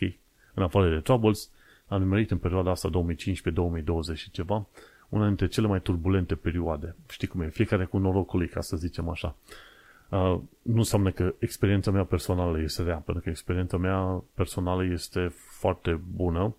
În 0.54 0.64
afară 0.64 0.90
de 0.90 1.00
Troubles, 1.00 1.50
am 1.88 2.02
nimerit 2.02 2.32
în 2.32 2.38
perioada 2.38 2.72
asta 2.72 2.90
2015-2020 2.90 4.16
și 4.16 4.32
ceva, 4.32 4.68
una 5.10 5.28
dintre 5.28 5.47
cele 5.47 5.68
mai 5.68 5.82
turbulente 5.82 6.36
perioade. 6.36 6.95
Știi 7.10 7.28
cum 7.28 7.41
e? 7.41 7.49
Fiecare 7.49 7.86
cu 7.86 7.97
norocul 7.97 8.47
ca 8.47 8.62
să 8.62 8.78
zicem 8.78 9.10
așa. 9.10 9.36
Uh, 10.10 10.39
nu 10.62 10.78
înseamnă 10.78 11.12
că 11.12 11.34
experiența 11.39 11.91
mea 11.91 12.03
personală 12.03 12.62
este 12.62 12.84
rea, 12.84 12.97
pentru 12.97 13.24
că 13.24 13.30
experiența 13.30 13.78
mea 13.78 14.24
personală 14.34 14.84
este 14.84 15.32
foarte 15.34 15.99
bună 16.16 16.55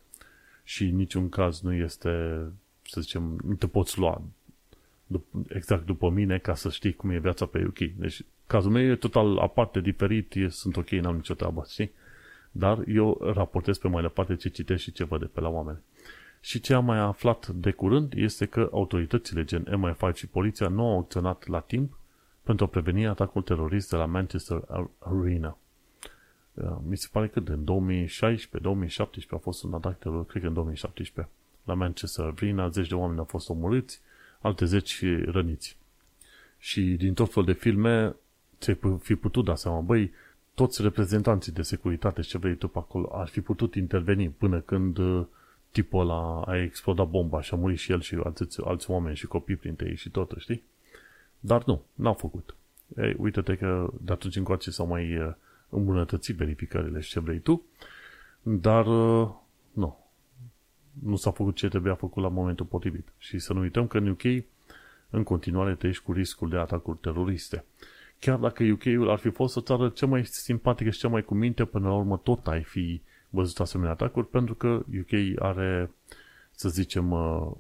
și 0.65 0.85
în 0.85 0.97
niciun 0.97 1.29
caz 1.29 1.61
nu 1.61 1.73
este, 1.73 2.43
să 2.83 3.01
zicem, 3.01 3.41
nu 3.45 3.55
te 3.55 3.67
poți 3.67 3.99
lua 3.99 4.23
exact 5.49 5.87
după 5.87 6.11
mine 6.11 6.39
ca 6.39 6.55
să 6.55 6.71
știi 6.71 6.93
cum 6.93 7.11
e 7.11 7.19
viața 7.19 7.47
pe 7.47 7.65
UK. 7.67 7.79
Deci 7.79 8.23
cazul 8.47 8.71
meu 8.71 8.83
e 8.83 8.97
total 8.97 9.39
aparte, 9.39 9.81
diferit, 9.81 10.35
e, 10.35 10.49
sunt 10.49 10.77
ok, 10.77 10.89
n-am 10.89 11.15
nicio 11.15 11.35
treabă, 11.35 11.67
știi? 11.69 11.91
Dar 12.51 12.85
eu 12.89 13.21
raportez 13.35 13.79
pe 13.79 13.89
mai 13.89 14.03
departe 14.03 14.37
ce 14.37 14.49
citesc 14.49 14.83
și 14.83 14.93
ce 14.93 15.05
văd 15.05 15.21
de 15.21 15.27
pe 15.27 15.41
la 15.41 15.49
oameni. 15.49 15.79
Și 16.41 16.61
ce 16.61 16.75
am 16.75 16.85
mai 16.85 16.99
aflat 16.99 17.49
de 17.49 17.71
curând 17.71 18.13
este 18.17 18.47
că 18.47 18.69
autoritățile 18.73 19.45
gen 19.45 19.65
MI5 19.65 20.15
și 20.15 20.27
poliția 20.27 20.69
nu 20.69 20.87
au 20.87 20.99
acționat 20.99 21.47
la 21.47 21.61
timp 21.61 21.99
pentru 22.43 22.65
a 22.65 22.69
preveni 22.69 23.07
atacul 23.07 23.43
terorist 23.43 23.91
de 23.91 23.97
la 23.97 24.07
Manchester 24.07 24.63
Arena. 24.99 25.59
Uh, 26.55 26.77
mi 26.89 26.97
se 26.97 27.09
pare 27.13 27.29
că 27.29 27.43
în 27.45 28.07
2016-2017 28.07 29.29
a 29.31 29.37
fost 29.37 29.63
un 29.63 29.75
atac 29.75 29.99
terorist, 29.99 30.29
cred 30.29 30.43
că 30.43 30.49
în 30.49 30.55
2017, 30.55 31.33
la 31.65 31.75
Manchester 31.75 32.25
Arena, 32.25 32.69
zeci 32.69 32.89
de 32.89 32.95
oameni 32.95 33.19
au 33.19 33.25
fost 33.25 33.49
omorâți, 33.49 34.01
alte 34.41 34.65
zeci 34.65 35.05
răniți. 35.25 35.77
Și 36.59 36.83
din 36.83 37.15
tot 37.15 37.33
fel 37.33 37.45
de 37.45 37.53
filme 37.53 38.17
ți-ai 38.59 38.79
fi 38.99 39.15
putut 39.15 39.45
da 39.45 39.55
seama, 39.55 39.81
băi, 39.81 40.13
toți 40.55 40.83
reprezentanții 40.83 41.53
de 41.53 41.63
securitate 41.63 42.23
și 42.23 42.29
ce 42.29 42.39
vrei 42.39 42.55
tu 42.55 42.69
pe 42.69 42.79
acolo 42.79 43.09
ar 43.13 43.29
fi 43.29 43.41
putut 43.41 43.75
interveni 43.75 44.29
până 44.29 44.61
când 44.61 44.99
uh, 44.99 45.27
tipul 45.71 46.01
ăla 46.01 46.43
a 46.43 46.57
explodat 46.57 47.09
bomba 47.09 47.41
și 47.41 47.55
a 47.55 47.57
murit 47.57 47.79
și 47.79 47.93
el 47.93 48.01
și 48.01 48.15
alți, 48.25 48.61
alți 48.65 48.91
oameni 48.91 49.17
și 49.17 49.27
copii 49.27 49.57
printre 49.57 49.89
ei 49.89 49.97
și 49.97 50.11
tot, 50.11 50.33
știi? 50.39 50.63
Dar 51.41 51.65
nu, 51.65 51.83
n-au 51.95 52.15
făcut. 52.15 52.55
Ei, 52.97 53.15
uite-te 53.19 53.57
că 53.57 53.91
de 54.01 54.13
atunci 54.13 54.37
încoace 54.37 54.71
s-au 54.71 54.87
mai 54.87 55.17
uh, 55.17 55.33
îmbunătățit 55.69 56.37
verificările 56.37 57.01
și 57.01 57.11
ce 57.11 57.21
vrei 57.21 57.39
tu, 57.39 57.63
dar 58.43 58.87
uh, 58.87 59.29
nu. 59.73 59.99
Nu 61.03 61.17
s-a 61.17 61.31
făcut 61.31 61.55
ce 61.55 61.69
trebuia 61.69 61.95
făcut 61.95 62.23
la 62.23 62.29
momentul 62.29 62.67
potrivit. 62.67 63.09
Și 63.19 63.39
să 63.39 63.53
nu 63.53 63.61
uităm 63.61 63.87
că 63.87 63.99
în 63.99 64.09
UK 64.09 64.23
în 65.11 65.23
continuare 65.23 65.75
trăiești 65.75 66.03
cu 66.03 66.13
riscul 66.13 66.49
de 66.49 66.57
atacuri 66.57 66.99
teroriste. 66.99 67.65
Chiar 68.19 68.39
dacă 68.39 68.65
UK-ul 68.65 69.11
ar 69.11 69.19
fi 69.19 69.31
fost 69.31 69.57
o 69.57 69.61
țară 69.61 69.89
cea 69.89 70.07
mai 70.07 70.25
simpatică 70.25 70.91
și 70.91 70.99
cea 70.99 71.09
mai 71.09 71.23
cu 71.23 71.35
minte, 71.35 71.65
până 71.65 71.89
la 71.89 71.95
urmă 71.95 72.17
tot 72.17 72.47
ai 72.47 72.63
fi 72.63 73.01
văzut 73.31 73.61
asemenea 73.61 73.93
atacuri 73.93 74.27
pentru 74.27 74.55
că 74.55 74.69
UK 75.01 75.43
are, 75.43 75.91
să 76.51 76.69
zicem, 76.69 77.11
uh, 77.11 77.51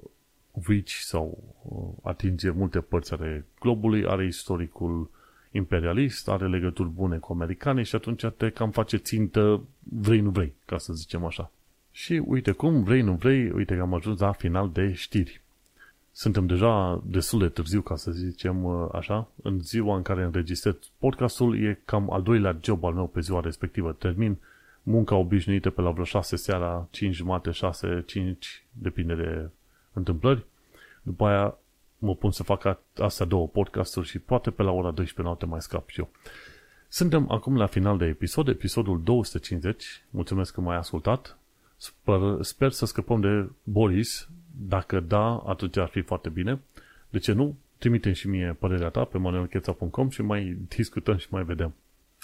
reach 0.67 0.89
sau 0.89 1.55
uh, 1.63 2.11
atinge 2.11 2.51
multe 2.51 2.81
părți 2.81 3.13
ale 3.13 3.45
globului, 3.61 4.07
are 4.07 4.27
istoricul 4.27 5.11
imperialist, 5.51 6.29
are 6.29 6.49
legături 6.49 6.89
bune 6.89 7.17
cu 7.17 7.33
americanii 7.33 7.85
și 7.85 7.95
atunci 7.95 8.27
te 8.37 8.51
cam 8.51 8.71
face 8.71 8.97
țintă 8.97 9.61
vrei 9.79 10.21
nu 10.21 10.31
vrei, 10.31 10.53
ca 10.65 10.79
să 10.79 10.93
zicem 10.93 11.25
așa. 11.25 11.51
Și 11.93 12.23
uite 12.27 12.53
cum, 12.53 12.83
vrei 12.83 13.03
nu 13.03 13.13
vrei, 13.13 13.51
uite 13.51 13.75
că 13.75 13.81
am 13.81 13.95
ajuns 13.95 14.21
la 14.21 14.33
final 14.33 14.71
de 14.71 14.93
știri. 14.93 15.41
Suntem 16.13 16.47
deja 16.47 17.03
destul 17.07 17.39
de 17.39 17.49
târziu, 17.49 17.81
ca 17.81 17.97
să 17.97 18.11
zicem 18.11 18.65
uh, 18.65 18.89
așa, 18.93 19.29
în 19.43 19.61
ziua 19.61 19.97
în 19.97 20.03
care 20.03 20.23
înregistrez 20.23 20.75
podcastul, 20.99 21.63
e 21.63 21.81
cam 21.85 22.13
al 22.13 22.23
doilea 22.23 22.59
job 22.63 22.85
al 22.85 22.95
meu 22.95 23.07
pe 23.07 23.21
ziua 23.21 23.41
respectivă. 23.41 23.93
Termin 23.93 24.37
munca 24.83 25.15
obișnuită 25.15 25.71
pe 25.71 25.81
la 25.81 25.91
vreo 25.91 26.05
6 26.05 26.37
seara, 26.37 26.89
5 26.91 27.15
jumate, 27.15 27.51
6, 27.51 28.03
5, 28.07 28.65
depinde 28.73 29.15
de 29.15 29.49
întâmplări. 29.93 30.45
După 31.03 31.27
aia 31.27 31.59
mă 31.99 32.15
pun 32.15 32.31
să 32.31 32.43
fac 32.43 32.79
astea 32.99 33.27
două 33.27 33.49
podcasturi 33.49 34.09
și 34.09 34.19
poate 34.19 34.51
pe 34.51 34.63
la 34.63 34.71
ora 34.71 34.91
12 34.91 35.23
noapte 35.23 35.47
mai 35.47 35.61
scap 35.61 35.89
și 35.89 36.01
eu. 36.01 36.11
Suntem 36.89 37.31
acum 37.31 37.57
la 37.57 37.67
final 37.67 37.99
de 37.99 38.05
episod, 38.05 38.49
episodul 38.49 39.03
250. 39.03 40.05
Mulțumesc 40.11 40.55
că 40.55 40.61
m-ai 40.61 40.77
ascultat. 40.77 41.39
Sper, 41.77 42.21
sper 42.41 42.71
să 42.71 42.87
scăpăm 42.87 43.21
de 43.21 43.51
Boris. 43.63 44.29
Dacă 44.69 45.01
da, 45.01 45.43
atunci 45.47 45.77
ar 45.77 45.89
fi 45.89 46.01
foarte 46.01 46.29
bine. 46.29 46.61
De 47.11 47.19
ce 47.19 47.33
nu? 47.33 47.57
Trimite 47.79 48.13
și 48.13 48.29
mie 48.29 48.57
părerea 48.59 48.89
ta 48.89 49.05
pe 49.05 49.19
manuelcheța.com 49.19 50.09
și 50.09 50.23
mai 50.23 50.57
discutăm 50.69 51.17
și 51.17 51.27
mai 51.31 51.43
vedem. 51.43 51.75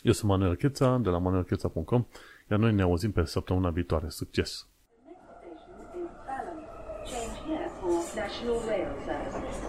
Eu 0.03 0.13
sunt 0.13 0.31
Manuel 0.31 0.55
Cheța 0.55 0.99
de 0.99 1.09
la 1.09 1.19
manuelcheța.com 1.19 2.05
iar 2.51 2.59
noi 2.59 2.73
ne 2.73 2.83
auzim 2.83 3.13
pe 3.13 3.25
săptămâna 3.25 3.71
viitoare. 3.71 4.09
Succes! 4.09 4.69
Change 7.05 7.39
here 7.47 7.71
for 7.81 7.95
National 8.15 8.59
Rail 8.69 8.91
Services. 9.05 9.66